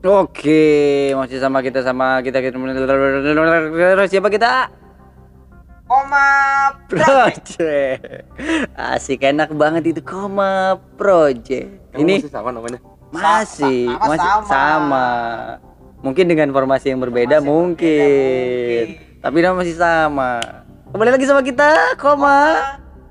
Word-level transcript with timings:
Oke, 0.00 1.12
masih 1.12 1.36
sama 1.36 1.60
kita 1.60 1.84
sama 1.84 2.24
kita 2.24 2.40
kita 2.40 2.56
siapa 4.08 4.32
kita? 4.32 4.72
Koma 5.84 6.28
Project. 6.88 8.24
Asik 8.72 9.20
enak 9.20 9.52
banget 9.52 9.92
itu 9.92 10.00
koma 10.00 10.80
project. 10.96 11.68
Ini 11.92 12.24
masih 12.24 12.32
sama 12.32 12.48
namanya. 12.48 12.80
masih 13.10 13.90
Sama- 13.92 14.08
masih 14.08 14.24
sama. 14.24 14.46
sama. 14.48 15.08
Mungkin 16.00 16.32
dengan 16.32 16.48
formasi 16.54 16.94
yang 16.94 17.02
berbeda 17.02 17.42
Formasi 17.42 17.50
mungkin. 17.50 18.84
berbeda, 18.88 19.20
Tapi 19.20 19.36
nama 19.42 19.54
masih 19.60 19.76
sama. 19.76 20.40
Kembali 20.94 21.10
lagi 21.12 21.26
sama 21.28 21.42
kita 21.42 21.70
koma 22.00 22.38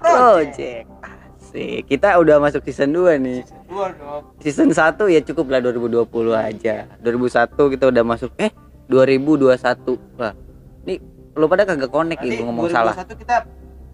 project. 0.02 0.90
Asik. 1.06 1.86
Kita 1.86 2.18
udah 2.18 2.42
masuk 2.42 2.66
season 2.66 2.96
2 2.96 3.20
nih. 3.20 3.46
Dua 3.46 3.59
dong. 3.70 4.24
season 4.40 4.70
1 4.70 4.98
ya 5.08 5.22
cukup 5.24 5.46
lah 5.48 5.60
2020 5.62 6.10
aja 6.34 6.76
2001 7.00 7.74
kita 7.74 7.86
udah 7.88 8.04
masuk 8.04 8.32
eh 8.36 8.50
2021 8.86 9.56
wah 10.18 10.34
ini 10.84 10.96
lu 11.34 11.46
pada 11.46 11.64
kagak 11.64 11.88
connect 11.88 12.20
nih 12.20 12.36
gua 12.36 12.46
ngomong 12.50 12.68
salah 12.68 12.94
2021 12.98 13.22
kita 13.22 13.36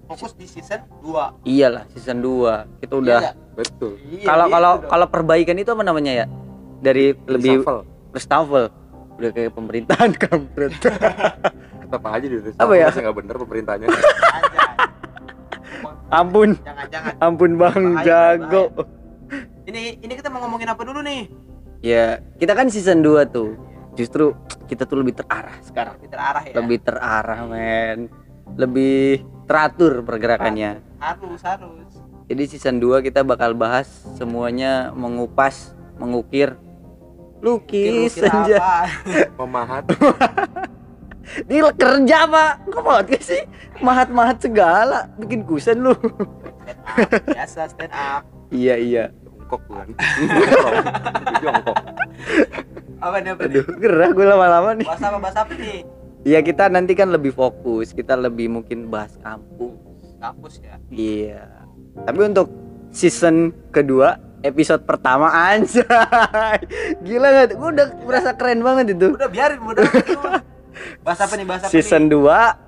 fokus 0.05 0.31
di 0.33 0.45
season 0.45 0.80
2. 1.02 1.45
iyalah 1.45 1.83
season 1.91 2.17
2 2.19 2.81
kita 2.81 2.94
udah 2.95 3.19
Betul. 3.55 3.95
Iya, 4.02 4.27
kalau 4.27 4.45
gitu 4.45 4.53
kalau 4.53 4.72
dong. 4.73 4.89
kalau 4.91 5.05
perbaikan 5.08 5.55
itu 5.55 5.72
apa 5.72 5.83
namanya 5.83 6.11
ya 6.13 6.25
dari 6.78 7.16
lebih 7.25 7.63
Reshuffle. 7.63 7.81
reshuffle 8.11 8.67
udah 9.16 9.30
kayak 9.31 9.52
pemerintahan 9.52 10.11
kampret 10.23 10.75
Tetap 11.85 12.02
aja 12.03 12.25
di 12.25 12.38
Apa 12.52 12.73
ya? 12.73 12.89
Masih 12.89 13.00
nggak 13.00 13.16
bener 13.16 13.35
pemerintahnya. 13.38 13.88
Ampun 16.07 16.50
Jangan-jangan. 16.57 17.13
ampun 17.19 17.52
bang 17.55 17.83
Bahaya, 17.94 18.03
jago 18.03 18.63
Ini 19.66 19.97
ini 19.99 20.13
kita 20.13 20.30
mau 20.30 20.45
ngomongin 20.45 20.69
apa 20.69 20.81
dulu 20.85 21.02
nih? 21.02 21.25
ya 21.83 22.17
kita 22.41 22.58
kan 22.58 22.66
season 22.66 23.05
2 23.05 23.30
tuh 23.30 23.53
justru 23.94 24.33
kita 24.66 24.89
tuh 24.89 25.05
lebih 25.05 25.13
terarah 25.13 25.53
sekarang 25.61 25.94
Lebih 26.02 26.09
terarah 26.09 26.41
ya. 26.41 26.53
lebih 26.57 26.77
terarah 26.81 27.39
men 27.45 27.99
lebih 28.57 29.22
teratur 29.45 30.02
pergerakannya 30.02 30.81
harus 30.97 31.41
harus. 31.45 31.89
Jadi 32.25 32.44
season 32.47 32.81
2 32.81 33.05
kita 33.05 33.22
bakal 33.22 33.53
bahas 33.53 33.85
semuanya 34.17 34.89
mengupas, 34.91 35.77
mengukir, 36.02 36.57
lukis 37.38 38.17
apa? 38.17 38.89
Memahat. 39.45 39.85
Ini 41.45 41.57
kerja 41.73 42.25
pak, 42.25 42.52
kok 42.66 42.81
podcast 42.81 43.27
sih? 43.29 43.44
Mahat-mahat 43.77 44.41
segala, 44.41 45.09
bikin 45.17 45.45
kusen 45.45 45.85
lu. 45.85 45.94
Stand 45.94 47.13
up. 47.13 47.29
Biasa 47.29 47.61
stand 47.69 47.94
up. 47.94 48.22
iya 48.50 48.73
iya. 48.77 49.05
Jongkok 49.56 49.61
bukan. 49.72 49.88
Jongkok. 50.36 50.73
Jongkok. 51.44 51.78
Apa 53.00 53.16
nih 53.22 53.30
apa 53.31 53.42
nih? 53.48 53.52
Aduh, 53.56 53.66
gerah 53.80 54.09
gue 54.12 54.25
lama-lama 54.25 54.70
nih. 54.75 54.88
Bahasa 54.88 55.06
apa 55.08 55.17
bahasa 55.20 55.39
apa 55.47 55.53
nih? 55.56 55.80
Iya 56.25 56.39
kita 56.42 56.64
nanti 56.73 56.97
kan 56.97 57.14
lebih 57.14 57.31
fokus, 57.31 57.94
kita 57.94 58.17
lebih 58.17 58.50
mungkin 58.50 58.89
bahas 58.89 59.14
kampus. 59.22 60.17
Kampus 60.17 60.53
ya. 60.59 60.75
Iya. 60.89 61.44
Tapi 62.03 62.20
untuk 62.25 62.50
season 62.89 63.53
kedua 63.70 64.17
episode 64.41 64.84
pertama 64.84 65.29
anjay. 65.29 65.85
Gila 67.06 67.28
gak? 67.29 67.56
Gue 67.56 67.69
udah 67.72 67.88
merasa 68.03 68.29
keren 68.34 68.66
banget 68.66 68.97
itu. 68.97 69.13
Udah 69.13 69.29
biarin 69.29 69.62
udah. 69.62 69.85
Bahasa 71.06 71.29
apa 71.29 71.34
nih 71.40 71.47
bahasa 71.47 71.66
apa 71.69 71.74
season 71.74 72.12
nih? 72.12 72.19
2 72.19 72.66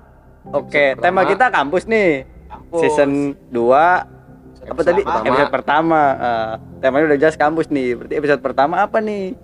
Oke, 0.48 0.96
Season 0.96 1.02
tema 1.04 1.20
pertama. 1.20 1.32
kita 1.34 1.46
kampus 1.52 1.84
nih. 1.84 2.10
Kampus. 2.48 2.80
Season 2.80 3.10
2 3.52 4.17
apa 4.64 4.80
Episode 4.82 4.88
tadi? 4.90 5.02
pertama. 5.04 5.26
Episode 5.28 5.52
pertama. 5.52 6.00
Eh, 6.18 6.54
temanya 6.82 7.04
udah 7.14 7.18
jelas 7.18 7.36
kampus 7.38 7.66
nih. 7.70 7.88
Berarti 7.94 8.14
episode 8.18 8.40
pertama 8.42 8.74
apa 8.82 8.98
nih? 8.98 9.36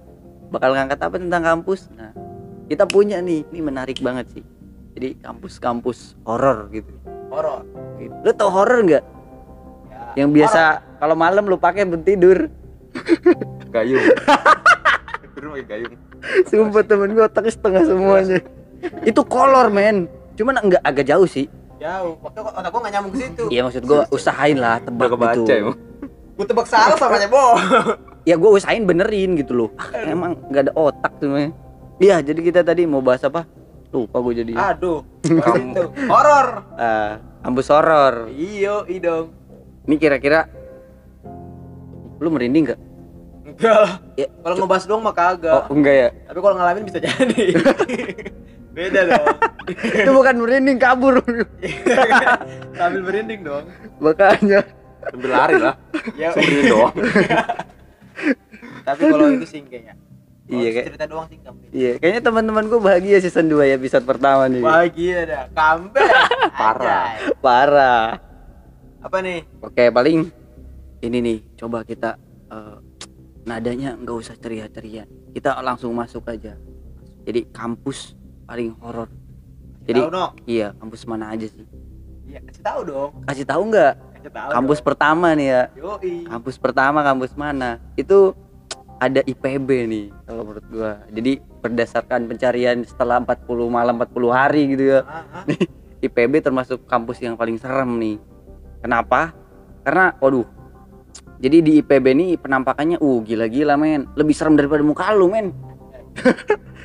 Bakal 0.51 0.71
ngangkat 0.75 1.01
apa 1.03 1.17
tentang 1.19 1.43
kampus? 1.43 1.91
Nah, 1.95 2.11
kita 2.67 2.85
punya 2.89 3.19
nih. 3.23 3.47
Ini 3.49 3.61
menarik 3.63 3.99
banget 4.03 4.27
sih. 4.35 4.45
Jadi 4.95 5.19
kampus-kampus 5.19 6.15
horor 6.23 6.71
gitu. 6.71 6.95
horor. 7.35 7.67
Gitu. 7.99 8.15
Lu 8.23 8.31
tau 8.31 8.51
horor 8.55 8.87
nggak? 8.87 9.05
Ya. 9.91 10.23
Yang 10.23 10.31
biasa 10.39 10.63
kalau 11.03 11.19
malam 11.19 11.51
lu 11.51 11.59
pakai 11.59 11.83
buat 11.83 12.07
tidur. 12.07 12.47
Gayung. 13.75 14.07
Tidur 15.35 15.51
pakai 15.51 15.67
gayung. 15.67 15.95
Sumpah 16.47 16.83
temen 16.87 17.11
gue 17.11 17.25
otaknya 17.27 17.53
setengah 17.53 17.83
semuanya. 17.83 18.39
Itu 19.03 19.27
kolor 19.27 19.67
men. 19.75 20.07
Cuman 20.39 20.63
enggak 20.63 20.83
agak 20.87 21.11
jauh 21.11 21.27
sih. 21.27 21.51
Jauh. 21.85 22.17
Waktu 22.25 22.39
kok 22.41 22.53
otak 22.57 22.71
gua 22.73 22.81
enggak 22.81 22.93
nyambung 22.97 23.13
ke 23.13 23.19
situ. 23.21 23.45
Iya 23.53 23.61
maksud 23.69 23.83
gue 23.85 24.01
usahain 24.09 24.57
lah 24.57 24.81
tebak 24.81 25.09
kebaca 25.13 25.37
gitu. 25.37 25.53
emang. 25.53 25.77
Gua 26.35 26.47
tebak 26.49 26.67
salah 26.67 26.97
sama 26.97 27.21
aja, 27.21 27.29
Bo. 27.29 27.45
ya 28.29 28.35
gue 28.41 28.51
usahain 28.51 28.89
benerin 28.89 29.37
gitu 29.37 29.53
loh 29.53 29.71
Ah, 29.77 30.09
emang 30.09 30.33
nggak 30.49 30.63
ada 30.69 30.73
otak 30.73 31.13
tuh 31.21 31.37
iya 32.01 32.25
jadi 32.25 32.41
kita 32.41 32.61
tadi 32.65 32.89
mau 32.89 33.05
bahas 33.05 33.21
apa 33.21 33.45
lupa 33.93 34.17
gue 34.25 34.43
jadi 34.43 34.53
Aduh. 34.57 35.05
Horor. 36.11 36.49
Ah, 36.75 37.21
kampus 37.45 37.69
horor 37.69 38.33
Iyo, 38.33 38.89
idong. 38.89 39.31
ini 39.85 39.95
kira-kira 40.01 40.49
lu 42.19 42.33
merinding 42.33 42.73
nggak 42.73 42.81
Enggak 43.45 43.77
lah. 43.77 43.93
Ya, 44.17 44.27
Kalau 44.41 44.55
ngebahas 44.57 44.85
doang 44.89 45.03
mah 45.05 45.15
kagak. 45.15 45.53
oh 45.53 45.65
enggak 45.71 45.95
ya 45.95 46.09
Tapi 46.27 46.39
kalau 46.41 46.55
ngalamin 46.59 46.85
bisa 46.89 46.99
jadi. 46.99 47.45
Beda 48.75 49.01
dong. 49.07 49.27
itu 50.03 50.11
bukan 50.11 50.35
merinding 50.37 50.77
kabur 50.77 51.23
Sambil 52.79 53.01
merinding 53.01 53.41
dong. 53.41 53.65
makanya 53.97 54.61
Sambil 55.05 55.31
lari 55.31 55.57
lah. 55.57 55.75
Ya. 56.15 56.35
Seperti 56.35 56.61
doang. 56.67 56.95
Tapi 58.87 59.01
kalau 59.07 59.27
itu 59.31 59.47
sih 59.49 59.61
kayaknya. 59.63 59.95
Kalau 59.95 60.61
Iya, 60.61 60.69
kayak- 60.71 60.87
cerita 60.87 61.07
doang 61.07 61.27
sih 61.27 61.39
iya 61.73 61.97
kayaknya 61.97 62.21
teman-teman 62.21 62.69
gue 62.69 62.77
bahagia 62.77 63.17
season 63.17 63.49
2 63.49 63.65
ya 63.65 63.75
episode 63.75 64.05
pertama 64.05 64.45
nih 64.45 64.61
Bahagia 64.61 65.19
dah. 65.25 65.43
Comeback. 65.51 66.13
Parah. 66.53 67.07
Parah 67.41 68.07
Apa 69.01 69.25
nih? 69.25 69.41
oke 69.59 69.85
paling 69.89 70.29
ini 71.01 71.19
nih 71.19 71.39
coba 71.57 71.81
kita 71.81 72.21
eh, 72.51 72.77
nadanya 73.43 73.97
nggak 73.97 74.17
usah 74.17 74.37
ceria-ceria 74.37 75.05
kita 75.33 75.57
langsung 75.59 75.93
masuk 75.93 76.25
aja 76.27 76.61
jadi 77.23 77.49
kampus 77.49 78.13
paling 78.45 78.77
horor. 78.81 79.09
Jadi 79.85 80.01
tahu 80.01 80.13
dong. 80.13 80.33
iya 80.49 80.69
kampus 80.81 81.03
mana 81.05 81.33
aja 81.33 81.47
sih? 81.49 81.65
Iya, 82.25 82.41
kasih 82.49 82.63
tahu 82.65 82.81
dong. 82.89 83.11
kasih 83.29 83.47
tahu 83.47 83.63
nggak? 83.69 83.95
Kasih 84.17 84.33
tahu. 84.33 84.51
kampus 84.57 84.79
pertama 84.81 85.29
nih 85.37 85.49
ya. 85.49 85.63
Yoi. 85.77 86.15
kampus 86.25 86.57
pertama 86.57 86.99
kampus 87.05 87.33
mana? 87.37 87.81
Itu 87.97 88.33
ada 88.97 89.21
IPB 89.21 89.69
nih 89.91 90.07
kalau 90.25 90.43
menurut 90.49 90.67
gua. 90.73 90.93
Jadi 91.13 91.43
berdasarkan 91.61 92.25
pencarian 92.29 92.81
setelah 92.85 93.21
40 93.21 93.45
malam 93.69 94.01
40 94.01 94.33
hari 94.33 94.63
gitu 94.73 94.85
ya. 94.97 95.01
Ah, 95.05 95.45
ah. 95.45 95.45
IPB 96.05 96.45
termasuk 96.45 96.85
kampus 96.89 97.21
yang 97.21 97.37
paling 97.37 97.57
serem 97.61 97.97
nih. 98.01 98.17
Kenapa? 98.81 99.33
Karena 99.85 100.17
waduh. 100.21 100.49
Jadi 101.41 101.61
di 101.61 101.73
IPB 101.85 102.07
nih 102.17 102.31
penampakannya 102.41 102.97
uh 103.01 103.19
gila-gila 103.21 103.77
men. 103.77 104.09
Lebih 104.17 104.33
serem 104.33 104.57
daripada 104.57 104.81
muka 104.81 105.13
lu 105.13 105.29
men 105.29 105.53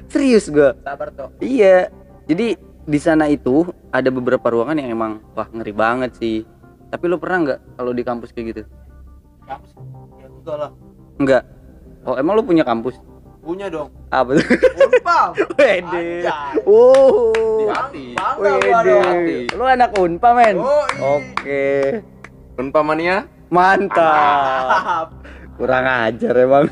serius 0.09 0.49
gua 0.49 0.75
Sabar 0.83 1.13
toh. 1.13 1.29
Iya. 1.39 1.93
Jadi 2.25 2.57
di 2.89 2.99
sana 2.99 3.29
itu 3.29 3.69
ada 3.93 4.09
beberapa 4.09 4.49
ruangan 4.49 4.77
yang 4.81 4.89
emang 4.93 5.21
wah 5.37 5.45
ngeri 5.49 5.73
banget 5.73 6.11
sih. 6.17 6.45
Tapi 6.89 7.03
lu 7.05 7.21
pernah 7.21 7.37
nggak 7.45 7.59
kalau 7.77 7.91
di 7.93 8.01
kampus 8.01 8.33
kayak 8.33 8.45
gitu? 8.53 8.61
Kampus. 9.45 9.71
Ya 10.17 10.27
enggak 10.29 10.57
lah. 10.57 10.71
Enggak. 11.21 11.43
Oh, 12.07 12.15
emang 12.17 12.33
lu 12.37 12.43
punya 12.45 12.65
kampus? 12.65 12.97
Punya 13.39 13.65
dong. 13.69 13.89
Apa 14.13 14.37
tuh? 14.37 14.45
Unpam. 14.77 15.29
Wede. 15.57 16.25
Oh. 16.69 17.33
Wede. 18.37 19.49
Lu 19.53 19.63
anak 19.65 19.93
Unpa, 19.97 20.37
men. 20.37 20.57
Oke. 21.01 22.01
Unpamania. 22.57 23.25
Mantap. 23.49 24.69
Mantap. 24.69 25.07
Kurang 25.57 25.85
ajar 25.85 26.33
emang. 26.37 26.69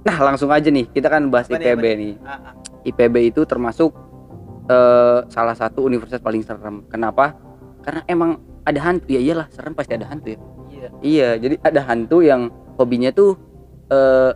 Nah, 0.00 0.16
langsung 0.32 0.48
aja 0.48 0.68
nih. 0.72 0.88
Kita 0.88 1.12
kan 1.12 1.28
bahas 1.28 1.46
Apa 1.48 1.60
nih, 1.60 1.76
IPB 1.76 1.84
nih. 1.96 2.14
Ah, 2.24 2.32
ah. 2.32 2.54
IPB 2.86 3.16
itu 3.34 3.40
termasuk 3.44 3.92
eh, 4.70 5.20
salah 5.28 5.56
satu 5.56 5.84
universitas 5.84 6.24
paling 6.24 6.40
serem. 6.40 6.84
Kenapa? 6.88 7.36
Karena 7.84 8.00
emang 8.08 8.40
ada 8.64 8.80
hantu. 8.80 9.04
Ya 9.12 9.20
iyalah, 9.20 9.46
serem 9.52 9.76
pasti 9.76 9.96
ada 9.96 10.08
hantu 10.08 10.36
ya. 10.36 10.38
Iya. 10.70 10.88
Iya, 11.00 11.28
jadi 11.36 11.54
ada 11.60 11.80
hantu 11.84 12.24
yang 12.24 12.48
hobinya 12.80 13.12
tuh 13.12 13.36
eh 13.90 14.32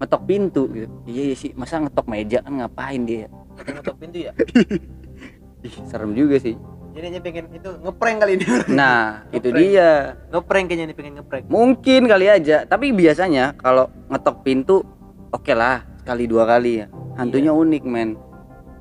ngetok 0.00 0.22
pintu 0.26 0.62
gitu. 0.74 0.88
Iya, 1.06 1.22
iya 1.30 1.36
sih, 1.38 1.50
masa 1.54 1.78
ngetok 1.78 2.06
meja 2.10 2.42
kan 2.42 2.52
ngapain 2.58 3.02
dia? 3.06 3.30
Ngetok 3.54 3.96
pintu 4.00 4.18
ya. 4.26 4.32
Ih, 5.66 5.74
serem 5.86 6.10
juga 6.18 6.42
sih. 6.42 6.58
Jadi 6.92 7.06
dia 7.08 7.22
pengen 7.24 7.44
itu 7.56 7.70
ngeprank 7.80 8.16
kali 8.20 8.32
ini. 8.36 8.44
Nah, 8.68 9.24
itu 9.36 9.48
dia. 9.48 10.20
ngeprank 10.28 10.66
kayaknya 10.68 10.84
nih 10.92 10.96
pengen 10.96 11.14
ngeprank. 11.20 11.44
Mungkin 11.48 12.00
kali 12.04 12.26
aja, 12.28 12.68
tapi 12.68 12.92
biasanya 12.92 13.56
kalau 13.56 13.88
ngetok 14.12 14.44
pintu 14.44 14.84
oke 15.32 15.52
lah, 15.56 15.80
sekali 16.04 16.28
dua 16.28 16.44
kali 16.44 16.84
ya. 16.84 16.86
Hantunya 17.16 17.52
unik, 17.52 17.82
men. 17.88 18.20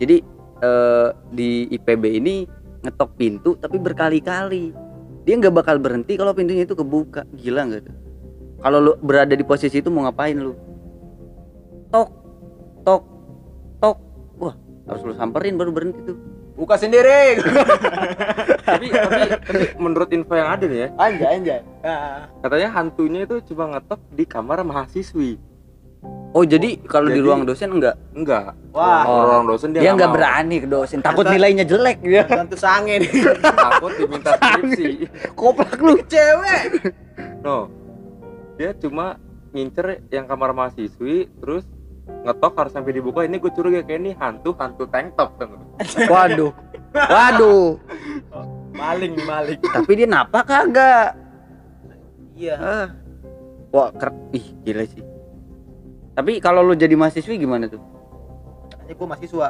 Jadi 0.03 0.19
eh, 0.59 1.07
di 1.31 1.71
IPB 1.71 2.03
ini 2.19 2.43
ngetok 2.83 3.11
pintu 3.15 3.55
tapi 3.55 3.79
berkali-kali. 3.79 4.75
Dia 5.23 5.33
nggak 5.39 5.55
bakal 5.55 5.79
berhenti 5.79 6.19
kalau 6.19 6.35
pintunya 6.35 6.67
itu 6.67 6.75
kebuka. 6.75 7.23
Gila 7.31 7.63
nggak 7.71 7.81
tuh? 7.87 7.95
Kalau 8.61 8.77
lu 8.77 8.93
berada 8.99 9.33
di 9.33 9.45
posisi 9.47 9.79
itu 9.79 9.87
mau 9.87 10.03
ngapain 10.03 10.35
lu? 10.35 10.53
Tok 11.89 12.09
tok 12.83 13.03
tok 13.81 13.97
wah 14.37 14.55
harus 14.89 15.01
lu 15.05 15.13
samperin 15.13 15.57
baru 15.57 15.69
berhenti 15.73 16.01
tuh 16.05 16.17
Buka 16.61 16.77
sendiri. 16.77 17.41
tapi, 18.61 18.87
tapi 18.87 19.19
tapi 19.35 19.63
menurut 19.75 20.09
info 20.11 20.33
yang 20.33 20.49
ada 20.51 20.63
nih 20.63 20.79
ya 20.79 20.89
anjay 20.95 21.27
anjay. 21.33 21.59
Ah. 21.81 22.29
katanya 22.39 22.69
hantunya 22.71 23.19
itu 23.23 23.41
cuma 23.43 23.65
ngetok 23.67 23.99
di 24.09 24.23
kamar 24.23 24.61
mahasiswi 24.61 25.41
oh 26.31 26.43
jadi 26.43 26.77
kalau 26.81 27.09
di 27.09 27.17
ruang 27.17 27.43
dosen 27.43 27.73
enggak 27.73 27.97
enggak 28.13 28.53
Wah. 28.71 29.03
Kalau 29.03 29.21
orang 29.27 29.45
dosen 29.45 29.73
dia, 29.73 29.81
dia 29.81 29.91
nggak 29.91 29.97
nggak 29.97 30.07
mau. 30.07 30.15
berani 30.15 30.55
ke 30.57 30.67
dosen 30.69 30.97
takut 31.01 31.25
nilainya 31.25 31.65
jelek 31.65 31.99
ya 32.01 32.23
Tentu 32.23 32.55
sange 32.55 33.01
nih. 33.01 33.11
takut 33.41 33.91
diminta 33.97 34.31
skripsi 34.33 34.87
koplak 35.33 35.75
lu 35.75 35.97
Cewek. 36.05 36.61
no 37.41 37.67
dia 38.55 38.71
cuma 38.77 39.17
ngincer 39.51 40.05
yang 40.07 40.23
kamar 40.23 40.53
mahasiswi 40.53 41.27
terus 41.35 41.65
ngetok 42.03 42.53
harus 42.55 42.71
sampai 42.71 42.91
dibuka 42.91 43.21
ini 43.21 43.37
gue 43.37 43.49
curiga 43.49 43.81
kayak 43.81 43.99
ini 43.99 44.11
hantu 44.13 44.53
hantu 44.53 44.85
tank 44.85 45.13
top 45.13 45.33
tuh 45.35 45.49
waduh 46.07 46.51
waduh 46.93 47.77
Maling 48.71 49.13
nih 49.13 49.25
maling. 49.25 49.59
tapi 49.67 49.91
dia 49.93 50.07
napa 50.07 50.41
kagak 50.41 51.13
Iya. 52.33 52.55
ah. 52.57 52.87
wah 53.69 53.91
ker 53.91 54.09
ih 54.31 54.45
gila 54.59 54.83
sih 54.83 55.03
tapi 56.11 56.37
kalau 56.37 56.61
lu 56.61 56.73
jadi 56.73 56.93
mahasiswi 56.93 57.37
gimana 57.37 57.67
tuh 57.67 57.77
Katanya 58.67 58.93
gue 58.93 59.07
mahasiswa. 59.07 59.47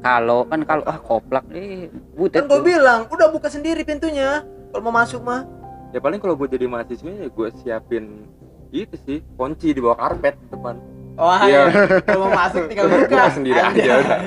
kalau 0.00 0.40
kan 0.44 0.60
kalau 0.62 0.84
ah 0.84 0.98
koplak 0.98 1.44
eh 1.50 1.86
butet 2.12 2.40
Kan 2.40 2.48
gue 2.48 2.56
tuh. 2.56 2.64
bilang 2.66 3.00
udah 3.06 3.28
buka 3.28 3.48
sendiri 3.48 3.82
pintunya. 3.82 4.44
Kalau 4.68 4.82
mau 4.82 4.94
masuk 4.94 5.20
mah. 5.20 5.44
ya 5.90 5.98
paling 5.98 6.18
kalau 6.18 6.34
gue 6.34 6.48
jadi 6.48 6.64
mahasiswa 6.64 7.06
ya 7.06 7.28
gue 7.28 7.48
siapin 7.58 8.24
itu 8.70 8.96
sih 8.98 9.18
kunci 9.34 9.70
di 9.70 9.78
bawah 9.78 9.94
karpet 10.00 10.34
depan 10.48 10.74
Oh 11.16 11.30
Iya. 11.40 11.46
iya. 11.46 11.62
Kalau 12.02 12.18
mau 12.20 12.32
masuk 12.32 12.62
tinggal 12.70 12.86
buka. 12.86 13.06
Buka 13.06 13.26
sendiri 13.30 13.60
aja 13.60 13.92
udah. 13.96 14.18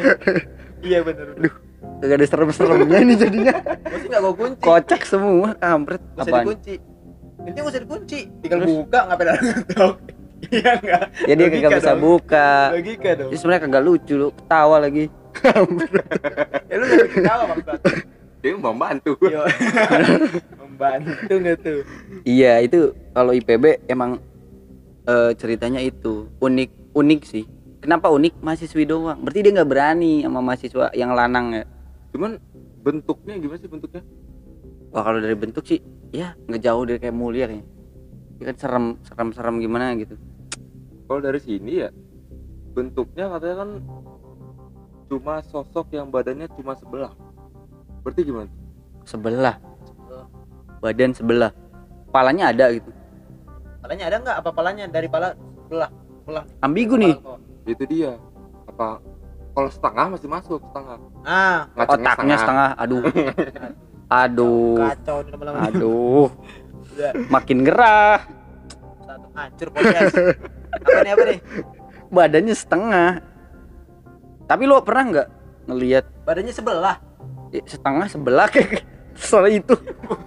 Iya 0.80 1.00
bener. 1.02 1.28
Duh. 1.38 1.54
Gak 1.98 2.14
ada 2.14 2.26
serem-seremnya 2.26 3.00
ini 3.00 3.14
jadinya 3.16 3.54
Gue 3.82 3.98
sih 3.98 4.08
nggak 4.08 4.22
gue 4.22 4.34
kunci. 4.36 4.62
kocak 4.62 5.02
semua 5.04 5.50
kampret 5.56 5.98
Gak 6.12 6.24
usah 6.24 6.34
dikunci. 6.40 6.74
Intinya 7.40 7.60
gak 7.60 7.72
usah 7.72 7.82
dikunci. 7.82 8.20
Tinggal 8.40 8.60
Terus? 8.60 8.70
buka 8.72 9.00
ngapain 9.04 9.28
ada 9.28 9.42
ngetok. 9.42 9.96
Iya 10.48 10.72
enggak. 10.76 11.02
ya 11.20 11.34
dia 11.34 11.48
kagak 11.50 11.72
bisa 11.74 11.92
dong. 11.92 12.02
buka 12.06 12.50
Logika 12.70 13.10
dong. 13.12 13.28
jadi 13.28 13.38
sebenarnya 13.42 13.62
kagak 13.64 13.84
lucu 13.84 14.14
lu 14.16 14.28
ketawa 14.32 14.78
lagi 14.78 15.06
Ya 16.70 16.76
lu 16.78 16.86
jadi 16.86 17.10
ketawa 17.10 17.44
maksud. 17.50 17.80
dia 18.38 18.52
mau 18.56 18.70
bantu 18.72 19.12
Yo. 19.20 19.42
Membantu 20.56 21.34
nggak 21.34 21.58
tuh? 21.58 21.80
iya 22.22 22.54
itu 22.60 22.80
kalau 23.10 23.34
IPB 23.34 23.66
emang 23.88 24.22
eh, 25.04 25.32
ceritanya 25.34 25.82
itu 25.82 26.30
unik 26.38 26.70
unik 26.98 27.22
sih. 27.22 27.46
Kenapa 27.78 28.10
unik? 28.10 28.42
Mahasiswi 28.42 28.90
doang. 28.90 29.22
Berarti 29.22 29.46
dia 29.46 29.54
nggak 29.54 29.70
berani 29.70 30.26
sama 30.26 30.42
mahasiswa 30.42 30.90
yang 30.98 31.14
lanang 31.14 31.54
ya? 31.54 31.64
Cuman 32.10 32.42
bentuknya 32.82 33.38
gimana 33.38 33.60
sih 33.62 33.70
bentuknya? 33.70 34.02
Wah 34.90 35.06
kalau 35.06 35.22
dari 35.22 35.38
bentuk 35.38 35.62
sih 35.68 35.78
ya 36.10 36.34
nggak 36.50 36.62
jauh 36.64 36.84
dari 36.90 36.98
kayak 36.98 37.14
mulia 37.14 37.46
kayaknya. 37.46 37.68
Dia 38.38 38.46
kan 38.50 38.58
serem 38.58 38.86
serem 39.06 39.30
serem 39.36 39.56
gimana 39.62 39.94
gitu. 39.94 40.18
Kalau 41.06 41.22
dari 41.22 41.40
sini 41.40 41.86
ya 41.86 41.90
bentuknya 42.74 43.30
katanya 43.30 43.56
kan 43.62 43.70
cuma 45.08 45.34
sosok 45.46 45.94
yang 45.94 46.10
badannya 46.10 46.50
cuma 46.58 46.74
sebelah. 46.76 47.14
Berarti 48.02 48.22
gimana? 48.26 48.50
Sebelah. 49.06 49.56
Badan 50.82 51.14
sebelah. 51.14 51.54
Palanya 52.10 52.50
ada 52.54 52.74
gitu. 52.74 52.90
Palanya 53.84 54.06
ada 54.10 54.18
nggak? 54.20 54.36
Apa 54.42 54.50
palanya? 54.52 54.86
Dari 54.90 55.08
pala 55.08 55.38
belah 55.68 55.92
belah? 55.92 56.07
Ambigu 56.60 56.96
nih. 56.96 57.16
itu 57.66 57.84
dia. 57.86 58.16
Apa 58.66 59.00
kalau 59.52 59.70
setengah 59.70 60.06
masih 60.10 60.30
masuk 60.30 60.60
setengah. 60.62 60.96
Ah, 61.22 61.68
Ngacengnya 61.74 62.06
otaknya 62.06 62.36
setengah. 62.38 62.70
aduh. 62.76 63.04
Aduh. 64.08 64.80
Kacau 64.80 65.18
nih 65.20 65.32
lama-lama. 65.36 65.60
aduh. 65.68 66.28
Udah, 66.88 67.12
makin 67.28 67.60
gerah. 67.62 68.24
Satu 69.02 69.28
hancur 69.34 69.68
podcast. 69.70 70.16
apa 70.78 71.00
nih 71.02 71.12
apa 71.12 71.24
nih? 71.28 71.40
badannya 72.08 72.56
setengah. 72.56 73.10
Tapi 74.48 74.64
lo 74.64 74.80
pernah 74.80 75.04
nggak 75.06 75.28
ngelihat? 75.68 76.06
Badannya 76.24 76.56
sebelah. 76.56 77.04
eh, 77.50 77.64
setengah 77.64 78.08
sebelah. 78.08 78.48
kayak 78.48 78.88
soal 79.18 79.50
itu. 79.50 79.74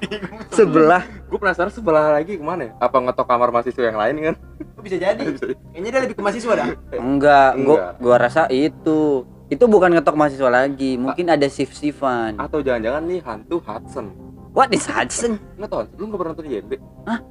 Sebelah. 0.57 1.03
Gue 1.31 1.39
penasaran 1.39 1.71
sebelah 1.71 2.11
lagi 2.11 2.35
ke 2.35 2.43
mana 2.43 2.67
ya? 2.67 2.73
Apa 2.77 2.99
ngetok 2.99 3.23
kamar 3.25 3.49
mahasiswa 3.49 3.83
yang 3.87 3.95
lain 3.95 4.15
kan? 4.21 4.35
Kok 4.75 4.83
bisa 4.83 4.97
jadi? 4.99 5.25
Kayaknya 5.71 5.89
dia 5.89 6.01
lebih 6.03 6.17
ke 6.19 6.23
mahasiswa 6.23 6.53
dah. 6.53 6.69
enggak 6.93 7.51
gua 7.63 7.77
Enggak. 7.79 7.91
gua 8.03 8.17
rasa 8.19 8.43
itu. 8.51 9.23
Itu 9.47 9.65
bukan 9.67 9.95
ngetok 9.95 10.15
mahasiswa 10.15 10.51
lagi 10.51 10.99
mungkin 10.99 11.31
ada 11.31 11.47
shift 11.47 11.75
shiftan. 11.75 12.35
Atau 12.35 12.61
jangan-jangan 12.61 13.03
nih 13.07 13.21
hantu 13.23 13.63
Hudson. 13.63 14.11
What 14.51 14.75
is 14.75 14.83
Hudson? 14.85 15.39
Nggak 15.55 15.71
tahu 15.71 15.83
lu 15.95 16.05
nggak 16.11 16.19
pernah 16.19 16.33
nonton 16.35 16.47
YMB 16.51 16.73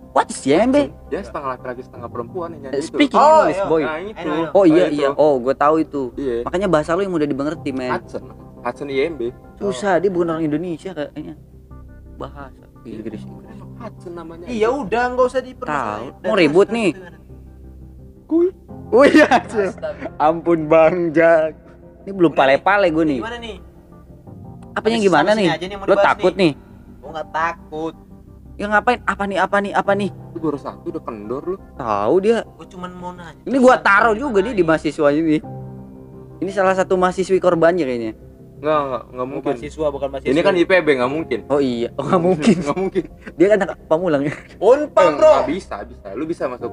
what 0.10 0.26
is 0.28 0.42
Yembe 0.42 0.90
dia 1.08 1.22
setengah 1.22 1.56
laki-laki 1.56 1.82
setengah 1.86 2.08
perempuan 2.10 2.56
yang 2.56 2.72
nyanyi 2.72 2.82
itu. 2.82 2.88
Speaking 2.90 3.20
Oh, 3.20 3.44
English 3.46 3.60
iya. 3.60 3.68
boy. 3.68 3.84
Nah 3.84 4.00
itu. 4.02 4.30
Oh 4.52 4.64
iya 4.66 4.86
itu. 4.88 4.96
iya. 5.00 5.10
Oh 5.14 5.34
gue 5.38 5.54
tahu 5.54 5.76
itu. 5.80 6.04
Iya. 6.16 6.36
Makanya 6.44 6.68
bahasa 6.68 6.96
lo 6.96 7.04
yang 7.04 7.14
mudah 7.14 7.28
dimengerti 7.28 7.70
men. 7.72 7.92
Hudson. 7.94 8.24
Hudson 8.60 8.88
YMB 8.88 9.22
susah 9.60 10.00
dia 10.00 10.08
bukan 10.08 10.32
orang 10.34 10.44
Indonesia 10.44 10.92
kayaknya 10.92 11.36
bahasa. 12.20 12.66
Inggris 12.84 13.24
Inggris. 13.24 13.58
Hudson 13.80 14.12
namanya. 14.12 14.46
Iya 14.52 14.68
udah 14.76 15.04
nggak 15.16 15.26
usah 15.32 15.40
Tahu. 15.40 15.50
dipermasalahin. 15.56 16.12
Mau 16.28 16.36
ribut 16.36 16.68
nih. 16.68 16.92
Kuy. 18.30 18.48
oh 18.94 19.06
iya 19.08 19.26
ampun 20.20 20.68
bang 20.68 21.16
Jack. 21.16 21.56
Ini 22.04 22.12
belum 22.14 22.36
pale-pale 22.36 22.92
gue 22.92 23.06
nih. 23.08 23.20
Gimana 23.24 23.40
nih? 23.40 23.58
apanya 24.70 24.98
Habis 25.02 25.08
gimana 25.10 25.32
nih? 25.34 25.48
lo 25.90 25.96
takut 25.98 26.34
nih. 26.38 26.52
nih? 26.54 27.00
Gua 27.00 27.10
nggak 27.16 27.30
takut. 27.34 27.96
ya 28.60 28.66
ngapain? 28.68 29.00
Apa 29.08 29.24
nih 29.24 29.38
apa 29.40 29.58
nih 29.64 29.72
apa 29.72 29.92
nih? 29.96 30.10
Lu 30.36 30.40
baru 30.44 30.60
satu 30.60 30.86
udah 30.92 31.04
kendor 31.04 31.44
lu. 31.56 31.58
Tahu 31.80 32.16
dia. 32.22 32.44
Gua 32.44 32.68
cuman 32.68 32.92
mau 33.00 33.12
nanya. 33.16 33.40
ini 33.48 33.58
gua 33.58 33.80
taruh 33.80 34.14
juga 34.14 34.44
nih 34.44 34.54
di 34.54 34.64
mahasiswa 34.68 35.10
ini. 35.10 35.40
Ini 36.40 36.52
salah 36.54 36.76
satu 36.76 36.96
mahasiswi 36.96 37.40
korbannya 37.42 37.84
kayaknya 37.84 38.29
nggak 38.60 38.80
nggak 38.82 39.04
nggak 39.06 39.26
Bukan 39.26 39.28
mungkin. 39.30 39.54
mahasiswa 39.56 39.88
bukan 39.90 40.08
mahasiswa. 40.10 40.30
ini 40.30 40.40
kan 40.42 40.54
IPB 40.54 40.88
nggak 40.94 41.12
mungkin. 41.12 41.40
Oh 41.48 41.60
iya. 41.60 41.90
Oh 41.96 42.04
nggak 42.04 42.22
mungkin. 42.22 42.56
Nggak 42.62 42.78
mungkin. 42.78 43.04
Dia 43.34 43.48
kan 43.48 43.60
anak 43.62 43.78
pamulang 43.86 44.22
ya 44.22 44.34
Unpam 44.58 45.04
Eh, 45.06 45.16
bro. 45.16 45.32
nggak 45.34 45.48
bisa 45.50 45.76
bisa. 45.84 46.08
Lu 46.12 46.24
bisa 46.24 46.44
masuk 46.46 46.72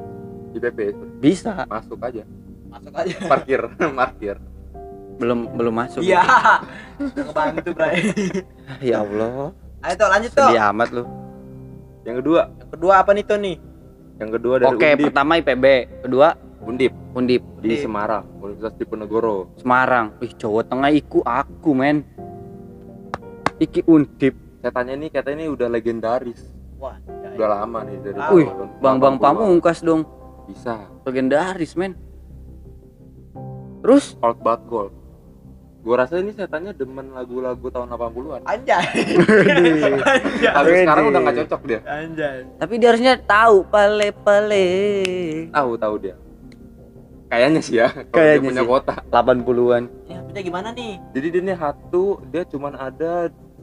IPB 0.52 0.78
itu. 0.88 1.04
Bisa. 1.16 1.52
Masuk 1.64 1.98
aja. 2.00 2.22
Masuk 2.66 2.92
aja. 2.92 3.14
parkir 3.24 3.60
parkir. 4.00 4.36
Belum 5.16 5.48
belum 5.48 5.72
masuk. 5.72 6.02
Iya. 6.02 6.20
Ngebantu 6.98 7.70
bray. 7.72 8.02
ya 8.90 9.00
Allah. 9.00 9.54
Ayo 9.80 9.94
toh 9.94 10.08
lanjut 10.08 10.30
toh. 10.32 10.48
sedih 10.48 10.62
amat 10.70 10.88
lu. 10.90 11.04
Yang 12.02 12.16
kedua. 12.20 12.42
Yang 12.52 12.70
kedua 12.72 12.92
apa 12.98 13.10
nih 13.12 13.24
Tony? 13.24 13.54
yang 14.16 14.32
kedua 14.32 14.56
dari 14.56 14.72
oke 14.72 14.80
Undip. 14.88 15.04
pertama 15.04 15.36
IPB 15.36 15.64
kedua 16.00 16.28
Undip. 16.66 16.92
Undip. 17.14 17.42
Di. 17.62 17.78
Semarang 17.78 18.26
Universitas 18.42 18.74
Diponegoro. 18.74 19.54
Semarang. 19.62 20.18
Wih 20.18 20.34
Jawa 20.34 20.66
Tengah 20.66 20.90
iku 20.90 21.22
aku 21.22 21.70
men. 21.72 22.02
Iki 23.62 23.86
Undip. 23.86 24.34
Saya 24.60 24.74
tanya 24.74 24.98
ini 24.98 25.06
katanya 25.06 25.46
ini 25.46 25.48
udah 25.54 25.70
legendaris. 25.70 26.42
Wah. 26.76 26.98
ya, 27.08 27.32
udah 27.40 27.48
lama 27.56 27.88
nih 27.88 27.96
dari 28.04 28.20
wih 28.36 28.48
Bang 28.84 29.00
Bang 29.00 29.16
80-an. 29.16 29.22
Pamungkas 29.22 29.78
dong. 29.80 30.02
Bisa. 30.50 30.90
Legendaris 31.06 31.78
men. 31.78 31.94
Terus? 33.86 34.18
Old 34.18 34.42
But 34.42 34.66
Gold. 34.66 34.92
Gua 35.86 36.02
rasa 36.02 36.18
ini 36.18 36.34
saya 36.34 36.50
tanya 36.50 36.74
demen 36.74 37.14
lagu-lagu 37.14 37.62
tahun 37.70 37.94
80-an 37.94 38.42
Anjay. 38.42 38.90
Anjay. 39.22 40.50
tapi 40.50 40.68
sekarang 40.82 41.04
udah 41.14 41.20
nggak 41.22 41.36
cocok 41.46 41.60
dia. 41.62 41.80
Anjay. 41.86 42.38
tapi 42.58 42.74
dia 42.82 42.88
harusnya 42.90 43.14
tahu 43.22 43.62
pale 43.70 44.10
pale 44.10 44.66
tahu 45.54 45.78
tahu 45.78 45.94
dia 46.02 46.18
kayaknya 47.26 47.60
sih 47.60 47.74
ya 47.76 47.88
kalau 47.90 48.06
dia 48.06 48.14
Kayaknya 48.36 48.48
punya 48.48 48.62
sih. 48.62 48.70
kota 48.70 48.94
80-an 49.04 49.82
Ya, 50.04 50.18
punya 50.20 50.40
gimana 50.40 50.68
nih? 50.70 50.92
jadi 51.10 51.26
dia 51.28 51.42
nih 51.44 51.56
hantu 51.56 52.04
dia 52.24 52.42
cuman 52.44 52.72
ada 52.74 53.12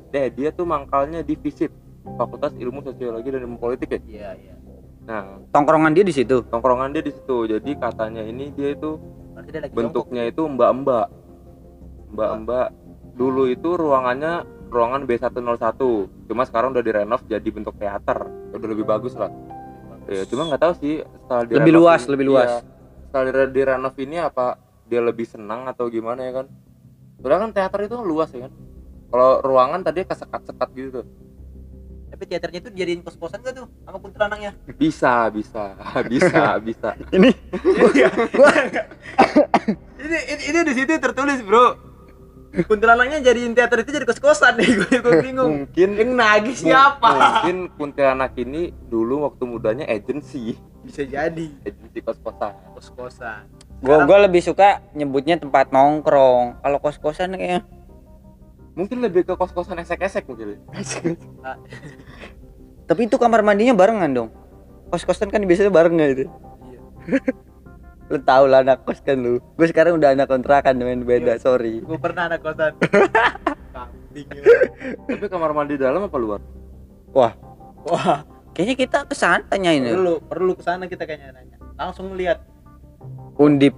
deh 0.10 0.28
dia 0.30 0.50
tuh 0.50 0.64
mangkalnya 0.64 1.20
di 1.20 1.34
FISIP 1.34 1.72
Fakultas 2.14 2.52
Ilmu 2.54 2.80
Sosiologi 2.82 3.28
dan 3.28 3.42
Ilmu 3.42 3.58
Politik 3.58 3.90
ya? 3.90 4.00
Iya, 4.04 4.30
iya. 4.38 4.54
nah 5.02 5.24
tongkrongan 5.50 5.92
dia 5.92 6.04
di 6.04 6.12
situ? 6.12 6.44
tongkrongan 6.46 6.92
dia 6.92 7.02
di 7.02 7.10
situ. 7.10 7.44
Jadi 7.46 7.72
katanya 7.74 8.22
ini 8.22 8.52
dia 8.52 8.72
itu 8.72 9.00
dia 9.44 9.60
lagi 9.60 9.74
bentuknya 9.74 10.24
itu 10.26 10.44
mbak-mbak. 10.44 11.08
Mbak-mbak. 12.12 12.68
Dulu 13.14 13.48
itu 13.48 13.70
ruangannya 13.74 14.44
ruangan 14.68 15.06
B101 15.06 15.80
cuma 16.26 16.44
sekarang 16.44 16.72
udah 16.72 16.82
direnov 16.82 17.22
jadi 17.24 17.46
bentuk 17.46 17.78
teater. 17.78 18.26
Udah 18.52 18.68
lebih 18.68 18.84
bagus 18.84 19.14
lah. 19.14 19.32
Ya 20.06 20.26
cuma 20.26 20.46
nggak 20.46 20.62
tahu 20.62 20.74
sih 20.78 20.94
setelah 21.02 21.44
Lebih 21.48 21.74
luas, 21.74 22.02
ini- 22.02 22.12
lebih 22.12 22.26
iya, 22.26 22.32
luas. 22.32 22.52
Setelah 23.14 23.30
dire- 23.30 23.54
direnov 23.54 23.94
ini 23.96 24.18
apa 24.18 24.58
dia 24.90 24.98
lebih 24.98 25.30
senang 25.30 25.70
atau 25.70 25.86
gimana 25.86 26.26
ya 26.26 26.42
kan? 26.42 26.48
Soalnya 27.22 27.40
kan 27.40 27.52
teater 27.54 27.80
itu 27.86 28.02
luas 28.02 28.34
ya 28.34 28.50
kan? 28.50 28.54
Kalau 29.08 29.38
ruangan 29.46 29.86
tadi 29.86 30.02
kesekat-sekat 30.02 30.70
gitu 30.74 30.90
tuh. 30.90 31.06
Tapi 32.10 32.24
teaternya 32.26 32.58
itu 32.58 32.70
dijadiin 32.70 33.06
kos-kosan 33.06 33.42
gak 33.42 33.54
tuh? 33.54 33.70
Sama 33.86 34.02
kuntilanaknya? 34.02 34.58
bisa 34.74 35.30
bisa 35.30 35.78
bisa 36.10 36.58
bisa. 36.58 36.90
Ini 37.14 37.30
Iya. 37.94 38.10
ini, 40.02 40.18
ini, 40.26 40.44
ini 40.50 40.60
di 40.66 40.74
situ 40.74 40.98
tertulis 40.98 41.38
bro 41.46 41.93
kuntilanaknya 42.54 43.26
jadiin 43.26 43.58
teater 43.58 43.82
itu 43.82 43.90
jadi 43.90 44.06
kos-kosan 44.06 44.62
nih 44.62 44.70
gue, 44.80 44.96
gue 45.02 45.14
bingung 45.26 45.66
mungkin 45.66 45.90
yang 45.98 46.12
nagih 46.14 46.54
siapa 46.54 47.10
mungkin 47.10 47.74
kuntilanak 47.74 48.38
ini 48.38 48.70
dulu 48.90 49.26
waktu 49.26 49.44
mudanya 49.50 49.86
agensi 49.90 50.54
bisa 50.86 51.02
jadi 51.02 51.50
agensi 51.66 52.00
kos-kosan 52.06 52.54
kos-kosan 52.78 53.50
Gue 53.84 54.00
gue 54.08 54.18
lebih 54.24 54.40
suka 54.40 54.80
nyebutnya 54.96 55.36
tempat 55.36 55.76
nongkrong. 55.76 56.64
Kalau 56.64 56.78
kos-kosan 56.80 57.36
kayak 57.36 57.68
mungkin 58.80 59.04
lebih 59.04 59.28
ke 59.28 59.36
kos-kosan 59.36 59.76
esek-esek 59.84 60.24
mungkin 60.26 60.56
tapi 62.90 63.06
itu 63.06 63.16
kamar 63.20 63.44
mandinya 63.44 63.76
barengan 63.76 64.12
dong. 64.12 64.30
Kos-kosan 64.88 65.28
kan 65.28 65.44
biasanya 65.44 65.68
bareng 65.68 66.00
nggak 66.00 66.12
itu? 66.16 66.26
Iya. 66.72 66.80
lu 68.06 68.18
tau 68.20 68.44
lah 68.44 68.60
anak 68.60 68.84
kos 68.84 69.00
kan 69.00 69.16
lu. 69.16 69.40
Gue 69.54 69.66
sekarang 69.66 69.96
udah 69.96 70.12
anak 70.12 70.28
kontrakan 70.28 70.76
main 70.78 71.02
beda, 71.02 71.36
sorry. 71.38 71.80
gue 71.80 71.98
pernah 71.98 72.28
anak 72.28 72.40
kosan 72.40 72.74
kambing 73.74 74.28
ya. 74.30 74.44
tapi 75.08 75.26
kamar 75.26 75.52
mandi 75.52 75.76
dalam 75.76 76.04
apa 76.04 76.14
luar 76.16 76.38
Wah, 77.10 77.34
wah 77.84 78.22
kayaknya 78.52 78.76
kita 78.78 78.98
ke 79.04 79.14
sana 79.14 79.42
tanyain 79.44 79.82
ya. 79.82 79.94
perlu 79.94 80.14
perlu 80.22 80.52
ke 80.54 80.62
sana 80.62 80.86
kita 80.86 81.04
kayaknya 81.04 81.32
nanya 81.32 81.58
langsung 81.76 82.14
lihat 82.14 82.42
Undip, 83.36 83.74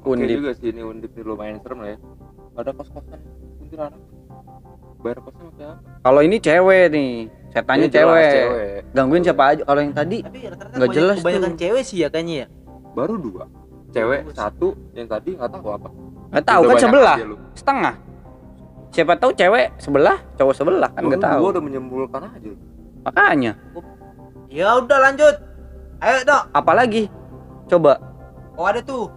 Oke 0.00 0.16
undip. 0.16 0.36
juga 0.38 0.50
sih 0.54 0.70
ini 0.70 0.80
undip 0.80 1.12
lumayan 1.18 1.60
serem 1.60 1.78
lah 1.78 1.90
ya 1.90 1.98
ada 2.54 2.70
kos-kosan 2.72 3.20
kuntilanak 3.58 4.00
bayar 4.98 5.18
kosnya 5.20 5.44
apa 5.44 5.68
Kalau 6.00 6.20
ini 6.20 6.36
cewek 6.38 6.84
nih, 6.88 7.12
setannya 7.50 7.82
Ini 7.82 7.92
jelas 7.92 8.08
cewek. 8.16 8.32
cewek. 8.32 8.78
Gangguin 8.92 9.22
siapa 9.22 9.44
aja. 9.46 9.62
Kalau 9.62 9.80
yang 9.80 9.92
tadi 9.92 10.18
Nggak 10.72 10.90
jelas 10.90 11.16
kebanyakan 11.18 11.50
tuh. 11.50 11.60
cewek 11.60 11.82
sih 11.82 11.98
ya 11.98 12.08
kayaknya 12.08 12.34
ya 12.34 12.46
baru 12.94 13.14
dua 13.18 13.44
cewek 13.94 14.20
satu 14.34 14.74
yang 14.92 15.06
tadi 15.06 15.30
nggak 15.32 15.50
tahu 15.50 15.68
apa 15.70 15.88
nggak 16.34 16.44
tahu 16.44 16.60
Udah 16.60 16.70
kan 16.70 16.82
sebelah, 16.82 17.16
setengah. 17.54 17.94
Siapa 18.90 19.14
tahu 19.14 19.30
cewek 19.32 19.66
sebelah, 19.76 20.18
cowok 20.34 20.54
sebelah 20.54 20.90
kan 20.90 21.02
nggak 21.04 21.18
tahu. 21.20 21.38
dua 21.40 21.50
udah 21.50 21.62
menyimpulkan 21.62 22.20
aja. 22.26 22.50
Makanya, 23.02 23.52
ya 24.46 24.68
udah 24.76 24.98
lanjut 25.00 25.34
ayo 26.00 26.18
dok 26.22 26.42
apalagi? 26.50 27.06
Coba. 27.64 27.96
oh 28.54 28.66
ada 28.66 28.80
tuh 28.80 29.08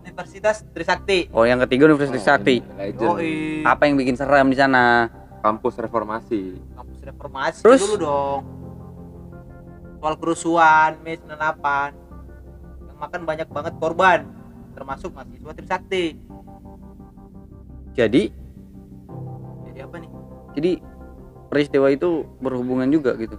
Universitas 0.00 0.64
Trisakti 0.72 1.28
Oh, 1.30 1.44
yang 1.44 1.60
ketiga 1.62 1.84
Universitas 1.86 2.20
Oh, 2.20 2.26
Sakti. 2.26 2.58
ini 2.58 2.72
legend. 2.74 3.16
Yoi. 3.16 3.32
Apa 3.62 3.82
yang 3.84 3.94
bikin 3.94 4.16
serem 4.16 4.48
di 4.48 4.56
sana? 4.56 5.12
kampus 5.38 5.78
reformasi 5.78 6.58
kampus 6.74 6.98
reformasi 7.00 7.60
Terus? 7.62 7.80
dulu 7.80 7.94
dong 7.96 8.40
soal 9.96 10.14
kerusuhan 10.16 10.90
Mei 11.00 11.14
98 11.14 11.28
yang 11.94 12.07
makan 12.98 13.20
banyak 13.24 13.48
banget 13.48 13.74
korban 13.76 14.20
termasuk 14.72 15.10
mahasiswa 15.10 15.52
Trisakti 15.52 16.04
Jadi, 17.92 18.30
jadi 19.64 19.78
apa 19.82 19.96
nih 19.98 20.10
jadi 20.54 20.70
peristiwa 21.48 21.86
itu 21.88 22.08
berhubungan 22.38 22.86
juga 22.86 23.14
gitu. 23.14 23.38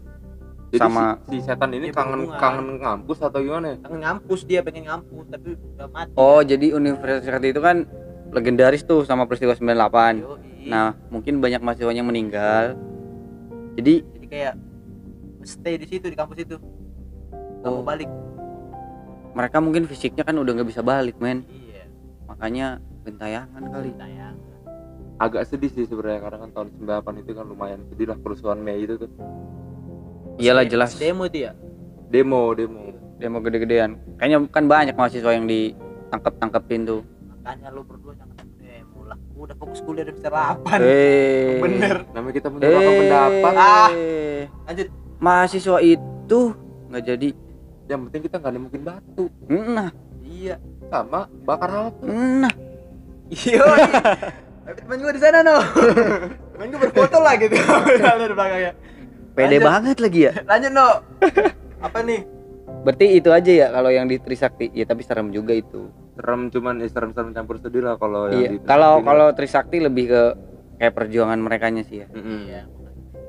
jadi 0.69 0.79
Sama- 0.81 1.15
si, 1.25 1.37
si 1.37 1.47
setan 1.47 1.71
ini 1.71 1.89
kangen 1.89 2.27
berhubungan. 2.27 2.39
kangen 2.39 2.67
ngampus 2.77 3.17
atau 3.19 3.39
gimana 3.39 3.65
ya 3.69 3.77
pengen 3.79 3.99
ngampus 4.01 4.39
dia 4.43 4.59
pengen 4.59 4.83
ngampus 4.85 5.25
tapi 5.27 5.49
udah 5.55 5.87
mati 5.89 6.11
Oh, 6.13 6.41
jadi 6.41 6.67
Universitas 6.71 7.23
Sakti 7.25 7.49
itu 7.49 7.59
kan 7.59 7.87
legendaris 8.29 8.83
tuh 8.83 9.01
sama 9.01 9.25
peristiwa 9.25 9.53
98. 9.53 10.21
Yoi. 10.21 10.69
Nah, 10.69 10.93
mungkin 11.09 11.39
banyak 11.39 11.57
mahasiswanya 11.57 12.03
meninggal. 12.03 12.77
Jadi, 13.73 14.05
jadi 14.05 14.27
kayak 14.27 14.53
stay 15.41 15.75
di 15.75 15.87
situ 15.87 16.05
di 16.05 16.13
kampus 16.13 16.37
itu 16.39 16.61
nggak 17.57 17.71
mau 17.71 17.73
Oh. 17.73 17.81
balik 17.81 18.05
mereka 19.31 19.57
mungkin 19.57 19.83
fisiknya 19.83 20.21
kan 20.21 20.33
udah 20.33 20.51
nggak 20.53 20.67
bisa 20.67 20.81
balik, 20.81 21.15
men. 21.17 21.45
iya 21.47 21.85
Makanya 22.25 22.67
gentayangan 23.01 23.63
kali. 23.65 23.91
sayang 23.95 24.35
agak 25.17 25.43
sedih 25.45 25.67
sih 25.67 25.83
sebenarnya 25.83 26.21
karena 26.21 26.37
kan 26.39 26.49
tahun 26.49 26.67
98 26.79 27.21
itu 27.21 27.31
kan 27.33 27.43
lumayan 27.43 27.83
sedih 27.85 28.07
lah 28.07 28.17
kerusuhan 28.17 28.55
Mei 28.57 28.79
itu 28.79 28.95
tuh 28.95 29.11
Iyalah 30.37 30.63
jelas. 30.63 30.95
demo 30.95 31.25
itu 31.25 31.43
ya 31.43 31.51
demo 32.07 32.53
demo 32.53 32.81
Demo 33.19 33.43
gede-gedean. 33.43 33.99
Kayaknya 34.15 34.47
kan 34.47 34.63
banyak 34.63 34.95
mahasiswa 34.95 35.27
yang 35.29 35.43
ditangkap-tangkepin 35.43 36.87
tuh. 36.87 37.01
makanya 37.27 37.67
lu 37.67 37.83
berdua 37.83 38.15
jangan 38.15 38.31
demo 38.55 39.03
lah 39.03 39.19
udah 39.35 39.55
fokus 39.55 39.79
kuliah 39.81 40.07
udah 40.07 40.15
bisa 40.15 40.29
rapan 40.29 40.79
Eh. 40.79 41.59
bener 41.59 42.07
namanya 42.09 42.33
kita 42.33 42.47
menyuarakan 42.47 42.93
pendapat 42.95 43.53
Ah. 43.53 43.89
Eh. 43.91 44.47
lanjut 44.63 44.87
Mahasiswa 45.19 45.77
itu 45.81 46.39
nggak 46.87 47.03
jadi. 47.05 47.29
Yang 47.89 48.05
penting 48.05 48.21
kita 48.23 48.37
nggak 48.37 48.53
nemukin 48.53 48.83
batu 48.83 49.25
Nah, 49.49 49.89
iya 50.21 50.55
sama 50.87 51.25
bakar 51.43 51.69
halte 51.69 52.05
nah. 52.05 52.53
iya 53.27 53.65
tapi 54.63 54.77
temen 54.79 54.97
gue 54.99 55.13
di 55.13 55.21
sana 55.21 55.41
no 55.41 55.57
temen 56.53 56.65
gue 56.69 56.79
berfoto 56.79 57.17
lah 57.17 57.33
gitu 57.35 57.57
di 58.21 58.29
belakangnya 58.29 58.73
Pede 59.29 59.55
Lanjut. 59.55 59.65
banget 59.65 59.97
lagi 59.99 60.19
ya. 60.21 60.33
lanjut 60.43 60.71
no 60.71 60.87
apa 61.79 61.99
nih 62.01 62.21
Berarti 62.79 63.05
itu 63.11 63.27
aja 63.29 63.51
ya 63.51 63.67
kalau 63.69 63.91
yang 63.91 64.07
di 64.07 64.15
Trisakti. 64.15 64.71
Ya 64.71 64.87
tapi 64.87 65.03
serem 65.03 65.35
juga 65.35 65.51
itu. 65.51 65.91
serem 66.15 66.47
cuman 66.47 66.79
ya 66.79 66.87
serem-serem 66.87 67.31
campur 67.33 67.59
sedih 67.59 67.83
lah 67.83 67.95
kalau 67.95 68.27
Iya. 68.27 68.55
yang 68.55 68.63
Kalau 68.63 68.91
Trisakti 68.93 69.07
kalau 69.09 69.27
Trisakti 69.33 69.77
lebih 69.79 70.05
ke 70.07 70.21
kayak 70.77 70.93
perjuangan 70.93 71.39
merekanya 71.39 71.83
sih 71.83 72.03
ya. 72.03 72.07
ini. 72.07 72.15
Mm-mm. 72.15 72.39
iya 72.41 72.61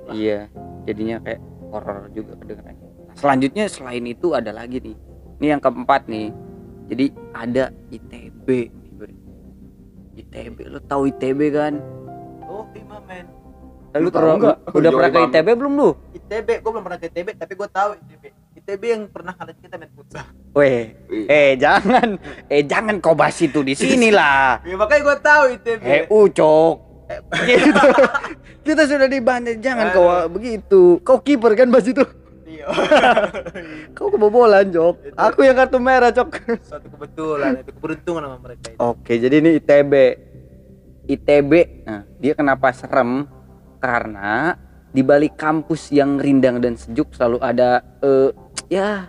Iya. 0.09 0.39
Jadinya 0.85 1.17
kayak 1.21 1.41
horor 1.67 1.99
juga 2.13 2.33
kedengarannya. 2.37 2.90
Selanjutnya 3.21 3.69
selain 3.69 4.09
itu 4.09 4.33
ada 4.33 4.49
lagi 4.49 4.81
nih. 4.81 4.97
Ini 5.41 5.47
yang 5.53 5.61
keempat 5.61 6.09
nih. 6.09 6.33
Jadi 6.89 7.07
ada 7.37 7.69
ITB. 7.93 8.49
ITB 10.17 10.57
lo 10.69 10.81
tahu 10.85 11.09
ITB 11.09 11.41
kan? 11.53 11.81
oh 12.45 12.67
Ima 12.77 12.99
men 13.09 13.25
Lalu 13.95 14.05
Lu 14.05 14.11
tahu 14.11 14.21
pernah 14.21 14.37
nggak? 14.37 14.57
udah 14.75 14.91
pernah 14.91 15.11
ke. 15.11 15.21
ITB 15.33 15.49
belum 15.57 15.73
lu? 15.77 15.89
ITB 16.13 16.49
gue 16.61 16.71
belum 16.71 16.85
pernah 16.85 16.99
ke 16.99 17.07
ITB 17.09 17.29
tapi 17.37 17.53
gue 17.57 17.69
tahu 17.71 17.91
ITB 17.97 18.25
ITB 18.61 18.83
yang 18.85 19.03
pernah 19.09 19.33
kalian 19.33 19.57
kita 19.57 19.75
main 19.81 19.91
futsal 19.97 20.27
Weh, 20.51 20.93
eh 21.31 21.55
jangan, 21.57 22.19
eh 22.51 22.63
jangan 22.67 22.99
kau 22.99 23.15
bahas 23.15 23.39
itu 23.39 23.63
di 23.63 23.73
sini 23.73 24.11
lah. 24.11 24.59
ya 24.67 24.75
makanya 24.75 25.03
gue 25.07 25.17
tahu 25.23 25.43
ITB 25.57 25.81
Eh 25.81 26.03
ucok. 26.11 26.75
Gitu. 27.43 27.85
Kita 28.67 28.83
sudah 28.87 29.07
dibantai, 29.07 29.59
jangan 29.59 29.91
kau 29.91 30.07
begitu. 30.31 30.99
Kau 31.03 31.19
kiper 31.19 31.55
kan 31.55 31.71
bahas 31.71 31.87
itu. 31.87 32.03
Iya. 32.61 32.69
Kau 33.97 34.13
kebobolan, 34.13 34.69
Jok. 34.69 35.17
Aku 35.17 35.41
yang 35.41 35.57
kartu 35.57 35.81
merah, 35.81 36.13
Cok. 36.13 36.29
suatu 36.61 36.87
kebetulan 36.93 37.65
itu 37.65 37.73
keberuntungan 37.73 38.23
sama 38.29 38.39
mereka 38.45 38.67
itu 38.69 38.79
Oke, 38.79 39.13
jadi 39.17 39.35
ini 39.41 39.51
ITB. 39.57 39.93
ITB. 41.09 41.53
Nah, 41.89 42.03
dia 42.21 42.33
kenapa 42.37 42.69
serem? 42.77 43.25
Karena 43.81 44.55
di 44.93 45.01
balik 45.01 45.41
kampus 45.41 45.89
yang 45.89 46.21
rindang 46.21 46.61
dan 46.61 46.77
sejuk 46.77 47.15
selalu 47.17 47.39
ada 47.41 47.81
eh, 48.05 48.31
ya 48.69 49.09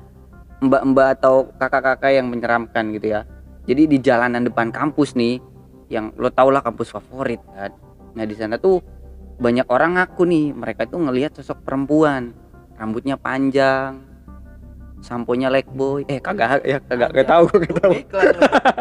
mbak-mbak 0.62 1.20
atau 1.20 1.50
kakak-kakak 1.58 2.12
yang 2.16 2.32
menyeramkan 2.32 2.94
gitu 2.96 3.20
ya. 3.20 3.28
Jadi 3.68 3.90
di 3.90 3.98
jalanan 4.00 4.46
depan 4.46 4.70
kampus 4.72 5.14
nih, 5.18 5.42
yang 5.92 6.14
lo 6.16 6.32
tau 6.32 6.50
lah 6.54 6.64
kampus 6.64 6.94
favorit 6.94 7.42
kan. 7.52 7.74
Nah 8.16 8.24
di 8.26 8.34
sana 8.38 8.56
tuh 8.62 8.80
banyak 9.42 9.66
orang 9.68 9.98
ngaku 9.98 10.24
nih, 10.30 10.46
mereka 10.54 10.86
tuh 10.86 11.02
ngelihat 11.02 11.34
sosok 11.34 11.66
perempuan, 11.66 12.32
rambutnya 12.82 13.14
panjang, 13.14 14.02
samponya 15.06 15.54
boy. 15.70 16.02
Eh 16.10 16.18
kagak 16.18 16.66
ya 16.66 16.82
kagak 16.82 17.14
gak 17.14 17.28
tahu 17.30 17.46
gak 17.62 17.76
tahu. 17.78 17.94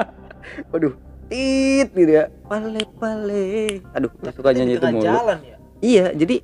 Waduh, 0.72 0.94
tit 1.28 1.88
gitu 1.92 2.12
ya. 2.16 2.32
Pale 2.48 2.80
pale. 2.96 3.84
Aduh, 3.92 4.08
suka 4.32 4.56
nyanyi 4.56 4.80
itu 4.80 4.86
mulu. 4.88 5.04
jalan 5.04 5.38
ya 5.44 5.56
Iya, 5.80 6.06
jadi 6.16 6.36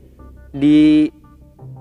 di 0.52 1.08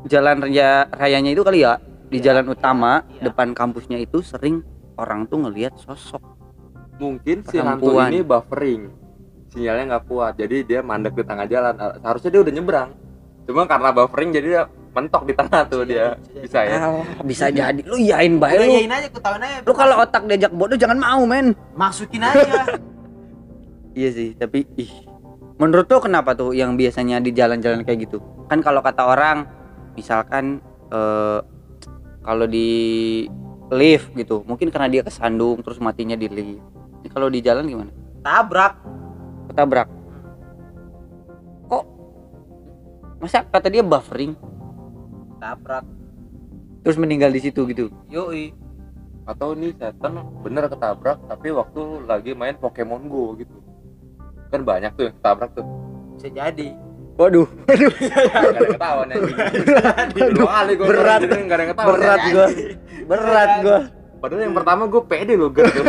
jalan 0.07 0.43
raya 0.43 0.87
rayanya 0.91 1.31
itu 1.35 1.43
kali 1.43 1.63
ya, 1.67 1.79
di 2.07 2.19
Iya, 2.19 2.31
jalan 2.31 2.55
utama 2.55 3.03
iya. 3.11 3.27
depan 3.31 3.51
kampusnya 3.51 3.99
itu 3.99 4.23
sering 4.23 4.63
orang 4.95 5.27
tuh 5.27 5.43
ngelihat 5.43 5.75
sosok. 5.75 6.23
mungkin 6.95 7.43
si 7.43 7.59
hantu 7.59 7.99
ini 8.07 8.23
buffering 8.23 8.87
sinyalnya 9.51 9.83
nggak 9.99 10.05
kuat 10.07 10.39
jadi 10.39 10.63
dia 10.63 10.79
mandek 10.79 11.11
di 11.11 11.27
tengah 11.27 11.43
jalan 11.43 11.75
seharusnya 11.99 12.31
dia 12.31 12.41
udah 12.47 12.53
nyebrang 12.55 12.89
cuma 13.43 13.67
karena 13.67 13.91
buffering 13.91 14.31
jadi 14.31 14.47
dia 14.47 14.63
mentok 14.95 15.27
di 15.27 15.33
tengah 15.35 15.61
tuh 15.67 15.83
Bisa 15.83 15.91
dia 15.91 16.05
jadi, 16.15 16.39
bisa 16.39 16.39
bisa 16.39 16.59
ya 16.63 16.77
Alah, 16.79 17.05
bisa 17.27 17.45
jadi. 17.51 17.81
Lu 17.83 17.97
yain 17.99 18.39
bae 18.39 18.55
lu. 18.55 18.79
yain 18.79 18.91
aja 18.91 19.07
ketahuan 19.11 19.43
aja 19.43 19.57
Lu 19.67 19.73
kalau 19.75 19.95
otak 19.99 20.23
diajak 20.25 20.55
bodoh 20.55 20.79
jangan 20.79 20.95
mau, 20.95 21.21
men. 21.27 21.51
masukin 21.75 22.23
aja 22.23 22.63
Iya 23.99 24.09
sih, 24.11 24.29
tapi 24.35 24.67
ih. 24.75 24.91
Menurut 25.55 25.87
lo 25.87 26.03
kenapa 26.03 26.35
tuh 26.35 26.51
yang 26.51 26.75
biasanya 26.75 27.23
di 27.23 27.31
jalan-jalan 27.31 27.87
kayak 27.87 28.11
gitu? 28.11 28.19
Kan 28.51 28.59
kalau 28.59 28.83
kata 28.83 29.07
orang 29.07 29.47
misalkan 29.95 30.59
eh 30.91 31.39
kalau 32.19 32.43
di 32.43 33.23
lift 33.71 34.11
gitu, 34.19 34.43
mungkin 34.43 34.67
karena 34.67 34.91
dia 34.91 34.99
kesandung 34.99 35.63
terus 35.63 35.79
matinya 35.79 36.19
di 36.19 36.27
lift. 36.27 36.59
Ini 37.03 37.07
kalau 37.07 37.31
di 37.31 37.39
jalan 37.39 37.63
gimana? 37.71 37.91
tabrak 38.19 38.73
Ketabrak. 39.47 39.87
Kok 41.71 41.83
masa 43.23 43.47
kata 43.47 43.71
dia 43.71 43.79
buffering 43.85 44.35
tabrak 45.45 45.85
terus 46.81 46.97
meninggal 46.97 47.29
di 47.29 47.41
situ 47.41 47.69
gitu? 47.69 47.93
yoi. 48.09 48.49
Atau 49.25 49.57
nih 49.57 49.73
setan 49.77 50.21
bener 50.45 50.69
ketabrak 50.69 51.17
tapi 51.25 51.49
waktu 51.49 51.81
lagi 52.05 52.37
main 52.37 52.57
Pokemon 52.57 53.09
Go 53.09 53.33
gitu. 53.37 53.57
Kan 54.53 54.61
banyak 54.61 54.93
tuh 54.93 55.09
yang 55.09 55.15
ketabrak 55.17 55.49
tuh. 55.57 55.65
Bisa 56.17 56.29
jadi. 56.29 56.69
Waduh 57.15 57.47
waduh. 57.65 57.93
Gak 57.95 58.35
ada 58.35 58.57
yang 58.59 58.71
ketahuan 58.75 59.07
kali 60.45 60.71
gue 60.75 60.85
Berat. 60.85 61.19
gak 61.25 61.31
ada 61.31 61.61
yang 61.61 61.71
ketahuan 61.73 61.93
berat 61.97 62.21
gua. 62.29 62.47
Berat 63.05 63.51
gua. 63.61 63.77
Padahal 64.15 64.41
yang 64.41 64.55
pertama 64.57 64.83
gue 64.89 65.01
pede 65.05 65.33
loh 65.37 65.49
gitu 65.53 65.69
lu. 65.69 65.85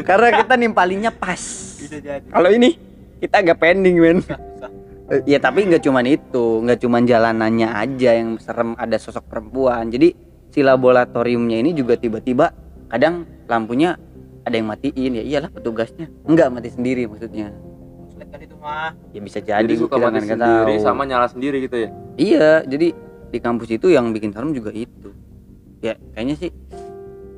karena 0.08 0.28
kita 0.44 0.54
nimpalinnya 0.60 1.12
pas. 1.12 1.40
Bisa 1.80 1.96
jadi. 2.00 2.28
Kalau 2.28 2.50
ini 2.52 2.76
kita 3.20 3.44
agak 3.44 3.56
pending 3.60 3.96
men. 4.00 4.18
Susah 4.24 4.40
susah 4.40 4.79
ya 5.26 5.38
tapi 5.42 5.66
nggak 5.66 5.82
cuman 5.82 6.06
itu 6.06 6.62
nggak 6.62 6.78
cuman 6.86 7.02
jalanannya 7.02 7.68
aja 7.74 8.10
yang 8.14 8.38
serem 8.38 8.78
ada 8.78 8.96
sosok 8.96 9.26
perempuan. 9.26 9.90
Jadi 9.90 10.14
si 10.50 10.62
laboratoriumnya 10.62 11.58
ini 11.58 11.74
juga 11.74 11.98
tiba-tiba 11.98 12.54
kadang 12.86 13.26
lampunya 13.50 13.98
ada 14.46 14.54
yang 14.54 14.70
matiin. 14.70 15.18
Ya 15.18 15.24
iyalah 15.26 15.50
petugasnya. 15.50 16.06
Nggak 16.26 16.48
mati 16.54 16.68
sendiri 16.70 17.10
maksudnya. 17.10 17.50
Kan 18.30 18.46
itu 18.46 18.54
mah 18.62 18.94
ya 19.10 19.20
bisa 19.26 19.42
jadi, 19.42 19.66
jadi 19.66 19.74
suka 19.74 19.98
kita 19.98 20.06
mati 20.06 20.18
kan 20.30 20.38
sendiri 20.38 20.74
tahu. 20.78 20.86
sama 20.86 21.02
nyala 21.02 21.26
sendiri 21.26 21.66
gitu 21.66 21.76
ya? 21.82 21.88
Iya 22.14 22.50
jadi 22.62 22.94
di 23.30 23.38
kampus 23.42 23.74
itu 23.74 23.90
yang 23.90 24.14
bikin 24.14 24.30
serem 24.30 24.54
juga 24.54 24.70
itu. 24.70 25.10
Ya 25.82 25.98
kayaknya 26.14 26.38
sih 26.38 26.50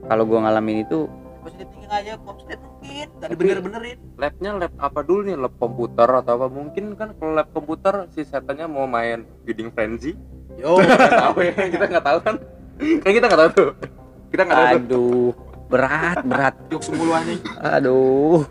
kalau 0.05 0.29
gua 0.29 0.45
ngalamin 0.45 0.85
itu 0.85 1.09
positif 1.43 1.67
thinking 1.75 1.93
aja 1.93 2.13
positif 2.23 2.59
mungkin 2.63 3.07
gak 3.19 3.29
Tapi- 3.29 3.35
dibener-benerin 3.35 3.99
labnya 4.17 4.51
lab 4.57 4.73
apa 4.79 5.01
dulu 5.03 5.21
nih 5.27 5.37
lab 5.37 5.55
komputer 5.59 6.09
atau 6.09 6.33
apa 6.39 6.47
mungkin 6.49 6.85
kan 6.95 7.09
kalau 7.19 7.33
lab 7.35 7.49
komputer 7.51 7.95
si 8.15 8.23
setannya 8.23 8.71
mau 8.71 8.87
main 8.87 9.27
feeding 9.43 9.75
frenzy 9.75 10.15
yo 10.57 10.79
nggak 10.81 11.13
tahu 11.19 11.37
ya 11.43 11.55
kita 11.69 11.85
nggak 11.91 12.05
tahu 12.07 12.19
kan 12.23 12.35
kan 13.03 13.11
kita 13.11 13.25
nggak 13.27 13.41
tahu 13.43 13.51
tuh 13.53 13.71
kita 14.31 14.43
nggak 14.47 14.57
tahu 14.57 14.67
tuh. 14.67 14.79
aduh 14.79 15.31
berat 15.67 16.19
berat 16.25 16.55
jok 16.71 16.83
semulu 16.85 17.11
anjing 17.13 17.41
Aduh. 17.61 18.45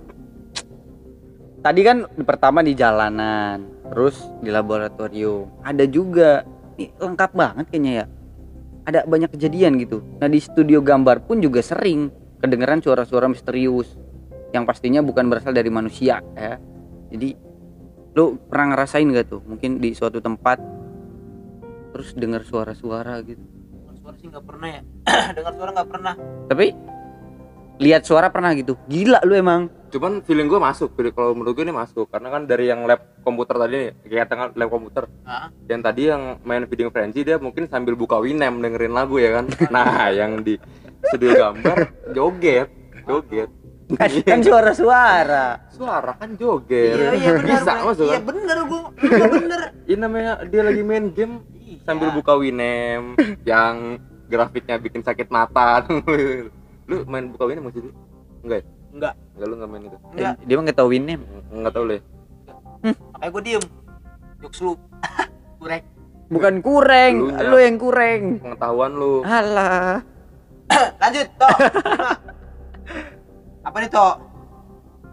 Tadi 1.62 1.86
kan 1.86 2.10
pertama 2.25 2.65
di 2.65 2.74
jalanan, 2.74 3.69
terus 3.93 4.17
di 4.41 4.50
laboratorium. 4.50 5.62
Ada 5.62 5.86
juga, 5.86 6.41
ini 6.74 6.89
lengkap 6.98 7.31
banget 7.38 7.65
kayaknya 7.69 7.93
ya. 7.93 8.05
Ada 8.89 9.00
banyak 9.05 9.29
kejadian 9.29 9.77
gitu. 9.77 10.01
Nah 10.17 10.25
di 10.25 10.41
studio 10.41 10.81
gambar 10.81 11.21
pun 11.29 11.38
juga 11.38 11.62
sering 11.62 12.10
kedengeran 12.41 12.81
suara-suara 12.81 13.29
misterius 13.29 13.93
yang 14.51 14.65
pastinya 14.65 15.00
bukan 15.00 15.29
berasal 15.29 15.53
dari 15.53 15.69
manusia 15.69 16.19
ya. 16.36 16.57
Jadi 17.13 17.38
lu 18.12 18.36
pernah 18.50 18.75
ngerasain 18.75 19.07
gak 19.07 19.27
tuh? 19.29 19.41
Mungkin 19.45 19.79
di 19.79 19.93
suatu 19.93 20.19
tempat 20.19 20.60
terus 21.91 22.15
dengar 22.15 22.41
suara-suara 22.41 23.19
gitu. 23.21 23.39
dengar 23.39 23.95
suara 24.00 24.15
sih 24.15 24.27
nggak 24.27 24.45
pernah 24.48 24.67
ya 24.71 24.81
dengar 25.36 25.53
suara 25.60 25.69
nggak 25.75 25.89
pernah 25.91 26.13
Tapi 26.48 26.67
lihat 27.81 28.01
suara 28.05 28.27
pernah 28.29 28.51
gitu. 28.53 28.74
Gila 28.88 29.19
lu 29.24 29.36
emang. 29.36 29.62
cuman 29.91 30.24
feeling 30.24 30.48
gue 30.48 30.55
masuk 30.55 30.95
Feeling- 30.95 31.12
kalau 31.12 31.36
menurut 31.36 31.51
gue 31.51 31.67
ini 31.67 31.75
masuk 31.75 32.07
karena 32.07 32.31
kan 32.31 32.48
dari 32.48 32.71
yang 32.71 32.88
lab 32.88 33.03
komputer 33.27 33.60
tadi 33.60 33.75
nih 33.75 33.91
kayak 34.07 34.27
tengah 34.31 34.48
lab 34.55 34.71
komputer 34.71 35.03
ah 35.27 35.51
yang 35.67 35.83
tadi 35.83 36.07
yang 36.07 36.39
main 36.48 36.63
feeding 36.63 36.88
frenzy 36.88 37.27
dia 37.27 37.35
mungkin 37.35 37.68
sambil 37.68 38.00
buka 38.00 38.16
Winem 38.24 38.63
dengerin 38.63 38.96
lagu 38.96 39.20
ya 39.20 39.35
kan 39.35 39.51
nah 39.75 40.07
yang 40.07 40.48
di 40.48 40.55
studio 41.03 41.31
gambar 41.33 41.77
joget 42.11 42.68
joget. 43.03 43.50
Kan, 43.92 44.07
kan 44.24 44.40
suara-suara. 44.40 45.68
suara 45.68 46.16
kan 46.16 46.31
joget. 46.35 46.96
Iya 46.96 47.11
iya 47.11 47.31
benar 47.33 47.44
bisa 47.44 47.61
benar. 47.68 47.83
masuk 47.83 48.05
iya 48.05 48.14
kan? 48.14 48.24
bener 48.24 48.57
gua 48.64 48.81
gua 48.87 49.27
bener 49.29 49.61
ini 49.83 50.00
namanya 50.00 50.31
dia 50.46 50.61
lagi 50.61 50.81
main 50.81 51.05
game 51.11 51.35
Iya. 51.61 51.83
sambil 51.83 52.11
buka 52.11 52.35
Winem 52.35 53.16
yang 53.44 53.96
grafiknya 54.27 54.75
bikin 54.75 55.01
sakit 55.01 55.27
mata. 55.27 55.83
Lu 56.90 57.03
main 57.05 57.27
buka 57.27 57.44
Winem 57.46 57.64
masih 57.66 57.83
dulu 57.83 57.96
enggak 58.42 58.57
ya? 58.57 58.66
Enggak. 58.92 59.14
Enggak 59.31 59.48
lu 59.48 59.53
enggak 59.55 59.70
main 59.70 59.83
itu. 59.85 59.98
Enggak. 60.11 60.33
Dia 60.42 60.53
mah 60.53 60.64
nggak 60.64 60.77
tahu 60.77 60.90
Winem. 60.90 61.22
enggak 61.50 61.74
tahu 61.74 61.85
le 61.85 61.98
makanya 62.81 63.29
gua 63.29 63.42
diem? 63.42 63.64
Jok 64.40 64.53
lu. 64.59 64.74
Kurek 65.59 65.83
Bukan 66.31 66.55
kureng, 66.64 67.16
Elunya. 67.27 67.44
lu 67.44 67.57
yang 67.59 67.75
kureng. 67.75 68.24
pengetahuan 68.40 68.92
lu. 68.94 69.20
Alah. 69.22 70.00
lanjut 71.01 71.27
toh 71.36 71.51
apa 73.62 73.75
nih 73.77 73.90
toh 73.90 74.14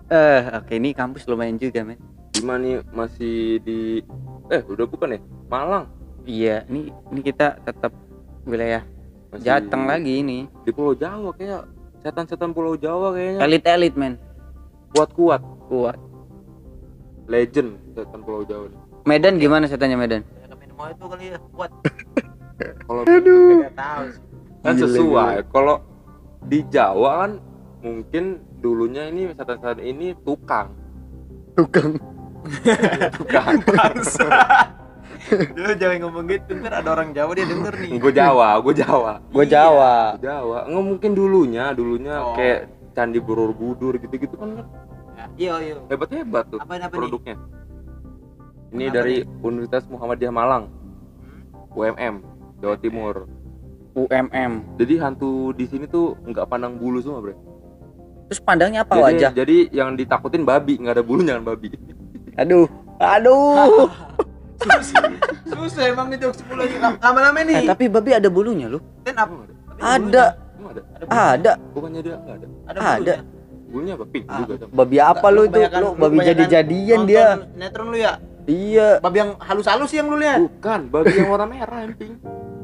Eh, 0.08 0.40
oke 0.56 0.72
ini 0.72 0.90
kampus 0.90 1.24
lumayan 1.24 1.56
juga, 1.56 1.80
men. 1.84 1.96
gimana 2.32 2.58
nih 2.58 2.74
masih 2.88 3.60
di 3.60 4.00
eh 4.48 4.60
udah 4.62 4.84
bukan 4.84 5.12
ya 5.12 5.18
Malang 5.46 5.84
Iya, 6.24 6.64
ini 6.64 6.88
ini 7.12 7.20
kita 7.20 7.60
tetap 7.60 7.92
wilayah 8.42 8.80
masih 9.28 9.42
Jateng 9.44 9.84
lagi 9.84 10.18
ini. 10.18 10.44
di 10.62 10.70
Pulau 10.70 10.92
Jawa 10.92 11.30
kayak 11.32 11.66
setan-setan 12.00 12.50
Pulau 12.50 12.74
Jawa 12.74 13.12
kayaknya 13.12 13.38
Elit-elit, 13.42 13.94
men. 13.94 14.14
kuat-kuat 14.90 15.38
Kuat. 15.68 15.96
legend 17.26 17.76
setan 17.92 18.18
Pulau 18.22 18.42
Jawa 18.42 18.64
nih. 18.66 18.78
Medan 19.04 19.36
gimana 19.36 19.64
setannya 19.64 19.94
Medan? 19.94 20.20
Mau 20.72 20.86
itu 20.86 21.04
kali 21.04 21.24
ya 21.28 21.36
kuat 21.50 21.70
kalau 22.80 23.02
nggak 23.02 23.74
tahu 23.74 24.02
sih 24.08 24.22
kan 24.68 24.76
Gila, 24.76 24.84
sesuai. 24.84 25.34
Kalau 25.48 25.76
di 26.44 26.58
Jawa 26.68 27.10
kan 27.24 27.32
mungkin 27.78 28.24
dulunya 28.58 29.08
ini 29.08 29.32
setan-setan 29.32 29.80
ini 29.80 30.12
tukang. 30.22 30.74
Tukang. 31.54 31.96
tukang. 33.18 33.56
Lu 35.58 35.70
jangan 35.76 35.96
ngomong 36.08 36.24
gitu 36.26 36.56
ntar 36.62 36.80
ada 36.80 36.88
orang 36.94 37.12
Jawa 37.12 37.32
dia 37.36 37.44
denger 37.44 37.74
nih. 37.76 37.90
Gue 37.98 38.12
Jawa 38.12 38.48
gue 38.60 38.74
Jawa. 38.76 39.12
Gua 39.28 39.44
Iya. 39.44 39.52
Jawa. 39.52 39.94
Gua 40.16 40.22
Jawa. 40.22 40.58
Nggak 40.64 40.84
mungkin 40.86 41.10
dulunya 41.12 41.64
dulunya 41.72 42.14
Oh. 42.22 42.32
kayak 42.32 42.68
Candi 42.96 43.20
Borobudur 43.20 43.94
gitu-gitu 43.96 44.34
kan 44.34 44.66
iya 45.36 45.54
iya. 45.60 45.78
Hebat-hebat 45.86 46.50
tuh 46.50 46.58
apa 46.58 46.74
apa 46.74 46.88
nih? 46.88 46.90
produknya. 46.90 47.36
Ini 48.68 48.84
Apa 48.84 48.94
dari 48.94 49.16
Universitas 49.40 49.84
Muhammadiyah 49.86 50.34
Malang 50.34 50.64
Hmm? 51.18 51.72
UMM 51.74 52.14
Jawa 52.58 52.76
Timur 52.78 53.14
UMM. 54.00 54.52
jadi 54.76 54.94
hantu 55.00 55.30
di 55.52 55.64
sini 55.64 55.84
tuh 55.84 56.14
nggak 56.22 56.46
pandang 56.46 56.74
bulu 56.74 56.98
semua 56.98 57.18
bre 57.18 57.34
Terus 58.28 58.40
pandangnya 58.40 58.84
apa 58.84 58.92
jadi, 58.92 59.02
wajah? 59.02 59.30
jadi 59.34 59.56
yang 59.72 59.88
ditakutin 59.94 60.44
babi 60.44 60.76
nggak 60.76 60.94
ada 60.94 61.02
bulunya 61.02 61.32
kan 61.34 61.44
babi 61.46 61.72
Aduh. 62.36 62.68
Aduh. 62.96 63.88
susah 64.58 65.02
susah 65.44 65.84
emang 65.86 66.06
nih 66.08 66.18
jok 66.20 66.34
sepuluh 66.34 66.62
lagi 66.62 66.76
Lam- 66.76 66.98
lama-lama 66.98 67.38
Eh, 67.40 67.46
nih 67.46 67.62
tapi 67.64 67.84
babi 67.86 68.10
ada 68.12 68.26
bulunya 68.28 68.66
loh. 68.66 68.82
up 69.04 69.30
Emang 69.30 69.40
ada 69.40 69.54
Ada. 69.78 70.24
Ada 70.98 71.14
Ada. 71.32 71.52
bukannya 71.72 72.00
dia 72.00 72.14
nggak 72.16 72.36
ada 72.36 72.46
ada 72.66 72.78
Ada. 72.78 73.14
bulunya. 73.14 73.16
bulunya 73.68 73.92
apa 73.94 74.04
pink 74.04 74.24
Ah, 74.26 74.38
juga 74.40 74.54
babi 74.66 74.96
apa 74.98 75.26
lu 75.28 75.42
itu? 75.44 75.58
Lu 75.58 75.78
lu 75.78 75.88
babi 75.94 76.16
jadi-jadian 76.22 77.00
dia. 77.04 77.26
sinetron 77.48 77.86
lu 77.86 77.96
ya 77.96 78.12
Iya. 78.44 78.88
babi 78.98 79.16
yang 79.18 79.30
halus-halus 79.38 79.88
sih 79.88 79.98
yang 79.98 80.08
lu 80.08 80.16
lihat 80.16 80.40
bukan 80.42 80.80
babi 80.88 81.12
yang 81.14 81.28
warna 81.28 81.46
merah 81.46 81.78
yang 81.80 81.94
pink 81.94 82.16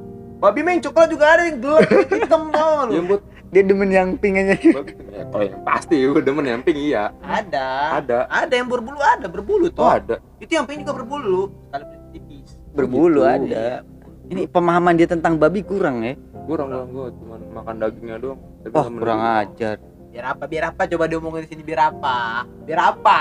babi 0.45 0.61
main 0.61 0.77
coklat 0.77 1.09
juga 1.09 1.25
ada 1.33 1.43
yang 1.49 1.57
gelap 1.57 1.89
hitam 1.89 2.43
tau 2.55 2.85
lu. 2.85 2.93
Yang 2.93 3.07
buat 3.09 3.23
Dia 3.49 3.63
demen 3.63 3.87
yang 3.87 4.19
pink 4.19 4.35
aja. 4.35 4.55
ya, 4.59 5.23
kalau 5.31 5.45
yang 5.47 5.63
pasti 5.63 5.95
gue 6.03 6.21
demen 6.21 6.43
yang 6.45 6.61
pink 6.61 6.75
iya. 6.77 7.15
Ada. 7.23 8.03
Ada. 8.03 8.19
Ada 8.29 8.55
yang 8.61 8.69
berbulu 8.69 8.99
ada 8.99 9.31
berbulu 9.31 9.71
oh 9.71 9.73
toh 9.73 9.89
ada. 9.89 10.17
Itu 10.37 10.59
yang 10.59 10.67
pink 10.67 10.83
juga 10.83 11.01
berbulu. 11.01 11.49
Sekali 11.71 11.85
tipis 12.13 12.59
Berbulu 12.75 13.23
gitu. 13.23 13.31
ada. 13.31 13.87
Ini 14.27 14.51
pemahaman 14.51 14.99
dia 14.99 15.07
tentang 15.07 15.39
babi 15.39 15.63
kurang 15.63 16.03
ya. 16.03 16.19
kurang 16.45 16.69
kurang 16.69 16.89
gue 16.93 17.07
cuman 17.25 17.41
makan 17.55 17.75
dagingnya 17.79 18.17
doang. 18.21 18.41
Tapi 18.61 18.75
nggak 18.75 18.93
kurang 19.01 19.21
ajar. 19.23 19.77
biar 20.15 20.27
apa 20.31 20.45
biar 20.47 20.65
apa? 20.71 20.83
Coba 20.87 21.05
diomongin 21.07 21.43
di 21.43 21.49
sini 21.51 21.63
biar 21.63 21.81
apa? 21.91 22.19
Biar 22.63 22.81
apa? 22.91 23.19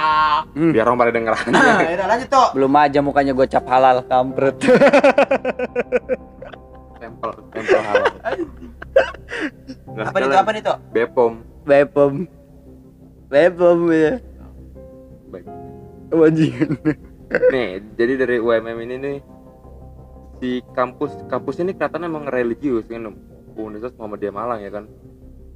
Biar 0.53 0.85
orang 0.85 0.99
pada 0.99 1.11
denger 1.13 1.33
nah 1.49 1.81
ya 1.89 2.05
lanjut 2.05 2.29
toh 2.29 2.49
Belum 2.53 2.73
aja 2.73 2.99
mukanya 3.01 3.33
gue 3.33 3.47
cap 3.47 3.65
halal 3.65 4.01
kampret. 4.05 4.57
tempel 7.03 7.31
tempel 7.51 7.81
halal 7.83 8.13
Nah, 9.93 10.09
apa 10.09 10.17
toh 10.17 10.29
apa 10.33 10.51
toh 10.57 10.77
Bepom 10.89 11.33
Bepom. 11.63 12.13
Bepom 13.27 13.79
ya. 13.89 14.19
Baik. 15.31 15.45
Wajingan. 16.11 16.69
nih 17.49 17.69
jadi 17.97 18.13
dari 18.15 18.37
UMM 18.37 18.77
ini 18.79 18.95
nih 18.99 19.17
di 20.37 20.51
kampus 20.71 21.17
kampus 21.25 21.57
ini 21.57 21.73
kelihatannya 21.73 22.05
emang 22.05 22.25
religius 22.27 22.85
kan 22.85 23.09
Universitas 23.53 23.97
Muhammadiyah 23.97 24.33
Malang 24.33 24.59
ya 24.61 24.69
kan 24.69 24.85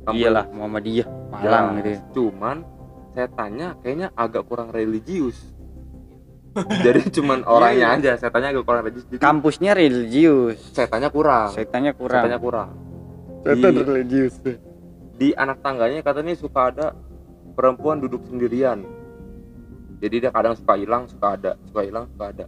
Kampus- 0.01 0.17
Iyalah 0.17 0.45
Muhammadiyah 0.49 1.07
Malang 1.29 1.65
Ya, 1.67 1.77
gitu 1.77 1.89
ya. 1.89 1.99
cuman 2.15 2.57
saya 3.12 3.27
tanya 3.29 3.67
kayaknya 3.79 4.07
agak 4.15 4.47
kurang 4.47 4.71
religius 4.71 5.38
jadi 6.85 7.01
cuman 7.09 7.45
orangnya 7.45 7.87
aja 7.93 8.11
saya 8.17 8.31
tanya 8.31 8.51
agak 8.51 8.63
kurang. 8.63 8.81
Religius 8.83 9.05
jadi 9.07 9.21
Kampusnya 9.21 9.71
religius. 9.73 10.57
saya 10.73 10.87
tanya 10.87 11.09
kurang. 11.09 11.49
Setannya 11.53 11.91
saya 11.93 11.99
kurang. 11.99 12.23
tanya 12.25 12.39
kurang. 12.39 12.69
Setan 13.41 13.71
Di- 13.73 13.83
religius. 13.83 14.35
di 15.17 15.33
anak 15.33 15.61
tangganya 15.61 16.01
katanya 16.01 16.33
suka 16.37 16.61
ada 16.69 16.87
perempuan 17.53 17.97
duduk 17.97 18.21
sendirian. 18.25 18.85
Jadi 19.97 20.15
dia 20.21 20.29
kadang 20.29 20.53
suka 20.53 20.77
hilang 20.77 21.09
suka 21.09 21.33
ada 21.33 21.51
suka 21.65 21.81
hilang 21.81 22.05
suka 22.13 22.25
ada. 22.29 22.45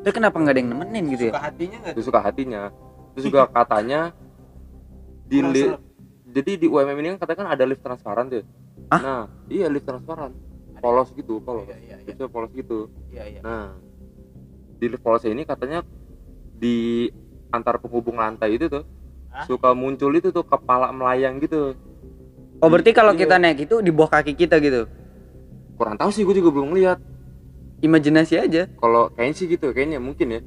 Tapi 0.00 0.12
kenapa 0.14 0.36
nggak 0.38 0.54
ada 0.54 0.60
yang 0.62 0.70
nemenin 0.72 1.04
gitu 1.12 1.22
ya? 1.28 1.32
suka 1.34 1.42
hatinya 1.44 1.76
nggak 1.82 1.92
itu 1.92 2.02
suka 2.04 2.20
hatinya. 2.22 2.62
Terus 3.12 3.24
juga 3.28 3.40
katanya 3.50 4.00
di 5.26 5.38
li- 5.42 5.76
jadi 6.30 6.52
di 6.56 6.66
UMM 6.68 6.96
ini 6.96 7.08
kan 7.16 7.26
katanya 7.26 7.38
kan 7.42 7.48
ada 7.52 7.64
lift 7.64 7.82
transparan 7.82 8.24
tuh. 8.28 8.44
Ah? 8.86 9.00
nah 9.02 9.22
iya 9.50 9.66
lift 9.66 9.82
transparan 9.82 10.30
polos 10.86 11.10
gitu 11.10 11.42
polos 11.42 11.66
Iya, 11.66 11.74
iya, 11.76 11.94
iya. 11.98 12.06
Liftnya 12.06 12.28
polos 12.30 12.50
gitu 12.54 12.78
Iya, 13.10 13.24
iya. 13.26 13.40
nah 13.42 13.74
di 14.76 14.86
lift 14.86 15.02
polos 15.02 15.26
ini 15.26 15.42
katanya 15.42 15.82
di 16.54 17.10
antar 17.50 17.82
penghubung 17.82 18.16
lantai 18.16 18.54
itu 18.54 18.70
tuh 18.70 18.86
Hah? 19.28 19.42
suka 19.44 19.74
muncul 19.74 20.14
itu 20.14 20.30
tuh 20.30 20.46
kepala 20.46 20.94
melayang 20.94 21.42
gitu 21.42 21.74
Oh 22.56 22.70
berarti 22.70 22.94
kalau 22.94 23.12
Iya. 23.12 23.20
kita 23.20 23.36
naik 23.36 23.66
itu 23.66 23.82
di 23.82 23.90
bawah 23.90 24.08
kaki 24.12 24.32
kita 24.32 24.56
gitu. 24.58 24.86
kurang 25.74 25.98
tahu 25.98 26.08
sih 26.08 26.22
gue 26.22 26.32
juga 26.32 26.54
belum 26.54 26.72
lihat 26.72 27.02
Imajinasi 27.78 28.38
aja. 28.38 28.64
kalau 28.80 29.12
kayaknya 29.12 29.34
sih 29.34 29.46
gitu 29.46 29.74
kayaknya 29.74 29.98
mungkin 29.98 30.28
ya 30.30 30.40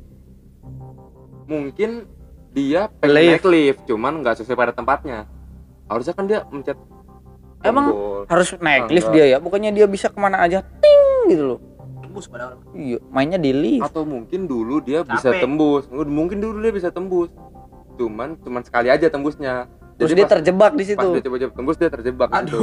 mungkin 1.46 1.90
dia 2.50 2.90
pengen 2.96 3.14
Lift. 3.14 3.30
naik 3.30 3.46
lift 3.46 3.82
cuman 3.86 4.14
nggak 4.22 4.42
sesuai 4.42 4.58
pada 4.58 4.74
tempatnya 4.74 5.30
harusnya 5.86 6.14
kan 6.14 6.26
dia 6.26 6.40
mencet 6.48 6.78
Emang. 7.62 7.86
Harus 8.26 8.56
naik 8.56 8.84
Ah, 8.84 8.90
lift 8.90 9.08
enggak. 9.08 9.16
dia 9.20 9.26
ya. 9.28 9.38
Bukannya 9.38 9.72
dia 9.72 9.86
bisa 9.86 10.08
ke 10.08 10.16
mana 10.16 10.40
aja. 10.40 10.64
Ting 10.80 11.02
gitu 11.28 11.44
loh. 11.46 11.60
Tembus 12.00 12.26
padahal. 12.26 12.58
Iya, 12.72 12.98
mainnya 13.08 13.38
di 13.38 13.52
lift. 13.52 13.86
atau 13.86 14.02
mungkin 14.04 14.46
dulu 14.46 14.80
dia 14.80 15.04
bisa 15.04 15.30
Capek. 15.30 15.42
tembus 15.42 15.84
mungkin 15.92 16.38
dulu 16.38 16.58
dia 16.60 16.72
bisa 16.72 16.90
tembus 16.90 17.30
cuman 17.96 18.34
cuman 18.40 18.62
sekali 18.62 18.88
aja 18.88 19.06
tembusnya 19.06 19.68
Terus 19.94 20.10
Jadi 20.10 20.16
dia 20.16 20.26
pas- 20.26 20.34
terjebak 20.34 20.72
di 20.72 20.80
pas 20.80 20.90
situ. 20.90 21.08
dia 21.12 21.22
coba-coba 21.22 21.52
tembus 21.54 21.76
dia 21.76 21.90
terjebak 21.92 22.30
Aduh. 22.32 22.48
gitu. 22.48 22.60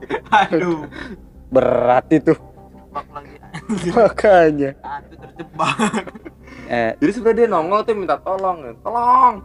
Aduh. 0.42 0.78
Berat 1.46 2.06
itu. 2.10 2.32
Makanya. 3.94 4.70
Hantu 4.80 5.14
terjebak. 5.18 5.76
Eh, 6.66 6.90
jadi 6.96 7.10
sebenarnya 7.12 7.38
dia 7.38 7.48
nongol 7.48 7.80
tuh 7.82 7.92
minta 7.92 8.16
tolong 8.16 8.58
tolong 8.80 9.44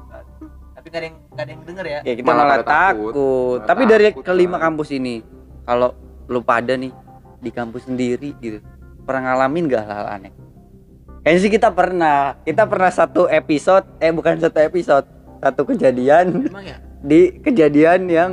Tapi 0.90 0.98
gak 0.98 0.98
ada 0.98 1.06
yang 1.06 1.18
gak 1.30 1.44
ada 1.46 1.52
yang 1.52 1.62
denger 1.64 1.86
ya. 1.86 2.00
ya 2.02 2.14
kita 2.16 2.26
Malah 2.26 2.38
malah 2.40 2.58
takut. 2.58 2.66
takut. 2.66 3.14
Malah 3.14 3.68
Tapi 3.70 3.84
dari 3.86 4.08
takut, 4.10 4.24
kelima 4.26 4.56
kan. 4.56 4.62
kampus 4.66 4.90
ini, 4.92 5.16
kalau 5.64 5.90
lu 6.26 6.40
pada 6.42 6.74
nih 6.74 6.92
di 7.38 7.50
kampus 7.52 7.86
sendiri 7.86 8.30
gitu, 8.36 8.58
pernah 9.00 9.22
ngalamin 9.30 9.64
gak 9.68 9.84
hal-hal 9.86 10.08
aneh? 10.12 10.34
Kayaknya 11.22 11.40
sih 11.40 11.52
kita 11.52 11.70
pernah. 11.70 12.18
Kita 12.42 12.64
pernah 12.66 12.90
satu 12.90 13.30
episode, 13.30 13.86
eh 14.00 14.10
bukan 14.10 14.40
satu 14.40 14.58
episode, 14.58 15.06
satu 15.38 15.62
kejadian 15.64 16.50
Emang 16.50 16.66
ya? 16.66 16.78
di 17.00 17.38
kejadian 17.38 18.10
yang 18.10 18.32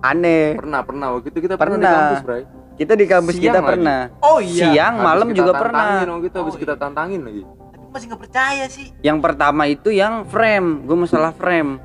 aneh. 0.00 0.54
pernah 0.54 0.84
pernah 0.84 1.06
waktu 1.10 1.32
itu 1.32 1.40
kita 1.40 1.56
pernah, 1.56 1.72
di 1.72 1.80
Pernah. 1.80 1.96
kampus 2.04 2.22
Bray 2.22 2.42
Kita 2.76 2.92
di 2.94 3.06
kampus 3.08 3.34
Siang 3.34 3.44
kita 3.44 3.58
lagi. 3.58 3.66
pernah. 3.66 4.00
Oh 4.20 4.38
iya. 4.38 4.70
Siang, 4.70 4.94
Habis 4.94 5.06
malam 5.08 5.26
kita 5.26 5.38
juga 5.40 5.52
pernah. 5.56 5.88
waktu 6.04 6.26
itu 6.26 6.36
habis 6.36 6.54
Oh, 6.54 6.60
kita 6.60 6.74
iya. 6.74 6.78
tantangin 6.78 7.20
lagi 7.24 7.42
masih 7.98 8.08
gak 8.08 8.22
percaya 8.22 8.64
sih. 8.66 8.86
Yang 9.00 9.18
pertama 9.20 9.62
itu 9.66 9.90
yang 9.90 10.22
frame, 10.24 10.86
gue 10.86 10.96
masalah 10.96 11.34
frame 11.34 11.82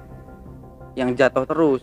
yang 0.94 1.10
jatuh 1.12 1.44
terus. 1.44 1.82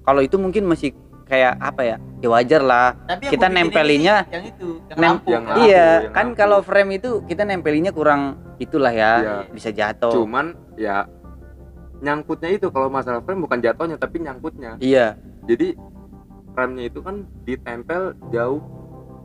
Kalau 0.00 0.22
itu 0.22 0.36
mungkin 0.36 0.64
masih 0.64 0.94
kayak 1.24 1.58
apa 1.58 1.82
ya? 1.82 1.96
Ya 2.16 2.28
wajar 2.28 2.62
lah. 2.62 2.94
Tapi 3.04 3.26
Kita 3.28 3.46
nempelinnya- 3.48 4.22
ini, 4.22 4.32
yang 4.32 4.44
itu, 4.46 4.68
yang 4.86 4.96
Nem- 4.96 5.10
lampu. 5.12 5.28
yang 5.28 5.44
lampu. 5.44 5.60
iya, 5.60 5.88
yang 6.00 6.14
kan 6.14 6.26
lampu. 6.28 6.38
kalau 6.38 6.58
frame 6.62 6.90
itu 6.94 7.10
kita 7.24 7.42
nempelinnya 7.42 7.90
kurang 7.90 8.22
itulah 8.56 8.88
ya, 8.88 9.12
Iya. 9.18 9.36
bisa 9.50 9.68
jatuh. 9.68 10.14
cuman 10.14 10.54
ya 10.76 11.10
nyangkutnya 11.98 12.50
itu 12.52 12.68
kalau 12.68 12.86
masalah 12.86 13.20
frame 13.20 13.42
bukan 13.42 13.58
jatuhnya 13.58 13.96
tapi 13.96 14.20
nyangkutnya 14.20 14.76
Iya, 14.78 15.16
jadi 15.42 15.74
remnya 16.52 16.84
itu 16.86 17.00
kan 17.00 17.16
ditempel 17.42 18.02
jauh 18.30 18.60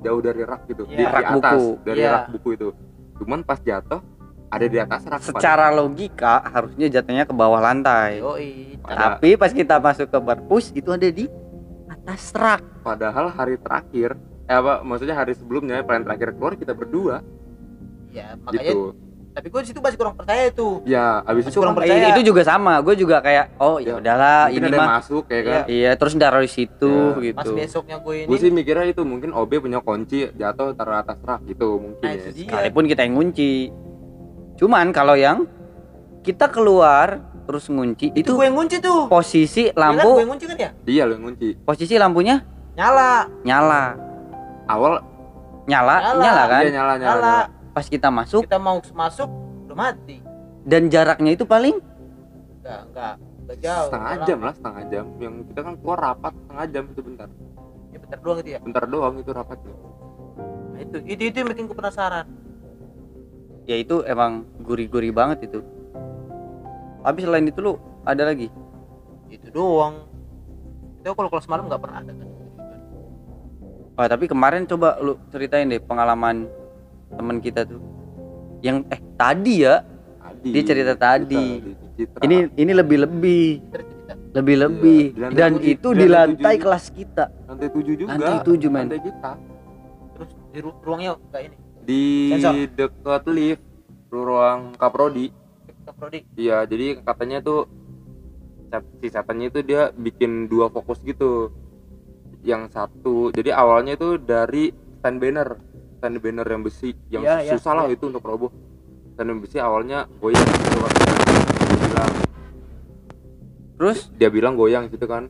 jauh 0.02 0.20
dari 0.20 0.42
rak 0.42 0.66
gitu 0.66 0.84
di, 0.86 0.98
Iya. 0.98 0.98
di 0.98 1.06
Rak 1.06 1.26
atas 1.30 1.54
buku. 1.54 1.68
dari 1.86 2.00
Iya. 2.00 2.12
rak 2.12 2.26
buku 2.34 2.50
itu 2.54 2.68
cuman 3.20 3.40
pas 3.42 3.60
jatuh 3.62 4.02
ada 4.52 4.66
di 4.68 4.78
atas 4.78 5.02
rak 5.04 5.22
secara 5.24 5.72
logika 5.72 6.44
harusnya 6.46 6.92
jatuhnya 6.92 7.24
ke 7.24 7.32
bawah 7.32 7.58
lantai. 7.58 8.20
Yoi. 8.20 8.76
Pada- 8.84 9.16
Tapi 9.16 9.40
pas 9.40 9.52
kita 9.52 9.80
masuk 9.80 10.08
ke 10.08 10.20
perpus 10.20 10.76
itu 10.76 10.90
ada 10.90 11.08
di 11.08 11.26
atas 11.88 12.34
rak. 12.34 12.62
padahal 12.82 13.30
hari 13.30 13.56
terakhir 13.56 14.18
eh 14.44 14.58
apa 14.58 14.82
maksudnya 14.82 15.14
hari 15.14 15.32
sebelumnya 15.32 15.80
paling 15.82 16.02
terakhir 16.02 16.34
keluar 16.34 16.58
kita 16.58 16.74
berdua 16.74 17.22
Ya, 18.10 18.36
makanya 18.38 18.68
gitu 18.68 18.92
tapi 19.32 19.48
gue 19.48 19.62
di 19.64 19.68
situ 19.72 19.80
masih 19.80 19.96
kurang 19.96 20.20
percaya 20.20 20.52
tuh. 20.52 20.84
ya 20.84 21.24
abis 21.24 21.48
Masih 21.48 21.56
itu 21.56 21.60
kurang 21.64 21.72
kan 21.72 21.88
percaya. 21.88 22.12
Itu 22.12 22.22
juga 22.26 22.42
sama, 22.44 22.74
gue 22.84 22.96
juga 23.00 23.24
kayak 23.24 23.46
oh 23.58 23.80
ya 23.80 23.88
Ya, 23.88 23.94
udahlah 23.96 24.40
ini 24.52 24.68
mah 24.68 25.00
masuk 25.00 25.24
ya 25.32 25.40
kan 25.40 25.62
iya 25.72 25.92
terus 25.96 26.14
di 26.14 26.50
situ 26.50 26.92
Ya, 27.16 27.24
gitu. 27.24 27.38
Pas 27.40 27.48
besoknya 27.48 27.96
gue 27.98 28.16
ini 28.18 28.28
gue 28.28 28.38
sih 28.38 28.52
mikirnya 28.52 28.86
itu 28.90 29.02
mungkin 29.06 29.32
OB 29.32 29.52
punya 29.62 29.80
kunci 29.80 30.28
jatuh 30.36 30.76
taruh 30.76 31.00
atas 31.00 31.16
rak 31.22 31.48
gitu 31.48 31.80
mungkin 31.80 32.04
Nah, 32.04 32.12
ya 32.12 32.28
itu. 32.28 32.44
Sekalipun 32.44 32.84
kita 32.90 33.02
yang 33.06 33.14
ngunci. 33.16 33.52
Cuman 34.62 34.94
kalau 34.94 35.18
yang 35.18 35.50
kita 36.22 36.46
keluar 36.48 37.18
terus 37.44 37.66
ngunci 37.66 38.14
itu 38.14 38.22
itu 38.22 38.32
gue 38.32 38.46
yang 38.46 38.54
ngunci 38.54 38.78
tuh. 38.78 39.10
posisi 39.10 39.68
Iya 39.68 39.74
kan, 39.74 39.92
gue 39.92 39.98
lampu 39.98 40.10
yang 40.16 40.30
ngunci 40.30 40.46
kan 40.46 40.58
ya? 40.60 40.70
dia 40.86 41.04
lo 41.04 41.12
yang 41.12 41.24
ngunci 41.26 41.48
posisi 41.60 41.94
lampunya 41.98 42.36
Nyala. 42.72 43.26
nyala 43.42 43.84
awal 44.66 45.02
nyala 45.66 45.96
Nyala. 46.00 46.22
nyala 46.22 46.44
kan 46.46 46.62
dia 46.62 46.72
nyala 46.72 46.94
nyala, 46.96 47.18
Nyala. 47.18 47.36
pas 47.74 47.86
kita 47.86 48.08
masuk 48.08 48.46
Kita 48.46 48.56
mau 48.56 48.78
masuk 48.88 49.28
udah 49.66 49.76
mati. 49.76 50.22
dan 50.64 50.88
jaraknya 50.88 51.34
itu 51.34 51.44
paling 51.44 51.82
Enggak, 52.62 52.80
enggak. 52.86 53.14
Enggak 53.42 53.58
jauh. 53.60 53.86
setengah 53.90 54.14
jam 54.24 54.40
lah 54.40 54.54
setengah 54.54 54.84
jam 54.88 55.06
yang 55.18 55.34
kita 55.44 55.60
kan 55.60 55.74
keluar 55.76 56.00
rapat 56.00 56.34
setengah 56.38 56.66
jam 56.70 56.84
itu 56.88 57.02
bentar 57.02 57.28
Ya 57.90 57.98
bentar 58.00 58.20
doang 58.22 58.38
gitu 58.38 58.50
ya. 58.52 58.60
bentar 58.62 58.84
doang 58.86 59.14
itu 59.18 59.32
rapatnya 59.34 59.74
Nah, 60.72 60.80
itu 60.80 60.98
itu 61.04 61.22
itu 61.26 61.36
yang 61.36 61.50
bikin 61.50 61.66
gue 61.66 61.76
penasaran. 61.76 62.26
Ya 63.66 63.76
itu 63.76 64.02
emang 64.04 64.46
gurih-gurih 64.60 65.12
banget 65.12 65.48
itu. 65.48 65.60
Tapi 67.02 67.20
selain 67.20 67.46
itu 67.46 67.60
lu 67.60 67.74
ada 68.04 68.24
lagi? 68.24 68.48
Itu 69.28 69.48
doang. 69.50 70.06
Itu 71.00 71.14
kalau 71.14 71.30
kelas 71.30 71.50
malam 71.50 71.66
nggak 71.66 71.82
pernah 71.82 71.98
ada 72.00 72.12
kan. 72.14 72.28
Wah, 73.92 74.08
tapi 74.08 74.26
kemarin 74.26 74.66
coba 74.66 74.98
lu 74.98 75.18
ceritain 75.30 75.68
deh 75.68 75.78
pengalaman 75.78 76.48
temen 77.12 77.38
kita 77.38 77.66
tuh. 77.66 77.82
Yang 78.62 78.86
eh 78.90 79.02
tadi 79.16 79.56
ya. 79.62 79.82
Tadi. 80.22 80.50
Dia 80.50 80.64
cerita 80.64 80.94
tadi. 80.96 81.46
Cerita, 81.92 82.18
ini 82.24 82.50
ini 82.56 82.72
lebih 82.72 82.98
lebih 83.04 83.44
lebih 84.32 84.56
lebih 84.58 85.02
Iya, 85.12 85.28
dan 85.30 85.52
tujuh- 85.54 85.72
itu 85.76 85.88
di 85.92 86.06
lantai 86.08 86.56
kelas 86.56 86.86
kita. 86.90 87.26
Lantai 87.46 87.68
tujuh 87.68 87.96
juga. 88.00 88.12
Lantai 88.16 88.38
tujuh, 88.42 88.70
men. 88.72 88.88
lantai 88.88 89.02
kita 89.04 89.32
Terus 90.12 90.30
di 90.50 90.60
ru- 90.62 90.80
ruangnya 90.80 91.12
enggak 91.20 91.42
ini. 91.46 91.58
Di 91.92 92.32
Sensor. 92.32 92.54
dekat 92.72 93.24
lift 93.28 93.64
ruang 94.08 94.72
kaprodi 94.80 95.36
Kita 95.68 95.92
prodi. 95.92 96.24
iya 96.40 96.64
jadi 96.64 97.04
katanya 97.04 97.44
tuh 97.44 97.68
si 99.04 99.12
setannya 99.12 99.52
itu 99.52 99.60
dia 99.68 99.92
bikin 99.92 100.48
dua 100.48 100.72
fokus 100.72 101.04
gitu. 101.04 101.52
Yang 102.42 102.72
satu 102.72 103.36
jadi 103.36 103.52
awalnya 103.52 104.00
itu 104.00 104.16
dari 104.16 104.72
stand 105.04 105.20
banner. 105.20 105.60
Stand 106.00 106.18
banner 106.24 106.48
yang 106.48 106.64
besi 106.64 106.96
yang 107.12 107.28
iya, 107.28 107.52
susah 107.52 107.74
lah 107.76 107.86
iya. 107.92 108.00
itu 108.00 108.08
untuk 108.08 108.24
roboh. 108.24 108.50
Stand 109.14 109.28
banner 109.28 109.44
besi 109.44 109.60
awalnya 109.60 110.08
goyang 110.24 110.48
gitu 110.48 110.78
kan. 110.80 110.94
Dia 110.96 111.76
bilang 111.84 112.14
terus? 113.76 114.00
dia 114.16 114.30
bilang 114.32 114.54
goyang 114.56 114.88
gitu 114.88 115.06
kan. 115.06 115.28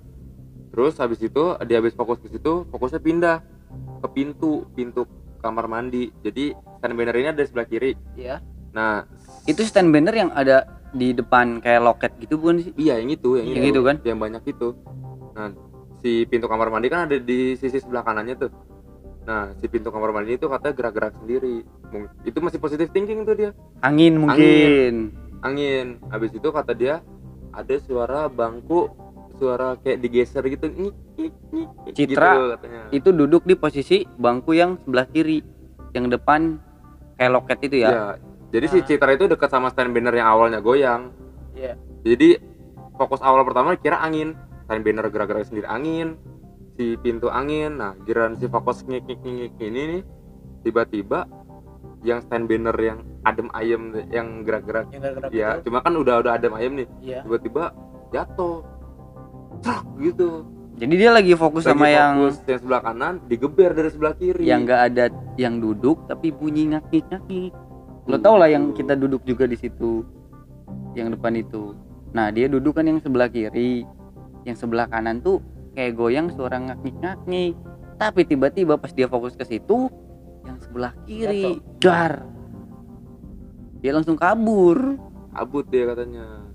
Terus 0.71 0.93
habis 1.01 1.19
itu 1.19 1.43
dia 1.65 1.81
habis 1.81 1.97
fokus 1.97 2.21
ke 2.21 2.29
situ 2.29 2.69
fokusnya 2.69 3.01
pindah 3.01 3.41
ke 4.05 4.07
pintu 4.13 4.69
pintu 4.77 5.03
kamar 5.41 5.65
mandi. 5.67 6.13
Jadi 6.21 6.53
stand 6.79 6.93
banner 6.95 7.15
ini 7.17 7.27
ada 7.33 7.41
di 7.41 7.49
sebelah 7.49 7.67
kiri. 7.67 7.91
Iya. 8.15 8.37
nah 8.71 9.03
itu 9.43 9.67
stand 9.67 9.91
banner 9.91 10.15
yang 10.15 10.31
ada 10.31 10.63
di 10.95 11.11
depan 11.11 11.59
kayak 11.59 11.83
loket 11.83 12.11
gitu 12.23 12.39
bukan 12.39 12.63
sih? 12.63 12.71
Iya 12.79 13.03
yang 13.03 13.11
itu 13.11 13.35
yang, 13.35 13.47
Iya. 13.51 13.55
itu. 13.59 13.65
Gitu 13.67 13.81
kan? 13.83 13.95
yang 14.07 14.19
banyak 14.21 14.43
itu. 14.47 14.67
Nah 15.35 15.47
si 15.99 16.23
pintu 16.25 16.47
kamar 16.47 16.71
mandi 16.71 16.87
kan 16.87 17.09
ada 17.09 17.17
di 17.19 17.59
sisi 17.59 17.83
sebelah 17.83 18.05
kanannya 18.05 18.35
tuh. 18.39 18.51
Nah 19.27 19.51
si 19.59 19.67
pintu 19.67 19.91
kamar 19.91 20.15
mandi 20.15 20.39
itu 20.39 20.47
katanya 20.47 20.73
gerak-gerak 20.77 21.13
sendiri. 21.19 21.67
Itu 22.23 22.39
masih 22.39 22.63
positive 22.63 22.89
thinking 22.95 23.27
tuh 23.27 23.35
dia. 23.35 23.51
Angin 23.83 24.23
mungkin. 24.23 25.11
Angin. 25.43 25.99
Habis 26.07 26.31
itu 26.31 26.47
kata 26.47 26.71
dia 26.71 27.03
ada 27.51 27.75
suara 27.83 28.31
bangku 28.31 28.87
suara 29.41 29.73
kayak 29.81 29.97
digeser 29.99 30.45
gitu 30.45 30.69
nyik, 30.69 30.93
Citra, 31.97 32.29
gitu 32.37 32.45
katanya. 32.53 32.81
itu 32.93 33.09
duduk 33.09 33.41
di 33.41 33.57
posisi 33.57 34.05
bangku 34.05 34.53
yang 34.53 34.77
sebelah 34.77 35.09
kiri 35.09 35.41
yang 35.91 36.05
depan 36.07 36.61
kayak 37.17 37.31
loket 37.33 37.57
itu 37.65 37.81
ya 37.81 37.89
Ya, 37.89 38.05
jadi 38.53 38.65
si 38.69 38.77
Ah. 38.77 38.85
Citra 38.85 39.11
itu 39.15 39.25
dekat 39.25 39.49
sama 39.49 39.73
stand 39.73 39.91
banner 39.91 40.13
yang 40.13 40.29
awalnya 40.29 40.59
goyang. 40.59 41.09
Iya. 41.55 41.73
Jadi 42.03 42.37
fokus 42.93 43.23
awal 43.23 43.41
pertama 43.41 43.73
kira 43.73 43.97
angin, 43.97 44.37
stand 44.67 44.83
banner 44.83 45.07
gerak-gerak 45.07 45.47
sendiri 45.47 45.65
angin, 45.65 46.19
si 46.75 46.99
pintu 46.99 47.27
angin. 47.27 47.79
Nah, 47.79 47.95
giran 48.03 48.35
si 48.35 48.45
fokus 48.45 48.83
ngik 48.83 49.07
ngik 49.07 49.21
ngik 49.23 49.53
ini 49.57 49.81
nih 49.87 50.01
tiba-tiba 50.61 51.25
yang 52.03 52.19
stand 52.19 52.45
banner 52.45 52.75
yang 52.75 52.99
adem 53.23 53.47
ayem 53.53 53.93
yang 54.09 54.41
gerak-gerak 54.41 54.89
ya, 55.29 55.61
gitu. 55.61 55.69
cuma 55.69 55.79
kan 55.79 55.93
udah 55.93 56.19
udah 56.19 56.33
adem 56.35 56.53
ayem 56.53 56.73
nih. 56.83 56.87
Iya. 56.99 57.19
Tiba-tiba 57.23 57.63
jatuh. 58.11 58.61
Crak 59.61 59.85
gitu. 60.01 60.45
jadi 60.81 60.93
dia 60.97 61.11
lagi 61.13 61.33
fokus 61.37 61.63
Lagi 61.65 61.77
sama 61.77 61.87
yang 61.89 62.13
fokus 62.17 62.37
yang 62.49 62.59
sebelah 62.65 62.81
kanan 62.81 63.13
digeber 63.29 63.71
dari 63.77 63.89
sebelah 63.93 64.13
kiri. 64.17 64.43
yang 64.45 64.65
enggak 64.65 64.81
ada 64.89 65.05
yang 65.37 65.61
duduk 65.61 66.09
tapi 66.09 66.33
bunyi 66.33 66.73
ngakik 66.73 67.05
ngakik 67.13 67.53
lo 68.09 68.17
tau 68.17 68.35
lah 68.41 68.49
yang 68.49 68.73
kita 68.73 68.97
duduk 68.97 69.21
juga 69.23 69.45
di 69.45 69.53
situ 69.53 70.01
yang 70.97 71.11
depan 71.11 71.39
itu. 71.39 71.75
Nah 72.11 72.31
dia 72.31 72.51
duduk 72.51 72.75
kan 72.75 72.87
yang 72.87 72.99
sebelah 72.99 73.31
kiri. 73.31 73.87
Yang 74.43 74.65
sebelah 74.65 74.89
kanan 74.89 75.21
tuh 75.21 75.39
kayak 75.77 75.95
goyang 75.95 76.27
suara 76.33 76.59
ngaknik-ngaknik 76.59 77.55
tapi 78.01 78.25
tiba-tiba 78.25 78.81
pas 78.81 78.89
dia 78.89 79.05
fokus 79.05 79.37
ke 79.37 79.45
situ 79.45 79.85
yang 80.43 80.57
sebelah 80.59 80.93
kiri 81.05 81.61
dar. 81.77 82.25
Dia 83.81 83.93
langsung 83.93 84.17
kabur. 84.17 84.97
Abut 85.31 85.69
dia 85.69 85.93
katanya. 85.93 86.49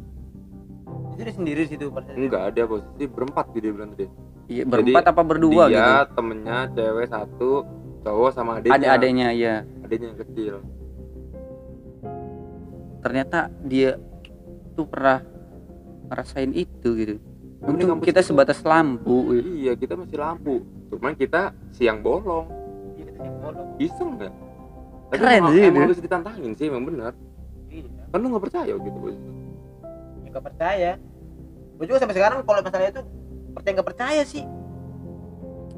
Dia 1.16 1.32
sendiri 1.32 1.60
situ. 1.64 1.88
Enggak 1.88 2.42
ada 2.52 2.62
posisi 2.64 3.04
berempat 3.04 3.44
dia 3.52 3.72
bilang 3.72 3.90
tadi. 3.92 4.06
iya 4.46 4.62
berempat 4.62 5.02
apa 5.02 5.22
berdua 5.24 5.66
dia, 5.66 6.06
gitu 6.06 6.14
temennya 6.14 6.58
cewek 6.70 7.06
satu, 7.08 7.66
cowok 8.00 8.30
sama 8.30 8.50
adiknya. 8.56 8.78
adik-adiknya 8.78 9.28
ya 9.34 9.54
Adiknya 9.82 10.06
yang 10.14 10.20
kecil. 10.22 10.54
ternyata 12.98 13.38
dia 13.62 13.98
tuh 14.74 14.86
pernah 14.86 15.22
ngerasain 16.06 16.52
itu 16.52 16.88
gitu 16.94 17.16
untuk 17.62 17.98
kita 18.02 18.22
itu- 18.22 18.30
sebatas 18.30 18.62
lampu 18.62 19.34
gitu. 19.34 19.48
Iya, 19.58 19.72
kita 19.74 19.98
masih 19.98 20.18
lampu. 20.20 20.62
Cuman 20.86 21.18
kita 21.18 21.50
siang 21.74 21.98
bolong. 21.98 22.46
Iya, 22.94 23.10
kita 23.10 23.30
bolong. 23.42 23.68
Iseng 23.82 24.10
nggak? 24.14 24.32
Tapi 25.06 25.18
Keren 25.18 25.38
emang, 25.38 25.50
sih 25.50 25.62
emang 25.62 25.74
itu. 25.74 25.86
harus 25.90 25.98
ditantangin 25.98 26.52
sih, 26.54 26.66
emang 26.70 26.84
benar. 26.84 27.12
Iya. 27.66 27.90
Kan 28.12 28.18
lu 28.22 28.26
nggak 28.30 28.44
percaya 28.46 28.74
gitu 28.76 28.98
bos. 29.00 29.18
Nggak 30.36 30.52
percaya. 30.52 31.00
Gue 31.74 31.84
juga 31.86 31.98
sampai 31.98 32.12
sekarang 32.12 32.44
kalau 32.44 32.60
masalah 32.60 32.84
itu 32.86 33.00
percaya 33.50 33.72
nggak 33.72 33.88
percaya 33.88 34.22
sih. 34.22 34.44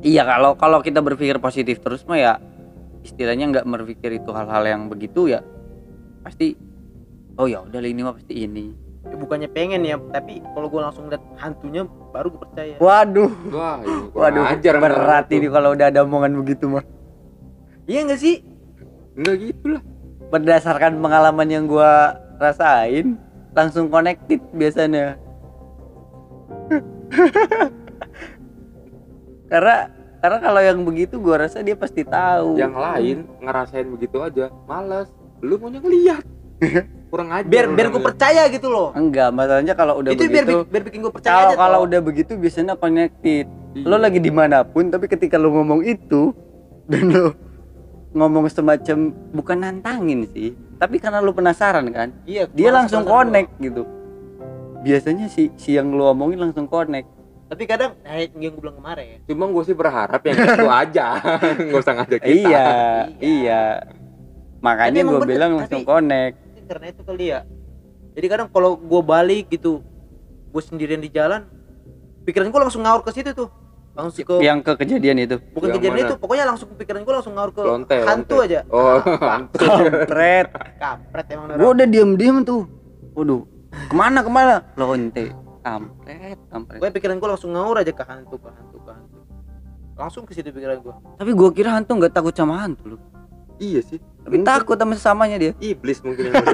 iya 0.01 0.23
kalau 0.23 0.55
kalau 0.55 0.79
kita 0.79 0.99
berpikir 0.99 1.39
positif 1.39 1.79
terus 1.79 2.03
mah 2.03 2.15
ya 2.15 2.33
istilahnya 3.01 3.51
nggak 3.53 3.67
berpikir 3.67 4.15
itu 4.15 4.31
hal-hal 4.31 4.63
yang 4.63 4.87
begitu 4.87 5.27
ya 5.27 5.43
pasti 6.21 6.55
oh 7.35 7.47
ya 7.47 7.63
udah 7.63 7.79
ini 7.81 8.03
mah 8.03 8.15
pasti 8.15 8.35
ini 8.37 8.75
Ya, 9.01 9.17
bukannya 9.17 9.49
pengen 9.49 9.83
ya, 9.83 9.97
tapi 10.11 10.39
kalau 10.45 10.69
gue 10.69 10.79
langsung 10.79 11.07
lihat 11.07 11.23
hantunya 11.35 11.83
baru 12.13 12.29
gue 12.29 12.41
percaya. 12.41 12.75
waduh 12.79 13.31
Wah, 13.49 13.79
kurang 13.81 14.11
waduh 14.13 14.45
ajar 14.49 14.75
berat 14.77 15.27
ini 15.31 15.47
kalau 15.49 15.73
udah 15.73 15.87
ada 15.89 16.03
omongan 16.03 16.35
begitu 16.37 16.67
mah 16.69 16.85
Iya 17.85 18.05
nggak 18.05 18.21
sih? 18.21 18.43
Enggak 19.15 19.35
gitu 19.41 19.67
lah. 19.71 19.83
berdasarkan 20.29 20.99
pengalaman 20.99 21.49
yang 21.49 21.65
gua 21.65 22.15
rasain 22.37 23.19
langsung 23.51 23.87
connected 23.87 24.41
biasanya 24.51 25.17
karena 29.49 29.77
karena 30.19 30.39
kalau 30.41 30.61
yang 30.61 30.81
begitu 30.83 31.15
gua 31.17 31.41
rasa 31.41 31.61
dia 31.61 31.73
pasti 31.73 32.03
tahu 32.03 32.55
Yang 32.55 32.75
lain 32.77 33.17
ngerasain 33.39 33.87
begitu 33.87 34.19
aja, 34.19 34.51
males. 34.65 35.09
Lu 35.39 35.57
maunya 35.57 35.79
ngeliat. 35.79 36.25
kurang 37.09 37.31
ajar. 37.31 37.47
Biar 37.47 37.65
biar 37.71 37.87
gue 37.87 37.95
orangnya. 37.95 38.09
percaya 38.11 38.43
gitu 38.51 38.69
loh. 38.69 38.93
enggak 38.93 39.31
masalahnya 39.31 39.73
kalau 39.73 39.95
udah 39.97 40.11
itu 40.11 40.27
biar 40.27 40.45
begitu 40.45 40.59
bi- 40.59 40.69
biar 40.69 40.83
bikin 40.85 41.01
gue 41.01 41.13
percaya 41.15 41.33
kalau 41.39 41.49
aja. 41.49 41.57
kalau 41.57 41.79
udah 41.81 42.01
begitu 42.03 42.33
biasanya 42.35 42.75
connected 42.75 43.47
Iya. 43.71 43.85
lo 43.85 43.97
lagi 43.97 44.19
di 44.19 44.29
mana 44.29 44.61
pun 44.61 44.89
tapi 44.89 45.07
ketika 45.07 45.37
lo 45.37 45.49
ngomong 45.51 45.81
itu 45.83 46.33
dan 46.85 47.09
lo 47.09 47.33
ngomong 48.11 48.49
semacam 48.49 48.99
bukan 49.31 49.57
nantangin 49.57 50.25
sih 50.27 50.53
tapi 50.79 50.97
karena 50.97 51.19
lo 51.19 51.31
penasaran 51.31 51.87
kan 51.91 52.09
iya, 52.25 52.47
dia 52.49 52.71
langsung 52.71 53.03
perasaan 53.03 53.13
gua. 53.13 53.27
connect 53.27 53.51
gitu 53.59 53.83
biasanya 54.79 55.27
si 55.27 55.51
si 55.55 55.75
yang 55.75 55.91
lu 55.91 56.07
omongin 56.07 56.39
langsung 56.41 56.65
connect 56.65 57.11
Tapi 57.49 57.65
kadang 57.65 57.97
kayak 57.99 58.37
yang 58.37 58.53
gue 58.53 58.61
bilang 58.61 58.77
kemarin. 58.77 59.25
Cuma 59.25 59.49
gue 59.49 59.65
sih 59.65 59.73
berharap 59.73 60.21
yang 60.21 60.37
itu 60.37 60.69
aja, 60.85 61.07
nggak 61.57 61.81
usah 61.81 61.95
ngajak 61.97 62.21
kita. 62.21 62.29
iya 62.29 62.45
Iya. 62.45 62.69
iya 63.19 63.63
makanya 64.61 65.01
gue 65.01 65.21
bilang 65.25 65.51
langsung 65.57 65.81
tapi- 65.81 65.89
connect 65.89 66.37
karena 66.69 66.87
itu 66.93 67.01
kali 67.01 67.33
ya. 67.33 67.41
Jadi 68.13 68.27
kadang 68.29 68.53
kalau 68.53 68.77
gue 68.77 69.01
balik 69.01 69.49
gitu, 69.49 69.81
gue 70.53 70.61
sendirian 70.61 71.01
di 71.01 71.09
jalan, 71.09 71.49
pikiran 72.23 72.53
gue 72.53 72.61
langsung 72.61 72.85
ngaur 72.85 73.01
ke 73.01 73.11
situ 73.11 73.33
tuh. 73.33 73.49
Langsung 73.99 74.23
ke 74.23 74.35
yang 74.39 74.63
ke 74.63 74.73
kejadian 74.77 75.19
itu 75.19 75.37
bukan 75.51 75.69
Yang 75.69 75.77
kejadian 75.77 75.91
mana? 75.93 76.07
itu, 76.07 76.15
pokoknya 76.17 76.45
langsung 76.47 76.69
pikiran 76.73 77.03
gue 77.03 77.11
langsung 77.13 77.35
ngaur 77.35 77.51
ke 77.51 77.61
Lonte, 77.61 77.97
hantu 78.01 78.35
lonte. 78.37 78.47
aja. 78.47 78.61
Oh, 78.71 79.03
hantu. 79.35 79.59
kampret 79.59 80.47
kampret 80.79 81.27
emang 81.29 81.47
gue 81.53 81.69
udah 81.69 81.87
diem 81.89 82.11
diem 82.15 82.39
tuh 82.43 82.63
waduh 83.13 83.43
ke 83.69 83.93
mana 83.93 84.23
ke 84.23 84.31
mana 84.31 84.55
lonte 84.73 85.25
kampret 85.61 86.39
kampret 86.47 86.79
Gue 86.79 86.89
pikiran 86.91 87.19
gue 87.19 87.29
langsung 87.29 87.51
ngaur 87.51 87.75
aja 87.77 87.91
ke 87.91 88.01
hantu, 88.01 88.39
ke 88.39 88.49
hantu, 88.49 88.79
ke 88.79 88.91
hantu. 88.93 89.19
Langsung 89.93 90.23
ke 90.23 90.31
situ 90.31 90.49
pikiran 90.49 90.79
gue. 90.79 90.95
tapi 91.19 91.31
gue 91.33 91.51
kira 91.51 91.75
hantu 91.75 91.91
nggak 91.93 92.15
takut 92.15 92.31
sama 92.33 92.55
hantu 92.57 92.95
loh 92.95 93.01
iya 93.59 93.83
sih. 93.83 93.99
tapi 94.23 94.39
Mungkin 94.39 94.47
takut 94.47 94.79
sama 94.79 94.95
sesamanya 94.95 95.37
dia 95.37 95.53
Iblis 95.59 95.99
mungkin 96.01 96.31
yang 96.31 96.39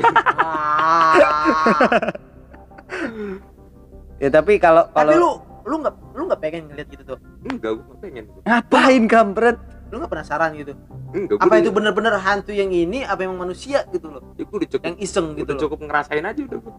ya 4.18 4.28
tapi 4.30 4.56
kalau 4.56 4.88
Tapi 4.88 4.96
kalau 4.96 5.12
lu 5.14 5.30
lu 5.64 5.80
nggak 5.80 5.94
lu 6.12 6.22
nggak 6.28 6.40
pengen 6.40 6.62
ngeliat 6.68 6.88
gitu 6.88 7.02
tuh? 7.04 7.18
Enggak, 7.42 7.70
gue 7.74 7.84
nggak 7.84 8.00
pengen. 8.00 8.24
ngapain 8.44 9.04
kampret 9.04 9.58
Lu 9.88 10.00
nggak 10.00 10.10
penasaran 10.10 10.50
gitu? 10.58 10.72
Enggak, 11.14 11.38
Apa 11.38 11.54
itu 11.56 11.70
bener-bener 11.70 12.14
hantu 12.18 12.50
yang 12.50 12.68
ini? 12.68 13.00
Apa 13.02 13.22
emang 13.22 13.38
manusia 13.40 13.86
gitu 13.88 14.10
loh? 14.10 14.34
Ya, 14.34 14.42
gue 14.42 14.56
udah 14.56 14.68
cukup, 14.68 14.84
Yang 14.84 14.96
iseng 15.00 15.26
gitu 15.32 15.44
udah 15.44 15.54
loh. 15.54 15.62
cukup 15.62 15.78
ngerasain 15.86 16.24
aja 16.24 16.40
udah. 16.42 16.58
gua. 16.58 16.74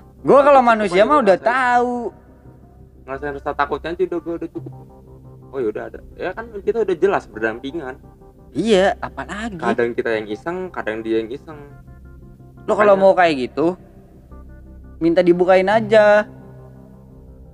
gue 0.00 0.38
kalau 0.42 0.60
manusia 0.60 1.02
mah 1.04 1.18
udah 1.20 1.38
tahu 1.38 1.94
Ngerasain 3.02 3.34
rasa 3.34 3.50
takutnya 3.52 3.88
aja 3.92 4.02
udah 4.06 4.18
gue 4.18 4.34
udah 4.38 4.50
cukup. 4.50 4.72
Oh 5.52 5.58
ya 5.60 5.68
udah 5.68 5.82
ada. 5.86 6.00
Ya 6.16 6.30
kan 6.32 6.44
kita 6.60 6.78
udah 6.80 6.96
jelas 6.96 7.24
berdampingan. 7.26 7.94
iya 8.52 8.92
apa 8.98 9.24
lagi 9.24 9.56
Kadang 9.56 9.90
kita 9.92 10.10
yang 10.12 10.26
iseng, 10.26 10.68
kadang 10.68 11.00
dia 11.00 11.20
yang 11.20 11.30
iseng. 11.30 11.56
lo 12.62 12.72
kalau 12.74 12.94
mau 12.94 13.12
kayak 13.12 13.48
gitu 13.48 13.74
minta 14.98 15.18
dibukain 15.18 15.66
aja 15.66 16.28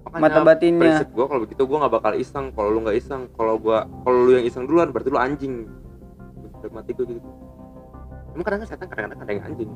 Makanya 0.09 0.23
mata 0.25 0.41
batinnya. 0.43 0.83
Prinsip 0.83 1.09
gue 1.13 1.25
kalau 1.29 1.41
begitu 1.45 1.63
gue 1.65 1.79
nggak 1.79 1.95
bakal 1.95 2.13
iseng. 2.17 2.47
Kalau 2.57 2.69
lu 2.73 2.79
nggak 2.85 2.97
iseng 2.97 3.23
kalau 3.37 3.55
gua 3.61 3.85
kalau 4.03 4.19
lu 4.25 4.31
yang 4.41 4.47
iseng 4.49 4.65
duluan 4.65 4.89
berarti 4.91 5.09
lu 5.13 5.21
anjing. 5.21 5.69
Udah 6.59 6.71
mati 6.73 6.91
gue 6.97 7.07
gitu 7.07 7.21
emang 8.39 8.47
kadang 8.47 8.61
kadang 8.63 8.71
setan 8.71 8.87
kadang-kadang 8.87 9.19
ada 9.19 9.33
yang 9.35 9.45
anjing. 9.51 9.71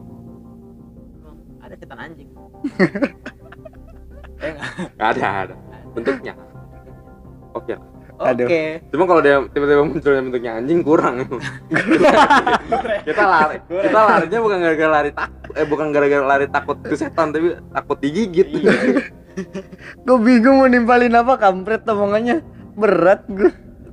Ada 1.59 1.75
setan 1.75 1.99
anjing. 1.99 2.29
Nggak 4.95 5.09
ada 5.19 5.27
ada. 5.27 5.55
Bentuknya. 5.99 6.35
Oke. 7.59 7.75
Aduh. 8.23 8.47
Oke. 8.47 8.79
cuma 8.95 9.05
kalau 9.11 9.19
dia 9.19 9.43
tiba-tiba 9.51 9.83
munculnya 9.83 10.23
bentuknya 10.23 10.53
anjing 10.63 10.79
kurang. 10.87 11.27
Kita 13.09 13.25
lari. 13.27 13.59
Kita 13.67 13.99
larinya 13.99 14.39
bukan 14.39 14.59
gara-gara 14.63 14.91
lari 14.95 15.11
takut 15.11 15.53
eh 15.59 15.67
bukan 15.67 15.87
gara-gara 15.91 16.23
lari 16.23 16.47
takut 16.47 16.79
ke 16.87 16.95
setan 16.95 17.35
tapi 17.35 17.59
takut 17.75 17.99
digigit. 17.99 18.47
Iya. 18.47 18.73
gue 20.07 20.19
bingung 20.21 20.63
mau 20.63 20.69
nimpalin 20.69 21.15
apa 21.17 21.39
kampret 21.39 21.85
omongannya. 21.89 22.45
Berat 22.73 23.29
gue 23.29 23.53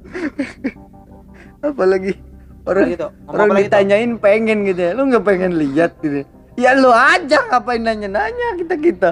apalagi 1.67 2.15
orang 2.63 2.85
Apalagi? 2.85 2.95
Ngomong 2.95 3.27
orang 3.27 3.47
apa 3.47 3.53
lagi 3.53 3.59
tuh? 3.59 3.67
ditanyain 3.67 4.11
pengen 4.19 4.57
gitu 4.67 4.81
ya. 4.81 4.91
Lu 4.95 5.01
nggak 5.09 5.25
pengen 5.25 5.51
lihat 5.57 5.91
gitu 5.99 6.17
ya? 6.23 6.71
Lu 6.75 6.91
aja 6.91 7.37
ngapain 7.49 7.81
nanya-nanya 7.81 8.47
kita 8.59 8.75
kita. 8.79 9.11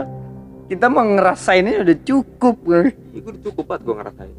Kita 0.68 0.86
mau 0.92 1.08
ngerasainnya 1.08 1.80
udah 1.80 1.98
cukup 2.04 2.56
gue 2.64 2.92
udah 3.24 3.42
cukup 3.44 3.66
banget 3.72 3.82
gue 3.88 3.96
ngerasain. 3.96 4.36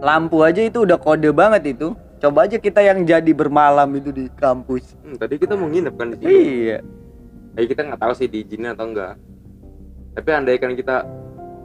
Lampu 0.00 0.36
aja 0.42 0.60
itu 0.62 0.78
udah 0.86 0.98
kode 0.98 1.30
banget 1.34 1.76
itu. 1.76 1.92
Coba 2.22 2.48
aja 2.48 2.56
kita 2.56 2.80
yang 2.80 3.04
jadi 3.04 3.32
bermalam 3.36 3.90
itu 4.00 4.08
di 4.14 4.32
kampus. 4.38 4.96
Hmm, 5.04 5.18
tadi 5.18 5.36
kita 5.36 5.58
mau 5.58 5.68
nginep 5.68 5.94
kan 5.98 6.06
di 6.14 6.16
sini. 6.22 6.30
Iya. 6.30 6.78
Eh 7.54 7.66
kita 7.68 7.84
nggak 7.84 8.00
tahu 8.00 8.12
sih 8.16 8.26
diizinin 8.30 8.72
atau 8.72 8.86
enggak 8.88 9.14
tapi 10.14 10.28
andaikan 10.30 10.72
kita 10.72 11.02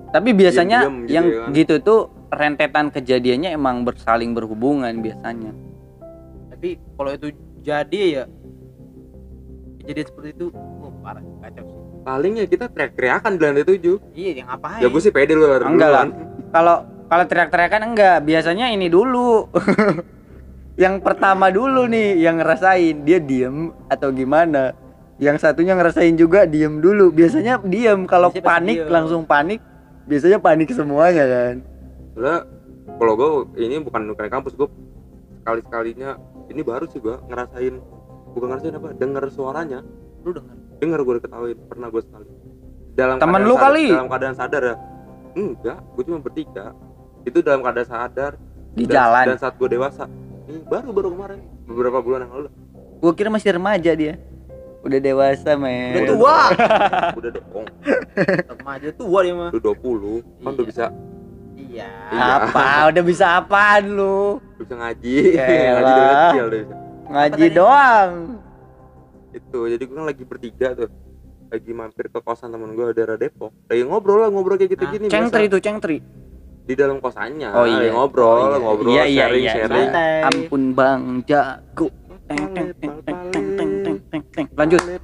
tapi 0.09 0.29
biasanya 0.31 0.83
Diem-diem 0.83 0.99
gitu 1.03 1.13
yang 1.13 1.25
ya 1.25 1.37
kan. 1.39 1.49
gitu 1.53 1.75
tuh 1.79 1.99
rentetan 2.29 2.85
kejadiannya 2.89 3.49
emang 3.51 3.81
bersaling 3.81 4.33
berhubungan 4.33 4.93
biasanya 4.97 5.53
Tapi 6.49 6.69
kalau 6.93 7.11
itu 7.11 7.27
jadi 7.59 8.01
ya 8.11 8.23
kejadian 9.79 10.05
seperti 10.05 10.29
itu, 10.33 10.45
oh 10.51 10.91
parah 10.99 11.23
kacau 11.39 11.63
sih. 11.63 11.77
paling 12.01 12.33
ya 12.35 12.45
kita 12.45 12.65
teriak-teriakan 12.67 13.31
di 13.31 13.41
lantai 13.41 13.65
tujuh 13.65 13.95
Iya, 14.11 14.31
yang 14.35 14.47
ngapain? 14.47 14.79
ya 14.79 14.87
gue 14.87 15.01
sih 15.01 15.09
pede 15.09 15.33
lu 15.33 15.45
lari 15.45 15.63
Enggak 15.63 15.89
lah. 15.89 16.03
duluan. 16.05 16.49
kalau 16.49 16.75
kalau 17.05 17.23
teriak-teriakan 17.25 17.81
enggak 17.87 18.17
biasanya 18.21 18.65
ini 18.67 18.87
dulu 18.87 19.49
yang 20.77 20.99
pertama 20.99 21.49
dulu 21.49 21.85
nih 21.85 22.19
yang 22.19 22.37
ngerasain 22.37 23.03
dia 23.03 23.19
diem 23.19 23.57
atau 23.87 24.09
gimana 24.09 24.73
yang 25.19 25.35
satunya 25.35 25.75
ngerasain 25.75 26.15
juga 26.15 26.47
diem 26.47 26.79
dulu. 26.79 27.11
Biasanya 27.11 27.59
diem. 27.61 28.07
Kalau 28.07 28.31
panik 28.31 28.79
diem. 28.79 28.89
langsung 28.89 29.27
panik 29.27 29.59
biasanya 30.07 30.39
panik 30.39 30.71
semuanya 30.71 31.27
kan. 31.27 31.55
Soalnya 32.15 32.37
kalau 32.97 33.13
gue 33.13 33.29
ini 33.61 33.77
bukan 33.83 34.01
bukan 34.15 34.27
kampus 34.31 34.55
gue 34.55 34.67
sekali 35.43 35.61
sekalinya 35.61 36.17
ini 36.49 36.61
baru 36.63 36.87
sih 36.89 36.97
gue 36.97 37.13
ngerasain 37.29 37.75
bukan 38.33 38.47
ngerasain 38.49 38.75
apa 38.79 38.89
dengar 38.95 39.23
suaranya. 39.29 39.83
Lu 40.23 40.31
denger. 40.31 40.55
dengar 40.79 40.99
gue 41.03 41.13
diketawain 41.19 41.57
pernah 41.67 41.87
gue 41.91 42.01
sekali. 42.01 42.27
Dalam 42.95 43.15
Temen 43.19 43.27
keadaan 43.35 43.47
lu 43.47 43.55
sadar- 43.55 43.63
kali? 43.67 43.85
dalam 43.91 44.07
keadaan 44.07 44.35
sadar 44.39 44.61
ya. 44.63 44.75
Enggak 45.35 45.79
gue 45.83 46.03
cuma 46.07 46.19
bertiga. 46.23 46.65
Itu 47.27 47.43
dalam 47.43 47.59
keadaan 47.59 47.87
sadar. 47.87 48.31
Di 48.71 48.87
dan, 48.87 48.95
jalan? 48.95 49.25
dan 49.27 49.37
saat 49.37 49.59
gue 49.59 49.67
dewasa. 49.67 50.07
Ini 50.47 50.63
baru 50.63 50.95
baru 50.95 51.07
kemarin. 51.11 51.39
Beberapa 51.67 51.99
bulan 51.99 52.25
yang 52.25 52.33
lalu. 52.33 52.49
Gua 52.99 53.13
kira 53.15 53.31
masih 53.31 53.55
remaja 53.55 53.91
dia 53.95 54.19
Udah 54.79 54.95
dewasa, 54.97 55.51
men. 55.53 55.91
Udah 55.93 56.03
tua. 56.07 56.37
udah 57.19 57.29
dong 57.31 57.65
Remaja 58.47 58.89
tua 58.91 59.19
dia 59.21 59.33
mah. 59.33 59.49
udah 59.49 59.61
20 59.75 60.23
kan 60.39 60.51
udah 60.51 60.57
Iya. 60.57 60.63
bisa 60.65 60.85
Iya. 61.59 61.89
Iya. 62.09 62.25
Apa? 62.41 62.67
Udah 62.87 63.03
bisa 63.03 63.25
apaan 63.35 63.83
lu? 63.89 64.39
udah 64.39 64.61
bisa 64.61 64.75
ngaji 64.75 65.15
ngaji 65.35 65.91
dari 65.91 66.13
kecil 66.15 66.43
udah 66.45 66.59
bisa 66.59 66.75
Ngaji 67.09 67.45
doang. 67.51 68.11
itu 69.29 69.59
jadi 69.67 69.83
gue 69.83 69.93
kan 69.93 70.05
lagi 70.05 70.23
bertiga 70.23 70.67
tuh 70.73 70.89
lagi 71.47 71.71
mampir 71.71 72.05
ke 72.07 72.19
kosan 72.19 72.49
temen 72.49 72.71
gue 72.71 72.85
daerah 72.91 73.13
Depok 73.15 73.53
lagi 73.63 73.81
ngobrol 73.83 74.19
lah 74.19 74.29
ngobrol 74.29 74.55
kayak 74.55 74.73
gitu 74.73 74.85
gini 74.87 75.05
Cengtri 75.05 75.45
itu, 75.45 75.57
cengtri. 75.59 75.97
di 76.61 76.73
dalam 76.73 76.97
kosannya 76.97 77.49
Oh, 77.49 77.63
iya. 77.63 77.77
lagi 77.79 77.89
ngobrol 77.91 78.29
Oh, 78.29 78.47
iya. 78.47 78.57
ngobrol 78.59 78.89
Iya, 78.89 79.03
iya, 79.03 79.17
sharing 79.23 79.43
iya. 79.43 79.53
sharing 79.55 79.87
Santai. 79.87 80.13
Ampun 80.23 80.63
Bang 80.71 81.01
Jago. 81.23 81.87
Teng 82.25 82.45
teng 82.51 82.69
teng 82.75 82.93
teng 83.01 83.19
teng 83.31 83.68
teng 84.21 84.47
teng 84.47 84.47
teng 84.47 84.57
teng. 84.57 84.57
Lanjut. 84.57 84.81
Pale, 84.81 84.97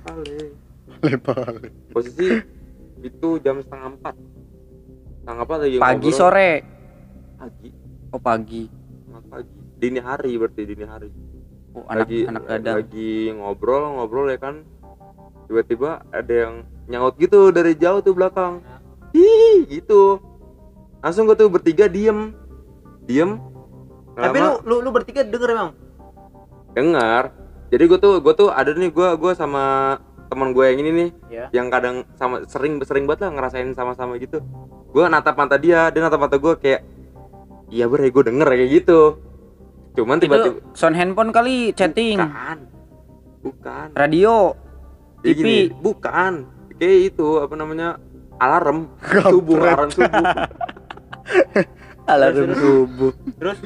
pale. 1.19 1.67
posisi 1.91 2.27
itu 3.01 3.29
jam 3.39 3.59
setengah 3.59 3.87
empat 3.93 4.15
setengah 5.19 5.43
empat 5.43 5.57
lagi 5.59 5.75
Pagi 5.77 6.09
ngobrol. 6.09 6.17
sore. 6.17 6.51
pagi 7.35 7.69
Oh 8.09 8.19
pagi. 8.19 8.63
setengah 8.67 9.23
pagi 9.27 9.53
dini 9.75 9.99
hari 9.99 10.31
berarti 10.35 10.61
dini 10.63 10.85
hari 10.85 11.09
Oh 11.71 11.83
anak 11.85 12.07
lagi 12.07 12.19
anak 12.23 12.43
gadang. 12.47 12.75
lagi 12.79 13.11
ngobrol 13.31 13.83
ngobrol 13.93 14.25
ya 14.25 14.37
kan 14.37 14.63
tiba-tiba 15.45 15.89
ada 16.09 16.33
yang 16.33 16.53
nyaut 16.85 17.13
gitu 17.15 17.49
dari 17.49 17.75
jauh 17.75 17.99
tuh 17.99 18.13
belakang 18.13 18.63
hi 19.11 19.67
gitu 19.67 20.17
langsung 20.99 21.25
gue 21.25 21.35
tuh 21.35 21.47
bertiga 21.47 21.85
diem 21.85 22.31
diem 23.03 23.37
Tapi 24.15 24.37
lu 24.39 24.53
lu 24.63 24.75
lu 24.79 24.89
bertiga 24.89 25.21
denger 25.21 25.49
emang? 25.51 25.71
dengar 26.71 27.29
jadi 27.75 27.91
gue 27.91 27.99
tuh 27.99 28.23
gue 28.23 28.31
tuh 28.31 28.47
ada 28.55 28.71
nih 28.71 28.87
gue 28.87 29.09
gue 29.19 29.31
sama 29.35 29.99
teman 30.31 30.55
gue 30.55 30.63
yang 30.63 30.79
ini 30.79 30.91
nih 30.95 31.09
Iya. 31.27 31.45
yang 31.51 31.67
kadang 31.67 32.07
sama 32.15 32.47
sering 32.47 32.79
sering 32.87 33.03
banget 33.03 33.27
lah 33.27 33.31
ngerasain 33.35 33.75
sama-sama 33.75 34.15
gitu 34.15 34.39
gue 34.95 35.03
natap 35.11 35.35
mata 35.35 35.59
dia 35.59 35.91
dia 35.91 35.99
natap 35.99 36.23
mata 36.23 36.39
gue 36.39 36.55
kayak 36.55 36.87
iya 37.67 37.91
ber 37.91 37.99
gue 37.99 38.23
denger 38.31 38.47
kayak 38.47 38.69
gitu 38.71 39.19
cuman 39.99 40.23
tiba-tiba 40.23 40.63
sound 40.71 40.95
handphone 40.95 41.35
kali 41.35 41.75
chatting. 41.75 42.19
bukan 42.19 42.57
bukan 43.43 43.87
Radio. 43.95 44.55
Jadi 45.23 45.31
TV. 45.31 45.37
gini, 45.41 45.57
bukan 45.83 46.33
kayak 46.77 47.15
itu 47.15 47.27
apa 47.43 47.53
namanya 47.55 47.97
alarm 48.37 48.91
subuh 49.31 49.57
alarm 49.63 49.89
subuh 49.91 50.11
Alarm 52.05 52.53
subuh. 52.53 53.11
Terus 53.41 53.57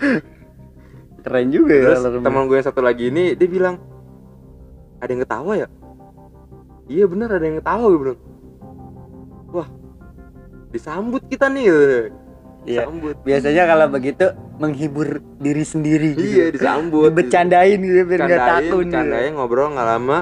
Keren 1.19 1.51
juga 1.51 1.73
ya 1.75 1.83
terus 1.99 2.23
teman 2.23 2.47
gue 2.47 2.55
yang 2.55 2.67
satu 2.71 2.79
lagi 2.79 3.11
ini 3.11 3.35
dia 3.35 3.47
bilang 3.51 3.75
ada 4.99 5.09
yang 5.09 5.21
ketawa 5.23 5.53
ya 5.55 5.67
iya 6.87 7.05
bener 7.05 7.29
ada 7.29 7.41
yang 7.41 7.57
ketawa 7.57 7.85
gue 7.85 7.99
bilang 7.99 8.19
wah 9.49 9.67
disambut 10.69 11.21
kita 11.25 11.49
nih 11.49 11.65
gitu. 11.65 11.87
Iya. 12.59 12.85
disambut 12.85 13.15
Biasanya 13.23 13.63
kalau 13.65 13.85
begitu 13.89 14.25
menghibur 14.59 15.07
diri 15.39 15.63
sendiri. 15.63 16.11
iya 16.13 16.51
disambut 16.51 17.09
Bercandain 17.09 17.79
gitu 17.79 18.03
biar 18.03 18.19
nggak 18.19 18.29
Bercandain, 18.29 18.51
takut. 18.61 18.67
gitu. 18.67 18.91
bercandain 18.91 19.31
ngobrol 19.33 19.67
nggak 19.71 19.87
lama 19.87 20.17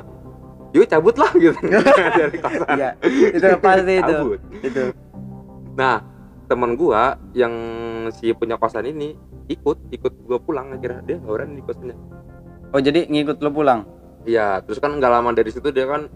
yuk 0.72 0.86
cabut 0.86 1.16
lah 1.16 1.32
gitu 1.34 1.58
dari 2.20 2.38
kosan 2.38 2.68
Iya. 2.72 2.90
Itu 3.34 3.48
pasti 3.58 3.94
itu. 3.96 4.14
cabut 4.14 4.40
Itu. 4.62 4.84
nah 5.74 6.00
teman 6.46 6.72
gua 6.74 7.04
yang 7.34 7.52
si 8.14 8.32
punya 8.32 8.56
kosan 8.56 8.86
ini 8.86 9.18
ikut 9.48 9.92
ikut 9.92 10.14
gua 10.24 10.38
pulang 10.38 10.72
akhirnya 10.72 11.02
dia 11.04 11.16
nggak 11.18 11.34
berani 11.34 11.54
di 11.58 11.64
kosannya 11.64 11.98
Oh 12.68 12.80
jadi 12.80 13.08
ngikut 13.08 13.40
lo 13.40 13.50
pulang. 13.50 13.88
Iya 14.24 14.64
terus 14.64 14.80
kan 14.80 14.96
nggak 14.96 15.12
lama 15.12 15.30
dari 15.32 15.52
situ 15.52 15.70
dia 15.70 15.86
kan 15.86 16.08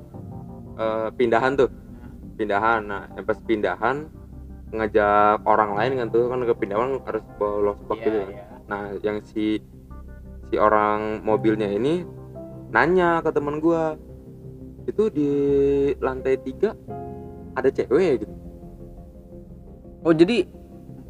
eh, 0.76 1.08
pindahan 1.14 1.54
tuh 1.54 1.70
pindahan 2.36 2.82
nah 2.82 3.04
yang 3.14 3.26
pas 3.28 3.38
pindahan 3.44 4.08
ngajak 4.72 5.44
orang 5.44 5.76
lain 5.76 5.92
kan 6.00 6.08
tuh 6.10 6.32
kan 6.32 6.40
ke 6.42 6.56
pindahan 6.56 6.98
harus 7.04 7.24
bawa 7.36 7.76
losbak 7.76 8.00
gitu 8.02 8.18
Iya, 8.18 8.24
kan 8.24 8.32
iya. 8.34 8.46
nah 8.66 8.82
yang 9.04 9.18
si 9.22 9.60
si 10.48 10.56
orang 10.56 11.20
mobilnya 11.22 11.68
ini 11.68 12.08
nanya 12.72 13.20
ke 13.20 13.30
teman 13.30 13.60
gua 13.60 14.00
itu 14.88 15.12
di 15.12 15.30
lantai 16.00 16.40
tiga 16.40 16.72
ada 17.54 17.68
cewek 17.68 18.24
gitu 18.24 18.34
Oh 20.02 20.18
jadi 20.18 20.50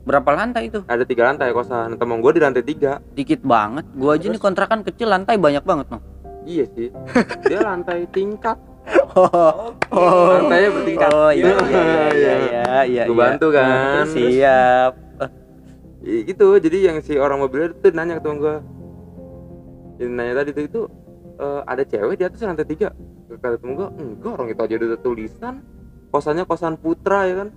berapa 0.04 0.28
lantai 0.36 0.68
itu? 0.68 0.84
ada 0.84 1.08
tiga 1.08 1.32
lantai 1.32 1.56
kosan 1.56 1.96
teman 1.96 2.20
gua 2.20 2.36
di 2.36 2.42
lantai 2.44 2.60
tiga 2.60 3.00
Dikit 3.16 3.40
banget. 3.40 3.88
Gua 3.96 4.20
aja 4.20 4.28
Terus? 4.28 4.36
nih 4.36 4.42
kontrakan 4.44 4.84
kecil 4.84 5.08
lantai 5.08 5.40
banyak 5.40 5.64
banget 5.64 5.88
noh. 5.88 6.02
Iya 6.44 6.66
sih. 6.74 6.90
Dia 7.46 7.60
lantai 7.62 8.06
tingkat. 8.10 8.58
Oh, 9.92 10.32
lantainya 10.32 10.72
bertingkat. 10.72 11.12
Oh 11.12 11.28
iya 11.36 11.52
Iya, 11.52 11.56
iya 11.68 11.84
iya 12.16 12.34
iya 12.48 12.64
iya. 12.88 13.04
Gua 13.06 13.14
iya. 13.14 13.22
bantu 13.28 13.48
kan. 13.52 14.04
Siap. 14.08 14.92
I- 16.02 16.26
itu 16.32 16.46
jadi 16.58 16.78
yang 16.90 16.98
si 17.04 17.20
orang 17.20 17.44
mobilnya 17.44 17.76
itu 17.76 17.92
nanya 17.92 18.18
ke 18.18 18.22
teman 18.24 18.40
gua. 18.40 18.64
Yang 20.00 20.12
nanya 20.16 20.34
tadi 20.40 20.50
tuh 20.56 20.64
itu 20.64 20.82
"Eh, 21.38 21.62
ada 21.68 21.84
cewek 21.84 22.16
di 22.18 22.24
atas 22.24 22.40
lantai 22.40 22.64
tiga? 22.66 22.96
Kata 23.28 23.60
temen 23.60 23.76
gua 23.76 23.92
enggak 24.00 24.32
orang 24.32 24.48
itu 24.50 24.62
aja 24.64 24.74
udah 24.80 24.88
ada 24.96 25.00
tulisan. 25.04 25.54
Kosannya 26.08 26.44
kosan 26.48 26.76
putra 26.80 27.28
ya 27.28 27.36
kan? 27.46 27.50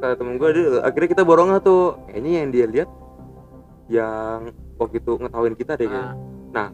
Kata 0.00 0.14
temen 0.20 0.36
dia, 0.40 0.80
akhirnya 0.84 1.08
kita 1.12 1.22
borong 1.24 1.52
tuh. 1.60 2.00
Kayaknya 2.08 2.30
yang 2.32 2.48
dia 2.48 2.66
lihat 2.68 2.90
yang 3.92 4.38
waktu 4.80 5.04
itu 5.04 5.12
ngetawain 5.20 5.56
kita 5.56 5.76
deh 5.76 5.88
kayaknya. 5.88 6.16
Nah, 6.52 6.68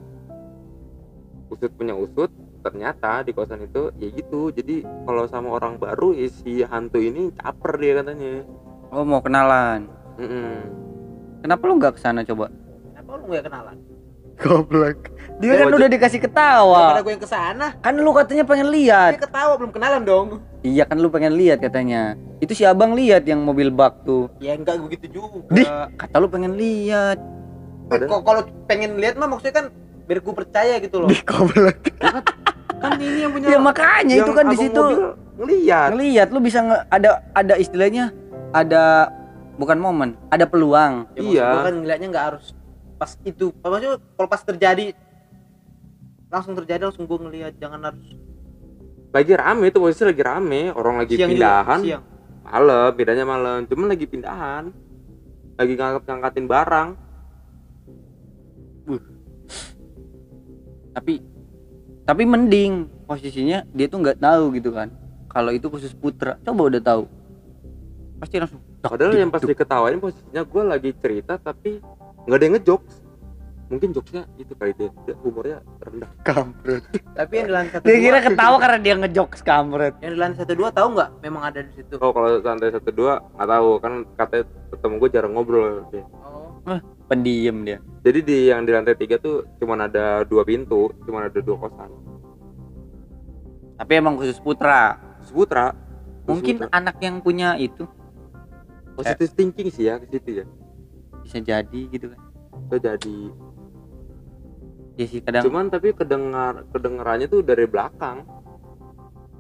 usut 1.51 1.71
punya 1.75 1.93
usut 1.93 2.31
ternyata 2.61 3.27
di 3.27 3.35
kosan 3.35 3.67
itu 3.67 3.91
ya 3.99 4.09
gitu 4.15 4.55
jadi 4.55 4.85
kalau 5.05 5.25
sama 5.27 5.59
orang 5.59 5.77
baru 5.77 6.15
ya 6.15 6.29
si 6.31 6.63
hantu 6.63 7.03
ini 7.03 7.35
caper 7.35 7.77
dia 7.81 8.01
katanya 8.01 8.47
Oh 8.91 9.07
mau 9.07 9.23
kenalan. 9.23 9.87
Mm-mm. 10.19 10.67
Kenapa 11.47 11.63
lu 11.63 11.79
nggak 11.79 11.95
ke 11.95 12.01
sana 12.03 12.27
coba? 12.27 12.51
kenapa 12.91 13.11
lu 13.23 13.25
gak 13.31 13.47
kenalan? 13.47 13.77
Goblok. 14.41 14.99
Dia 15.39 15.63
kan 15.63 15.69
udah 15.71 15.89
dikasih 15.89 16.21
ketawa. 16.21 16.99
gue 16.99 17.13
yang 17.13 17.23
ke 17.23 17.29
sana, 17.31 17.77
Kan 17.85 17.95
lu 18.01 18.11
katanya 18.11 18.45
pengen 18.45 18.69
lihat. 18.73 19.15
dia 19.15 19.23
ketawa 19.23 19.55
belum 19.61 19.71
kenalan 19.71 20.03
dong. 20.03 20.29
Iya 20.67 20.91
kan 20.91 20.99
lu 20.99 21.07
pengen 21.07 21.39
lihat 21.39 21.63
katanya. 21.63 22.19
Itu 22.43 22.57
si 22.57 22.67
abang 22.67 22.99
lihat 22.99 23.29
yang 23.31 23.45
mobil 23.47 23.71
bak 23.71 24.03
tuh. 24.03 24.27
Ya 24.43 24.57
enggak 24.59 24.81
begitu 24.81 25.23
juga. 25.23 25.49
Di. 25.55 25.63
Kata 25.95 26.17
lu 26.19 26.27
pengen 26.27 26.59
lihat. 26.59 27.21
Kok 27.91 28.23
kalau 28.27 28.43
pengen 28.67 28.99
lihat 28.99 29.21
mah 29.21 29.29
maksudnya 29.31 29.55
kan 29.55 29.67
biar 30.11 30.19
gue 30.19 30.35
percaya 30.35 30.75
gitu 30.77 30.97
loh. 30.99 31.09
Goblok. 31.23 31.95
kan 32.81 32.97
ini 32.97 33.23
yang 33.23 33.31
punya 33.31 33.47
Ya 33.47 33.59
makanya 33.61 34.15
itu 34.17 34.33
kan 34.33 34.45
di 34.49 34.57
situ 34.59 34.75
mobil 34.75 35.15
ngeliat 35.39 35.89
ngelihat 35.95 36.29
lu 36.29 36.41
bisa 36.41 36.59
nge- 36.61 36.85
ada 36.91 37.11
ada 37.31 37.55
istilahnya 37.55 38.11
ada 38.51 39.13
bukan 39.55 39.79
momen, 39.79 40.19
ada 40.27 40.43
peluang. 40.45 41.07
Ya, 41.15 41.23
Iya. 41.23 41.49
kan 41.63 41.75
ngeliatnya 41.77 42.09
nggak 42.11 42.27
harus 42.27 42.51
pas 42.97 43.15
itu. 43.23 43.55
Maksudnya 43.55 44.03
kalau 44.11 44.29
pas 44.29 44.43
terjadi 44.43 44.97
langsung 46.27 46.55
terjadi 46.55 46.83
langsung 46.85 47.05
gue 47.05 47.19
ngelihat 47.21 47.53
jangan 47.57 47.81
harus 47.85 48.07
lagi 49.11 49.35
rame 49.35 49.67
itu 49.67 49.79
posisi 49.79 50.07
lagi 50.07 50.23
rame 50.23 50.71
orang 50.71 51.03
lagi 51.03 51.19
siang 51.19 51.27
juga, 51.27 51.35
pindahan 51.35 51.81
siang. 51.83 52.03
malam 52.41 52.89
bedanya 52.95 53.25
malam 53.27 53.59
cuman 53.67 53.87
lagi 53.91 54.07
pindahan 54.07 54.65
lagi 55.59 55.73
ngangkat 55.75 56.03
ngangkatin 56.07 56.47
barang 56.47 56.89
Tapi 60.95 61.15
tapi 62.05 62.23
mending 62.27 62.91
posisinya 63.07 63.63
dia 63.71 63.87
tuh 63.87 64.03
nggak 64.03 64.19
tahu 64.19 64.45
gitu 64.59 64.75
kan. 64.75 64.91
Kalau 65.31 65.55
itu 65.55 65.71
khusus 65.71 65.95
putra, 65.95 66.35
coba 66.43 66.67
udah 66.67 66.83
tahu. 66.83 67.05
Pasti 68.19 68.37
langsung. 68.43 68.61
padahal 68.81 69.13
yang 69.13 69.29
pas 69.29 69.45
duk. 69.45 69.53
diketawain 69.53 70.01
posisinya 70.01 70.43
gue 70.43 70.63
lagi 70.65 70.91
cerita 70.97 71.37
tapi 71.37 71.85
nggak 72.25 72.37
ada 72.37 72.45
yang 72.49 72.55
ngejokes 72.57 72.95
mungkin 73.71 73.95
jokesnya 73.95 74.27
itu 74.35 74.53
kali 74.59 74.75
dia, 74.75 74.91
dia 75.07 75.15
humornya 75.23 75.63
rendah 75.79 76.11
kampret. 76.27 76.83
Tapi 77.15 77.33
yang 77.39 77.47
di 77.47 77.55
lantai 77.55 77.73
satu 77.79 77.85
Dia 77.87 77.95
dua, 77.95 78.03
kira 78.03 78.19
ketawa 78.27 78.57
karena 78.59 78.79
dia 78.83 78.95
ngejokes 78.99 79.41
kampret. 79.47 79.95
yang 80.03 80.13
di 80.13 80.19
lantai 80.19 80.39
satu 80.43 80.53
dua 80.59 80.69
tahu 80.75 80.89
nggak? 80.99 81.11
Memang 81.23 81.43
ada 81.47 81.61
di 81.63 81.73
situ. 81.79 81.95
oh 82.03 82.11
kalau 82.11 82.29
santai 82.43 82.75
satu 82.75 82.91
dua 82.91 83.23
nggak 83.39 83.49
tahu 83.49 83.69
kan 83.79 83.93
katanya 84.19 84.45
ketemu 84.75 84.95
gue 84.99 85.11
jarang 85.15 85.33
ngobrol 85.39 85.87
dia. 85.95 86.05
Oh. 86.27 86.51
Pendiam 87.11 87.67
dia. 87.67 87.83
jadi 88.07 88.19
di 88.23 88.37
yang 88.55 88.63
di 88.63 88.71
lantai 88.71 88.95
tiga 88.95 89.19
tuh 89.19 89.43
cuman 89.59 89.91
ada 89.91 90.23
dua 90.23 90.47
pintu 90.47 90.95
cuman 91.05 91.27
ada 91.27 91.39
dua 91.43 91.59
kosan 91.59 91.91
Tapi 93.81 93.97
emang 93.97 94.21
khusus 94.21 94.37
putra. 94.39 95.01
Seputra 95.25 95.73
Mungkin 96.29 96.69
anak 96.69 97.01
yang 97.01 97.25
punya 97.25 97.57
itu 97.57 97.89
positive 98.95 99.33
thinking 99.33 99.69
sih 99.73 99.89
ya 99.89 99.97
ke 99.97 100.07
situ 100.13 100.45
ya 100.45 100.47
bisa 101.25 101.39
jadi 101.41 101.81
gitu 101.89 102.13
kan. 102.13 102.21
itu 102.69 102.77
jadi 102.79 103.19
Ya 104.99 105.07
sih 105.09 105.25
kadang 105.25 105.49
cuman 105.49 105.73
tapi 105.73 105.97
kedengar 105.97 106.69
kedengarannya 106.77 107.27
tuh 107.33 107.41
dari 107.41 107.65
belakang 107.65 108.29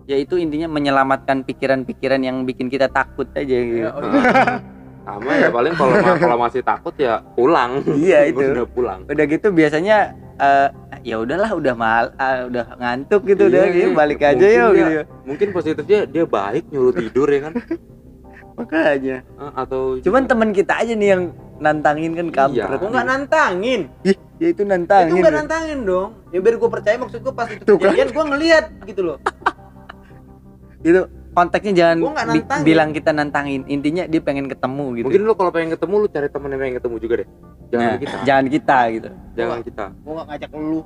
ya 0.09 0.17
itu 0.17 0.41
intinya 0.41 0.73
menyelamatkan 0.73 1.45
pikiran-pikiran 1.45 2.25
yang 2.25 2.49
bikin 2.49 2.73
kita 2.73 2.89
takut 2.89 3.29
aja 3.37 3.45
gitu. 3.45 3.85
Ya, 3.85 3.93
udah. 3.93 4.11
sama 5.13 5.31
ya 5.33 5.49
paling 5.49 5.75
kalau 5.75 5.93
kalau 6.17 6.39
masih 6.39 6.63
takut 6.63 6.95
ya 6.95 7.19
pulang 7.35 7.83
Iya, 7.87 8.27
itu. 8.31 8.41
udah 8.41 8.67
pulang 8.67 9.01
udah 9.05 9.25
gitu 9.27 9.51
biasanya 9.51 9.97
eh, 10.37 10.69
ya 11.03 11.17
udahlah 11.19 11.51
udah 11.51 11.75
mal 11.75 12.05
ah, 12.15 12.47
udah 12.47 12.65
ngantuk 12.77 13.23
gitu 13.25 13.47
udah 13.47 13.63
Iya, 13.63 13.75
gitu, 13.75 13.89
balik 13.93 14.21
aja 14.21 14.37
mungkin 14.37 14.55
yuk 14.57 14.71
dia- 14.71 14.81
gitu 14.81 15.03
mungkin 15.25 15.49
positifnya 15.51 15.99
dia 16.05 16.25
baik 16.25 16.65
nyuruh 16.69 16.95
tidur 16.95 17.27
ya 17.27 17.41
kan 17.43 17.53
makanya 18.59 19.17
Eh, 19.25 19.53
atau 19.55 19.97
cuman 19.99 20.23
temen 20.25 20.49
kita 20.51 20.75
aja 20.77 20.93
nih 20.93 21.09
yang 21.11 21.23
nantangin 21.57 22.13
kan 22.13 22.27
Iya. 22.27 22.37
kampret 22.67 22.79
Gua 22.79 22.89
nggak 22.91 23.07
nantangin. 23.07 23.81
Ih, 24.01 24.17
ya 24.37 24.49
itu 24.49 24.53
itu 24.55 24.63
nantangin 24.65 25.13
nggak 25.15 25.35
nantangin 25.35 25.79
dong. 25.83 26.09
Ya 26.29 26.41
biar 26.41 26.57
gua 26.57 26.71
percaya 26.71 26.97
maksud 26.97 27.21
gua 27.21 27.33
pas 27.33 27.49
itu 27.49 27.61
Tuh 27.61 27.77
kan. 27.77 27.93
kejadian 27.93 28.09
gua 28.13 28.25
ngelihat 28.29 28.65
gitu 28.83 29.01
loh. 29.03 29.17
itu 30.81 31.01
konteksnya 31.31 31.73
jangan 31.73 31.97
Gua 32.01 32.11
bi- 32.11 32.43
nantangin. 32.43 32.65
bilang 32.65 32.91
kita 32.91 33.11
nantangin. 33.11 33.61
Intinya 33.67 34.03
dia 34.05 34.21
pengen 34.21 34.47
ketemu 34.47 34.85
gitu. 34.95 35.05
Mungkin 35.07 35.23
lu 35.23 35.33
kalau 35.33 35.51
pengen 35.51 35.71
ketemu 35.71 35.95
lu 35.97 36.07
cari 36.07 36.29
temen 36.29 36.49
yang 36.49 36.61
pengen 36.61 36.77
ketemu 36.77 36.97
juga 36.99 37.15
deh. 37.17 37.29
Jangan 37.71 37.87
Nah, 37.87 37.97
kita. 37.97 38.17
jangan 38.25 38.45
kita 38.47 38.79
gitu. 38.91 39.09
Jangan 39.35 39.59
kita. 39.63 39.85
Gua 39.97 40.13
nggak 40.13 40.27
ngajak 40.29 40.51
lu. 40.53 40.81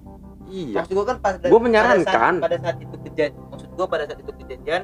iya. 0.46 0.74
Maksud 0.76 0.92
gua 0.92 1.04
kan 1.06 1.16
pas 1.18 1.34
Gua 1.40 1.60
menyarankan. 1.60 2.04
pada 2.04 2.20
saat, 2.20 2.36
pada 2.38 2.56
saat 2.60 2.76
itu 2.78 2.94
kejadian 3.00 3.30
maksud 3.48 3.68
gua 3.72 3.86
pada 3.86 4.04
saat 4.04 4.18
itu 4.18 4.32
kejadian 4.36 4.82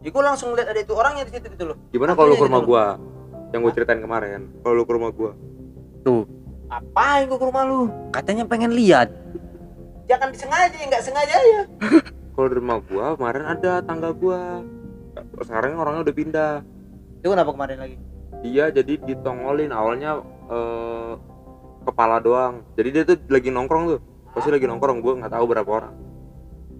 ya 0.00 0.08
gua 0.10 0.22
langsung 0.24 0.48
lihat 0.52 0.68
ada 0.68 0.80
itu 0.80 0.92
orangnya 0.92 1.22
di 1.22 1.32
situ 1.32 1.46
gitu 1.46 1.64
loh. 1.66 1.76
gimana 1.88 2.12
kalau 2.12 2.28
lu 2.28 2.34
ke 2.34 2.44
rumah 2.44 2.60
gitu 2.60 2.70
gua? 2.70 2.84
yang 3.50 3.60
gua 3.60 3.72
ceritain 3.72 4.00
kemarin. 4.00 4.40
Kalau 4.58 4.74
lu 4.74 4.82
ke 4.82 4.92
rumah 4.92 5.10
gua. 5.10 5.30
Tuh. 6.00 6.24
Apain 6.66 7.24
gua 7.24 7.36
ke 7.36 7.46
rumah 7.46 7.62
lu? 7.62 7.80
katanya 8.10 8.44
pengen 8.44 8.72
lihat. 8.72 9.12
Jangan 10.04 10.28
disengaja 10.30 10.68
ya 10.70 10.84
nggak 10.86 11.02
sengaja 11.02 11.36
ya. 11.36 11.62
kalau 12.34 12.46
di 12.50 12.56
rumah 12.58 12.78
gua 12.82 13.14
kemarin 13.14 13.44
ada 13.46 13.72
tangga 13.86 14.10
gua. 14.10 14.60
Sekarang 15.38 15.78
orangnya 15.78 16.10
udah 16.10 16.14
pindah. 16.14 16.54
Itu 17.22 17.30
kenapa 17.30 17.50
kemarin 17.54 17.78
lagi? 17.78 17.96
dia 18.44 18.68
jadi 18.68 19.00
ditongolin. 19.00 19.72
Awalnya 19.72 20.20
eh, 20.52 21.12
kepala 21.88 22.20
doang. 22.20 22.60
Jadi 22.76 22.88
dia 22.92 23.02
tuh 23.08 23.16
lagi 23.32 23.48
nongkrong 23.48 23.84
tuh. 23.96 24.00
Pasti 24.36 24.52
lagi 24.52 24.68
nongkrong. 24.68 25.00
Gua 25.00 25.16
nggak 25.22 25.32
tahu 25.32 25.44
berapa 25.48 25.70
orang. 25.70 25.94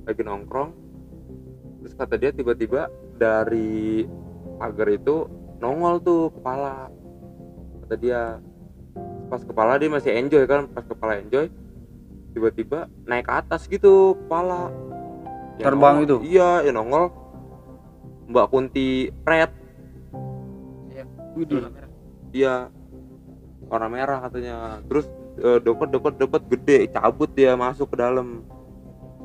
Lagi 0.04 0.22
nongkrong. 0.26 0.70
Terus 1.80 1.94
kata 1.96 2.14
dia 2.20 2.30
tiba-tiba 2.36 2.92
dari 3.16 4.04
pagar 4.60 4.92
itu 4.92 5.30
nongol 5.62 6.02
tuh 6.04 6.22
kepala. 6.36 6.92
Kata 7.86 7.94
dia 7.96 8.42
pas 9.32 9.40
kepala 9.40 9.80
dia 9.80 9.88
masih 9.88 10.12
enjoy 10.12 10.44
kan? 10.44 10.68
Pas 10.68 10.84
kepala 10.84 11.22
enjoy 11.22 11.48
tiba-tiba 12.34 12.90
naik 13.06 13.30
ke 13.30 13.32
atas 13.32 13.70
gitu 13.70 14.18
kepala 14.26 14.74
Yang 15.58 15.66
Terbang 15.70 15.94
nongol- 16.00 16.06
itu? 16.06 16.16
iya 16.26 16.48
yang 16.66 16.76
nongol. 16.78 17.04
Mbak 18.24 18.46
Kunti 18.50 18.88
Pret. 19.22 19.50
Widih. 21.34 21.66
Iya. 22.30 22.70
Warna 23.66 23.88
merah 23.90 24.18
katanya. 24.22 24.78
Terus 24.86 25.06
eh, 25.38 25.58
dopet 25.60 25.88
dopet 25.90 26.14
dopet 26.16 26.42
gede. 26.48 26.78
Cabut 26.90 27.30
dia 27.34 27.58
masuk 27.58 27.90
ke 27.90 27.96
dalam. 27.98 28.46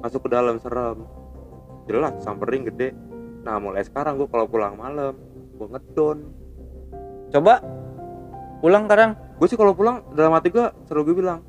Masuk 0.01 0.25
ke 0.25 0.29
dalam 0.29 0.57
serem. 0.57 1.05
Jelas 1.85 2.17
samperin 2.21 2.65
gede. 2.65 2.93
Nah 3.45 3.57
mulai 3.57 3.85
sekarang 3.85 4.17
gua 4.17 4.29
kalau 4.29 4.45
pulang 4.45 4.75
malam 4.77 5.13
gua 5.57 5.67
ngedon. 5.77 6.17
Coba. 7.29 7.61
Pulang 8.59 8.91
sekarang 8.91 9.15
gue 9.39 9.47
sih 9.47 9.55
kalau 9.55 9.71
pulang 9.71 10.03
dalam 10.11 10.35
hati 10.35 10.51
gua 10.51 10.75
selalu 10.83 11.03
gue 11.07 11.15
bilang 11.23 11.39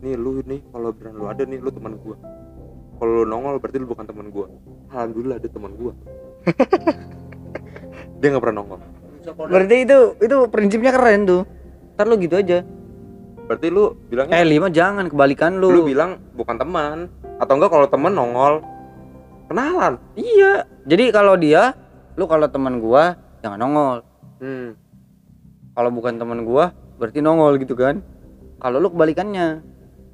nih 0.00 0.16
lu 0.16 0.40
nih 0.40 0.64
kalau 0.72 0.88
beneran 0.88 1.20
lu 1.20 1.28
ada 1.28 1.44
nih 1.44 1.60
lu 1.60 1.68
teman 1.68 2.00
gua 2.00 2.16
kalau 2.96 3.22
lu 3.22 3.24
nongol 3.28 3.60
berarti 3.60 3.76
lu 3.76 3.88
bukan 3.88 4.08
teman 4.08 4.32
gua. 4.32 4.46
Alhamdulillah 4.88 5.36
ada 5.36 5.48
teman 5.52 5.72
gua. 5.76 5.92
Dia 8.20 8.26
nggak 8.32 8.42
pernah 8.42 8.56
nongol. 8.64 8.80
Berarti 9.36 9.76
itu 9.84 9.98
itu 10.24 10.36
prinsipnya 10.48 10.92
keren 10.96 11.28
tuh. 11.28 11.42
Ntar 11.96 12.06
lu 12.08 12.16
gitu 12.16 12.40
aja. 12.40 12.64
Berarti 13.46 13.66
lu 13.68 13.94
bilangnya 14.08 14.40
eh 14.40 14.46
lima 14.48 14.72
jangan 14.72 15.06
kebalikan 15.06 15.60
lu, 15.60 15.70
lu 15.70 15.82
bilang 15.84 16.18
bukan 16.32 16.56
teman. 16.56 17.12
Atau 17.36 17.60
enggak 17.60 17.70
kalau 17.70 17.86
temen 17.86 18.12
nongol. 18.16 18.64
Kenalan. 19.52 20.00
Iya. 20.16 20.64
Jadi 20.88 21.04
kalau 21.12 21.36
dia 21.36 21.76
lu 22.16 22.24
kalau 22.24 22.48
teman 22.48 22.80
gua 22.80 23.20
jangan 23.44 23.60
nongol. 23.60 23.98
Hmm. 24.36 24.76
kalau 25.72 25.88
bukan 25.92 26.16
teman 26.16 26.44
gua 26.44 26.72
berarti 26.96 27.20
nongol 27.20 27.60
gitu 27.60 27.76
kan. 27.76 28.00
Kalau 28.56 28.80
lu 28.80 28.88
kebalikannya. 28.88 29.60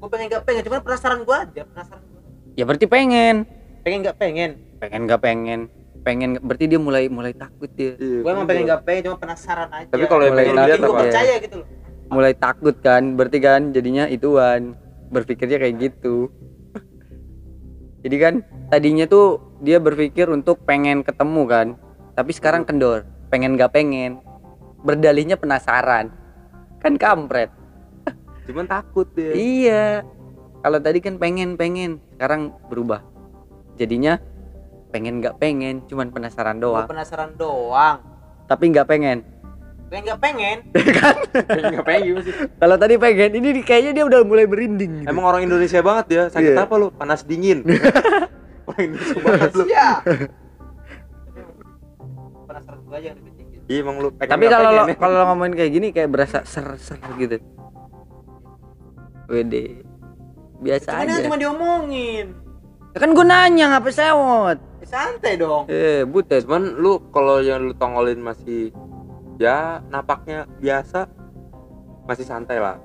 Gua 0.03 0.11
pengen 0.11 0.27
nggak 0.35 0.43
pengen, 0.43 0.63
cuman 0.67 0.83
penasaran 0.83 1.23
gua 1.23 1.47
aja, 1.47 1.63
penasaran. 1.63 2.12
Ya 2.57 2.65
berarti 2.69 2.87
pengen. 2.89 3.49
Pengen 3.83 3.99
nggak 4.07 4.19
pengen. 4.19 4.51
pengen 4.79 5.01
nggak 5.07 5.23
pengen. 5.23 5.61
Pengen 6.03 6.31
berarti 6.43 6.67
dia 6.67 6.81
mulai 6.83 7.07
mulai 7.07 7.31
takut 7.31 7.71
dia. 7.75 7.95
Gua 7.99 8.35
emang 8.35 8.47
pengen 8.51 8.67
nggak 8.67 8.83
pengen, 8.83 9.01
cuma 9.07 9.17
penasaran 9.23 9.71
aja. 9.71 9.91
tapi 9.91 10.05
kalau 10.11 10.23
yang 10.27 10.35
Mulai 10.35 10.45
pengen 10.45 10.57
lihat 10.67 10.79
apa? 10.79 10.87
ya. 10.87 10.99
percaya 11.07 11.35
gitu 11.39 11.57
loh. 11.63 11.69
mulai 12.13 12.33
takut 12.37 12.77
kan 12.85 13.03
berarti 13.17 13.39
kan 13.41 13.61
jadinya 13.71 14.05
ituan. 14.11 14.75
Berpikirnya 15.13 15.61
kayak 15.61 15.77
gitu. 15.79 16.33
Jadi 18.03 18.17
kan 18.19 18.35
tadinya 18.73 19.07
tuh 19.07 19.39
dia 19.63 19.79
berpikir 19.79 20.27
untuk 20.27 20.65
pengen 20.67 21.07
ketemu 21.07 21.43
kan. 21.47 21.67
Tapi 22.19 22.31
sekarang 22.35 22.67
kendor. 22.67 23.07
Pengen 23.31 23.55
gak 23.55 23.73
pengen. 23.77 24.19
Berdalihnya 24.83 25.39
penasaran. 25.39 26.11
Kan 26.83 26.99
kampret. 26.99 27.53
Cuman 28.49 28.67
takut 28.67 29.07
dia. 29.15 29.33
Iya 29.37 29.85
kalau 30.63 30.79
tadi 30.79 30.99
kan 30.99 31.19
pengen 31.19 31.55
pengen. 31.55 31.99
Sekarang 32.13 32.55
berubah. 32.67 33.03
Jadinya 33.75 34.23
pengen 34.89 35.19
gak 35.19 35.37
pengen 35.37 35.81
cuman 35.87 36.09
penasaran 36.09 36.57
Gua 36.57 36.85
doang. 36.85 36.87
penasaran 36.87 37.31
doang. 37.35 37.99
tapi 38.45 38.69
nggak 38.69 38.85
pengen. 38.85 39.25
Pengen 39.89 40.03
nggak 40.07 40.21
pengen. 40.21 40.57
nggak 41.73 41.87
pengen 41.87 42.21
sih. 42.21 42.35
Kalau 42.55 42.77
tadi 42.77 42.95
pengen 42.97 43.33
ini 43.33 43.61
kayaknya 43.61 43.93
dia 43.93 44.05
udah 44.05 44.21
mulai 44.23 44.45
merinding 44.45 45.01
gitu. 45.01 45.09
emang 45.09 45.25
orang 45.25 45.43
Indonesia 45.43 45.81
banget 45.81 46.07
ya. 46.09 46.23
Sakit 46.29 46.53
Iya. 46.53 46.63
apa 46.63 46.75
lu? 46.77 46.93
Panas 46.93 47.25
dingin. 47.25 47.65
Orang 48.69 48.83
Indonesia 48.87 49.19
banget 49.19 49.51
lu. 49.53 49.65
Iya. 49.67 49.89
penasaran 52.45 52.81
gua 52.85 52.97
aja 52.97 53.07
yang 53.09 53.19
lebih 53.19 53.33
tinggi. 53.35 53.57
iya 53.67 53.79
emang 53.81 53.97
lu 53.97 54.09
pengen 54.13 54.31
tapi 54.31 54.45
nggak 54.45 54.61
kalau 54.61 54.83
kalau 55.01 55.21
ngomongin 55.27 55.55
kayak 55.57 55.73
gini 55.73 55.87
kayak 55.91 56.11
berasa 56.13 56.39
ser-ser 56.45 57.01
gitu. 57.17 57.37
Wede 59.27 59.81
biasa 60.63 60.89
Cuman 60.89 61.03
aja 61.03 61.13
kan 61.13 61.25
cuma 61.27 61.37
diomongin. 61.37 62.27
Ya 62.89 62.99
kan 62.99 63.11
gue 63.11 63.25
nanya 63.25 63.65
ngapa 63.71 63.91
sewot 63.91 64.59
Ya, 64.79 64.87
santai 64.89 65.35
dong. 65.35 65.65
eh 65.67 66.03
butet 66.05 66.43
cuman 66.43 66.77
lu 66.77 66.99
kalau 67.09 67.39
yang 67.39 67.63
lu 67.63 67.73
tongolin 67.73 68.19
masih 68.19 68.71
ya 69.37 69.81
napaknya 69.89 70.45
biasa 70.57 71.07
masih 72.03 72.23
santai 72.23 72.59
lah 72.59 72.77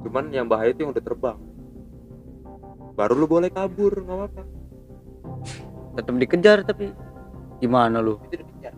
cuman 0.00 0.30
yang 0.30 0.44
bahaya 0.44 0.70
itu 0.70 0.80
yang 0.80 0.90
udah 0.90 1.02
terbang 1.02 1.38
baru 2.92 3.14
lu 3.14 3.26
boleh 3.26 3.48
kabur 3.48 3.92
nggak 3.94 4.16
apa-apa 4.16 4.42
tetap 5.94 6.14
dikejar 6.14 6.58
tapi 6.62 6.90
gimana 7.56 7.98
lu 7.98 8.16
Itu 8.24 8.40
dikejar. 8.40 8.72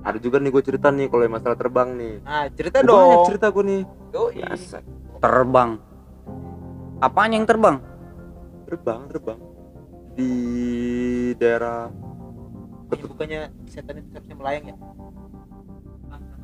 ada 0.00 0.18
juga 0.18 0.36
nih 0.36 0.50
gue 0.50 0.62
cerita 0.64 0.88
nih 0.90 1.06
kalau 1.06 1.22
yang 1.22 1.32
masalah 1.32 1.54
terbang 1.54 1.88
nih 1.92 2.14
Nah, 2.20 2.44
cerita 2.50 2.76
Gua 2.80 2.90
banyak 2.92 3.16
dong. 3.16 3.26
cerita 3.28 3.46
gue 3.48 3.64
nih 3.64 3.82
Yoi. 4.10 4.32
biasa 4.36 4.76
terbang. 5.22 5.70
Apaan 6.98 7.30
yang 7.30 7.46
terbang? 7.46 7.78
Terbang 8.66 9.06
terbang. 9.06 9.38
Di 10.18 10.30
daerah 11.38 11.88
Ini 12.92 13.08
bukannya 13.08 13.40
setan 13.64 13.96
itu 14.02 14.08
seharusnya 14.12 14.36
melayang 14.36 14.64
ya? 14.68 14.76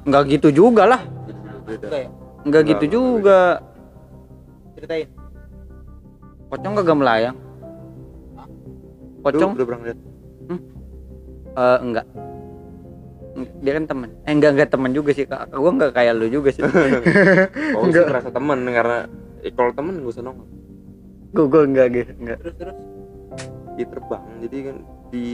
nggak 0.09 0.23
gitu 0.33 0.49
juga 0.49 0.89
lah. 0.89 1.03
Ya? 1.69 2.09
nggak 2.49 2.63
gitu 2.65 2.85
juga. 2.89 3.61
Ceritain. 4.79 5.11
pocong 6.49 6.73
kagak 6.81 6.97
melayang. 6.97 7.37
Pocong? 9.21 9.53
Lu 9.53 9.59
udah 9.61 9.67
pernah 9.69 9.83
lihat 9.85 9.99
eh, 11.59 11.79
enggak 11.83 12.07
dia 13.61 13.73
kan 13.77 13.85
teman 13.87 14.09
eh 14.25 14.33
enggak 14.33 14.51
enggak 14.57 14.71
teman 14.71 14.91
juga 14.91 15.11
sih 15.13 15.25
kak 15.25 15.51
gua 15.53 15.71
enggak 15.71 15.93
kayak 15.95 16.13
lu 16.17 16.27
juga 16.29 16.51
sih 16.51 16.63
oh 16.67 16.71
sih 16.71 17.89
Enggak. 17.89 18.05
ngerasa 18.09 18.31
temen 18.31 18.59
karena 18.65 18.99
eh, 19.43 19.53
kalau 19.53 19.71
temen 19.73 19.95
gak 20.01 20.13
usah 20.13 20.25
nongol 20.25 20.47
gua 21.31 21.45
gua 21.47 21.63
enggak 21.65 21.87
gitu 21.93 22.13
enggak 22.19 22.39
Terus 22.41 22.57
terus. 22.57 22.77
di 23.77 23.85
terbang 23.87 24.25
jadi 24.43 24.57
kan 24.67 24.77
di 25.09 25.27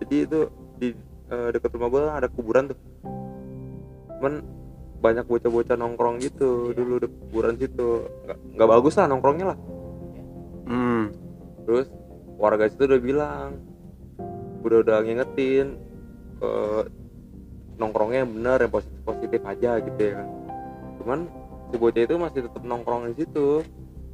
jadi 0.00 0.16
itu 0.24 0.40
di 0.78 0.88
eh, 1.28 1.48
dekat 1.52 1.70
rumah 1.74 1.88
gua 1.88 2.02
ada 2.16 2.28
kuburan 2.28 2.70
tuh 2.70 2.78
cuman 4.18 4.34
banyak 5.02 5.26
bocah-bocah 5.26 5.74
nongkrong 5.74 6.22
gitu 6.22 6.70
Iya. 6.70 6.78
dulu 6.78 6.94
di 7.02 7.08
kuburan 7.10 7.54
situ 7.58 7.88
nggak 8.22 8.38
nggak 8.54 8.68
bagus 8.70 8.94
lah 8.94 9.06
nongkrongnya 9.10 9.46
lah 9.50 9.58
hmm. 10.70 11.04
terus 11.66 11.90
warga 12.38 12.70
situ 12.70 12.86
udah 12.86 13.02
bilang 13.02 13.48
udah 14.62 14.78
udah 14.86 14.96
ngingetin 15.02 15.74
eh, 16.38 16.82
nongkrongnya 17.82 18.22
yang 18.22 18.30
bener 18.30 18.58
yang 18.62 18.72
positif 18.72 19.00
positif 19.02 19.40
aja 19.42 19.82
gitu 19.82 20.00
ya 20.00 20.12
kan. 20.22 20.28
Cuman 21.02 21.18
si 21.68 21.76
bocah 21.76 22.02
itu 22.06 22.14
masih 22.14 22.40
tetap 22.46 22.62
nongkrong 22.62 23.10
di 23.10 23.14
situ. 23.26 23.48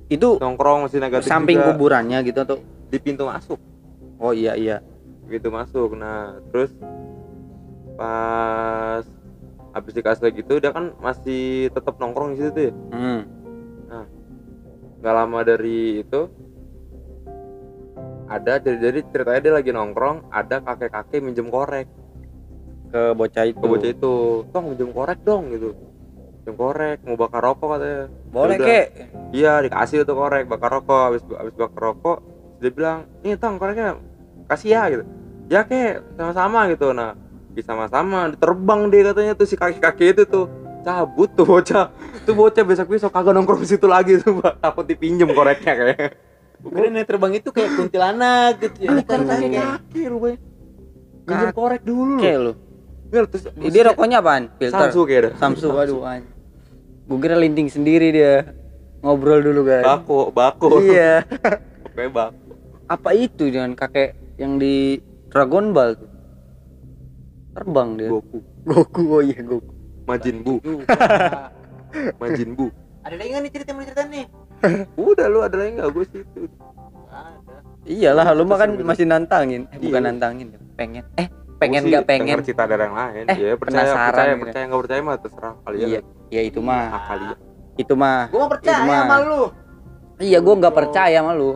Itu 0.09 0.41
nongkrong 0.41 0.89
masih 0.89 0.99
negatif 1.05 1.29
samping 1.29 1.61
juga. 1.61 1.77
kuburannya 1.77 2.19
gitu 2.25 2.39
atau? 2.41 2.57
Di 2.89 2.97
pintu 2.97 3.29
masuk. 3.29 3.61
Oh 4.17 4.33
iya 4.33 4.57
iya. 4.57 4.81
Pintu 5.29 5.53
masuk. 5.53 5.93
Nah 5.93 6.41
terus 6.49 6.73
pas 8.01 9.05
habis 9.77 9.93
dikasih 9.93 10.23
kayak 10.25 10.35
gitu 10.43 10.53
dia 10.59 10.73
kan 10.73 10.97
masih 10.99 11.69
tetap 11.71 12.01
nongkrong 12.01 12.35
di 12.35 12.37
situ 12.41 12.51
tuh 12.51 12.65
ya? 12.71 12.75
Hmm. 12.95 13.23
nggak 14.99 15.15
lama 15.15 15.47
dari 15.47 16.03
itu 16.03 16.27
ada 18.29 18.59
jadi, 18.61 18.79
jadi 18.83 19.01
ceritanya 19.15 19.41
dia 19.41 19.55
lagi 19.55 19.71
nongkrong 19.71 20.27
ada 20.35 20.59
kakek 20.59 20.91
kakek 20.91 21.21
minjem 21.23 21.49
korek 21.49 21.87
Ke 22.89 23.13
bocah 23.13 23.45
itu. 23.45 23.59
ke 23.59 23.67
bocah 23.67 23.91
itu 23.91 24.13
tong 24.49 24.65
minjem 24.67 24.89
korek 24.89 25.21
dong 25.21 25.51
gitu 25.51 25.77
minjem 26.39 26.55
korek 26.55 26.99
mau 27.03 27.17
bakar 27.17 27.43
rokok 27.43 27.69
katanya 27.71 28.01
Boleh 28.29 28.57
Yaudah. 28.57 28.67
kek. 28.67 28.87
iya 29.31 29.53
dikasih 29.61 30.03
tuh 30.03 30.15
korek 30.15 30.45
bakar 30.45 30.71
rokok 30.73 31.01
habis 31.07 31.23
habis 31.29 31.55
bakar 31.55 31.83
rokok 31.87 32.19
dia 32.59 32.71
bilang 32.71 32.99
ini 33.21 33.37
tong 33.37 33.57
koreknya 33.57 34.01
kasih 34.47 34.69
ya 34.71 34.83
gitu 34.89 35.05
ya 35.47 35.61
kek 35.63 36.01
sama-sama 36.15 36.65
gitu 36.67 36.91
nah 36.91 37.13
bisa 37.51 37.69
sama-sama 37.69 38.33
terbang 38.33 38.89
dia 38.89 39.03
katanya 39.07 39.33
tuh 39.33 39.45
si 39.45 39.55
kaki 39.55 39.79
kaki 39.79 40.05
itu 40.11 40.23
tuh 40.25 40.47
cabut 40.81 41.29
tuh 41.31 41.45
bocah 41.45 41.93
tuh 42.23 42.33
bocah 42.33 42.63
besok 42.63 42.89
besok 42.89 43.11
kagak 43.11 43.33
nongkrong 43.33 43.61
situ 43.63 43.85
lagi 43.85 44.17
tuh 44.17 44.33
Mbak. 44.35 44.55
takut 44.59 44.85
dipinjem 44.85 45.29
koreknya 45.29 45.73
kayak 45.75 46.17
Keren 46.59 46.91
yang 46.93 47.07
terbang 47.07 47.33
itu 47.33 47.49
kayak 47.49 47.71
kuntilanak 47.73 48.59
gitu 48.59 48.79
ya. 48.83 48.91
Bukan, 48.93 49.07
Kan 49.07 49.21
bukan. 49.23 49.39
kayak- 49.47 49.79
kaki 49.79 50.01
rupanya 50.07 50.39
minjem 51.23 51.49
korek 51.53 51.83
dulu 51.83 52.17
Kek 52.19 52.37
lu. 52.37 52.53
Terus 53.09 53.43
Dia 53.73 53.83
rokoknya 53.87 54.21
apaan? 54.21 54.53
Filter. 54.57 54.77
Samsu 54.79 55.01
kayak 55.03 55.23
dah 55.23 55.33
Samsu, 55.37 55.67
waduh. 55.69 56.01
Gue 57.09 57.19
kira 57.19 57.37
linting 57.37 57.67
sendiri 57.67 58.13
dia. 58.13 58.53
Ngobrol 59.01 59.41
dulu 59.41 59.63
kan. 59.65 59.83
bako 59.87 60.29
bako 60.29 60.83
Iya. 60.83 61.23
Pokoknya 61.89 62.11
bako 62.11 62.37
Apa 62.87 63.11
itu 63.13 63.45
dengan 63.49 63.73
kakek 63.73 64.13
yang 64.37 64.57
di 64.57 64.99
Dragon 65.29 65.73
Ball 65.73 65.95
tuh? 65.95 66.11
Terbang 67.53 67.97
dia. 67.97 68.09
Goku 68.09 68.39
Goku, 68.63 69.03
oh 69.09 69.23
iya 69.23 69.41
Goku. 69.41 69.73
Majin 70.05 70.41
Bu. 70.41 70.61
Majin 72.17 72.51
Bu 72.53 72.67
Ada 73.05 73.15
lagi 73.17 73.29
nggak 73.31 73.43
nih 73.43 73.53
cerita 73.53 73.71
mau 73.73 73.83
cerita 73.83 74.05
nih? 74.05 74.25
udah 75.01 75.27
lu 75.27 75.39
ada 75.41 75.57
lagi 75.57 75.71
nggak 75.75 75.89
gue 75.89 76.05
situ 76.11 76.41
Ada. 77.09 77.57
Iyalah, 77.89 78.27
lu 78.37 78.45
mah 78.45 78.59
kan 78.59 78.71
masih 78.79 79.05
nantangin. 79.05 79.65
Eh, 79.71 79.81
bukan 79.81 79.97
Iya. 79.99 80.09
nantangin, 80.13 80.47
pengen. 80.77 81.05
Eh, 81.17 81.25
pengen 81.59 81.83
nggak 81.85 82.05
pengen? 82.05 82.25
denger 82.29 82.41
cerita 82.43 82.65
dari 82.65 82.83
yang 82.83 82.97
lain 82.97 83.25
Eh, 83.25 83.37
ya 83.37 83.55
percaya 83.55 83.83
penasaran 83.85 84.07
percaya 84.09 84.31
gitu. 84.31 84.43
percaya 84.43 84.65
nggak 84.65 84.81
percaya 84.81 85.01
mah 85.01 85.17
terserah 85.17 85.55
kalian 85.61 85.89
Iya, 85.89 86.01
ya 86.29 86.41
itu 86.43 86.61
mah. 86.61 86.83
ah 86.89 87.03
kalian 87.07 87.37
Itu 87.77 87.95
mah. 87.95 88.27
Gua 88.29 88.47
percaya 88.49 88.79
mah. 88.81 88.99
sama 89.01 89.17
lu. 89.23 89.43
Iya, 90.19 90.39
gua 90.41 90.55
nggak 90.57 90.75
percaya 90.75 91.17
sama 91.17 91.33
lu. 91.33 91.51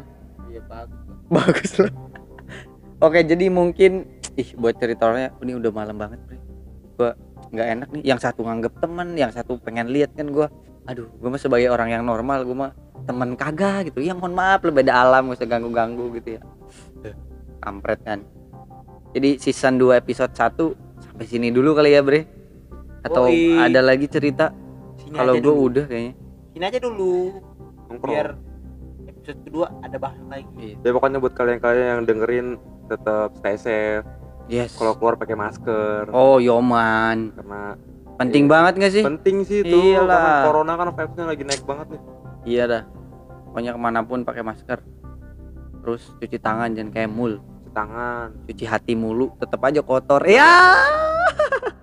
Iya 0.46 0.60
bagus. 0.64 1.00
Bagus 1.28 1.72
lah. 1.78 1.92
Oke, 3.00 3.18
jadi 3.20 3.46
mungkin 3.48 3.92
ih 4.32 4.48
buat 4.54 4.74
ceritanya 4.76 5.34
ini 5.38 5.52
udah 5.54 5.70
malam 5.70 5.96
banget, 5.96 6.22
Bre. 6.22 6.38
Gua 6.94 7.10
nggak 7.48 7.66
enak 7.68 7.88
nih. 7.90 8.02
Yang 8.04 8.20
satu 8.22 8.40
nganggep 8.42 8.72
temen, 8.78 9.08
yang 9.14 9.30
satu 9.30 9.58
pengen 9.58 9.90
lihat 9.90 10.14
kan 10.14 10.28
gua. 10.28 10.46
Aduh, 10.84 11.10
gua 11.16 11.28
mah 11.28 11.40
sebagai 11.40 11.66
orang 11.68 11.90
yang 11.90 12.02
normal, 12.02 12.42
gua 12.42 12.56
mah 12.56 12.72
temen 13.02 13.34
kagak 13.34 13.90
gitu. 13.90 13.98
Ya 14.00 14.14
mohon 14.14 14.30
maaf, 14.32 14.62
lu 14.62 14.70
beda 14.70 14.94
alam, 14.94 15.26
gak 15.26 15.38
usah 15.38 15.48
ganggu-ganggu 15.48 16.06
gitu 16.14 16.38
ya. 16.38 16.42
Kampret 17.58 17.98
kan. 18.00 18.22
Jadi 19.12 19.36
season 19.36 19.76
2 19.76 19.92
episode 19.94 20.32
1 20.32 20.56
sampai 21.02 21.26
sini 21.26 21.48
dulu 21.48 21.72
kali 21.72 21.92
ya, 21.92 22.00
Bre. 22.00 22.24
Atau 23.02 23.28
Yoi. 23.28 23.58
ada 23.58 23.80
lagi 23.80 24.06
cerita? 24.06 24.54
Kalau 25.10 25.36
dulu. 25.36 25.68
udah 25.68 25.84
kayaknya. 25.84 26.14
Sini 26.50 26.64
aja 26.64 26.78
dulu. 26.78 27.36
nongkrong 27.86 28.08
Biar 28.10 28.28
episode 29.04 29.38
kedua 29.44 29.66
ada 29.80 29.96
bahasan 29.96 30.26
lagi. 30.26 30.48
Iya. 30.56 30.76
ya 30.80 30.90
pokoknya 30.90 31.18
buat 31.18 31.34
kalian-kalian 31.34 31.86
yang 31.86 32.02
dengerin 32.02 32.46
tetap 32.86 33.36
stay 33.36 33.54
safe 33.54 34.04
Yes. 34.44 34.74
kalau 34.74 34.96
keluar 34.96 35.14
pakai 35.14 35.36
masker 35.36 36.08
Oh, 36.10 36.36
Yoman. 36.38 37.30
karena 37.32 37.76
Penting 38.12 38.44
Iya. 38.44 38.50
banget 38.50 38.72
gak 38.76 38.92
sih? 38.92 39.04
penting 39.04 39.36
sih 39.42 39.58
itu 39.60 39.76
Iyalah. 39.92 40.08
karena 40.08 40.44
corona 40.44 40.72
kan 40.74 40.86
vibesnya 40.90 41.24
lagi 41.26 41.42
naik 41.42 41.62
banget 41.62 41.86
nih 41.90 42.02
Iya 42.44 42.62
dah. 42.66 42.82
Pokoknya 43.44 43.70
ke 43.70 43.80
mana 43.80 44.00
pun 44.00 44.18
pakai 44.22 44.42
masker. 44.42 44.78
Terus 45.78 46.02
cuci 46.16 46.38
tangan 46.38 46.72
jangan 46.72 46.90
kayak 46.90 47.10
mul. 47.10 47.38
Tangan 47.72 48.28
Cuci 48.46 48.64
hati 48.68 48.92
mulu, 48.92 49.32
tetap 49.40 49.60
aja 49.64 49.80
kotor. 49.80 50.22
Ya. 50.28 50.76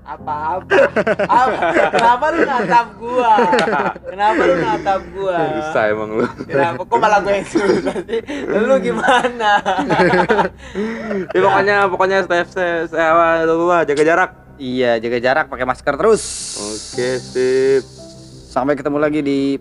Apa 0.10 0.58
apa? 0.58 0.74
apa? 1.30 1.60
Kenapa 1.94 2.26
lu 2.34 2.40
natap 2.42 2.88
gua? 2.98 3.34
Kenapa 4.10 4.42
lu 4.42 4.56
natap 4.58 5.02
gua? 5.14 5.38
bisa 5.62 5.80
emang 5.86 6.10
lu 6.18 6.26
Kenapa 6.50 6.82
kok 6.82 6.98
malah 6.98 7.20
gue 7.22 7.34
yang 7.38 7.46
susah 7.46 7.96
sih? 8.10 8.20
Lu 8.50 8.76
gimana? 8.82 9.52
ya 11.34 11.40
pokoknya 11.46 11.76
pokoknya 11.94 12.18
safe 12.26 12.50
saya 12.90 13.46
lu 13.46 13.70
jaga 13.86 14.04
jarak 14.06 14.32
Iya, 14.60 15.00
jaga 15.00 15.18
jarak, 15.24 15.46
pakai 15.48 15.64
masker 15.64 15.96
terus. 15.96 16.24
oke 16.60 17.10
sip 17.16 17.84
Sampai 18.52 18.76
ketemu 18.76 18.98
lagi 19.00 19.24
di 19.24 19.56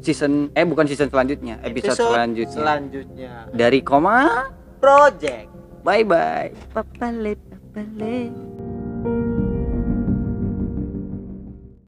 season 0.00 0.48
eh 0.54 0.62
bukan 0.64 0.86
season 0.86 1.10
selanjutnya, 1.10 1.58
episode, 1.60 1.98
selanjutnya. 1.98 2.54
Selanjutnya. 2.54 3.32
Dari 3.50 3.82
koma. 3.82 4.46
Project. 4.78 5.57
Bye 5.84 6.04
bye. 6.04 6.52
Papale 6.72 7.36
papale. 7.48 8.67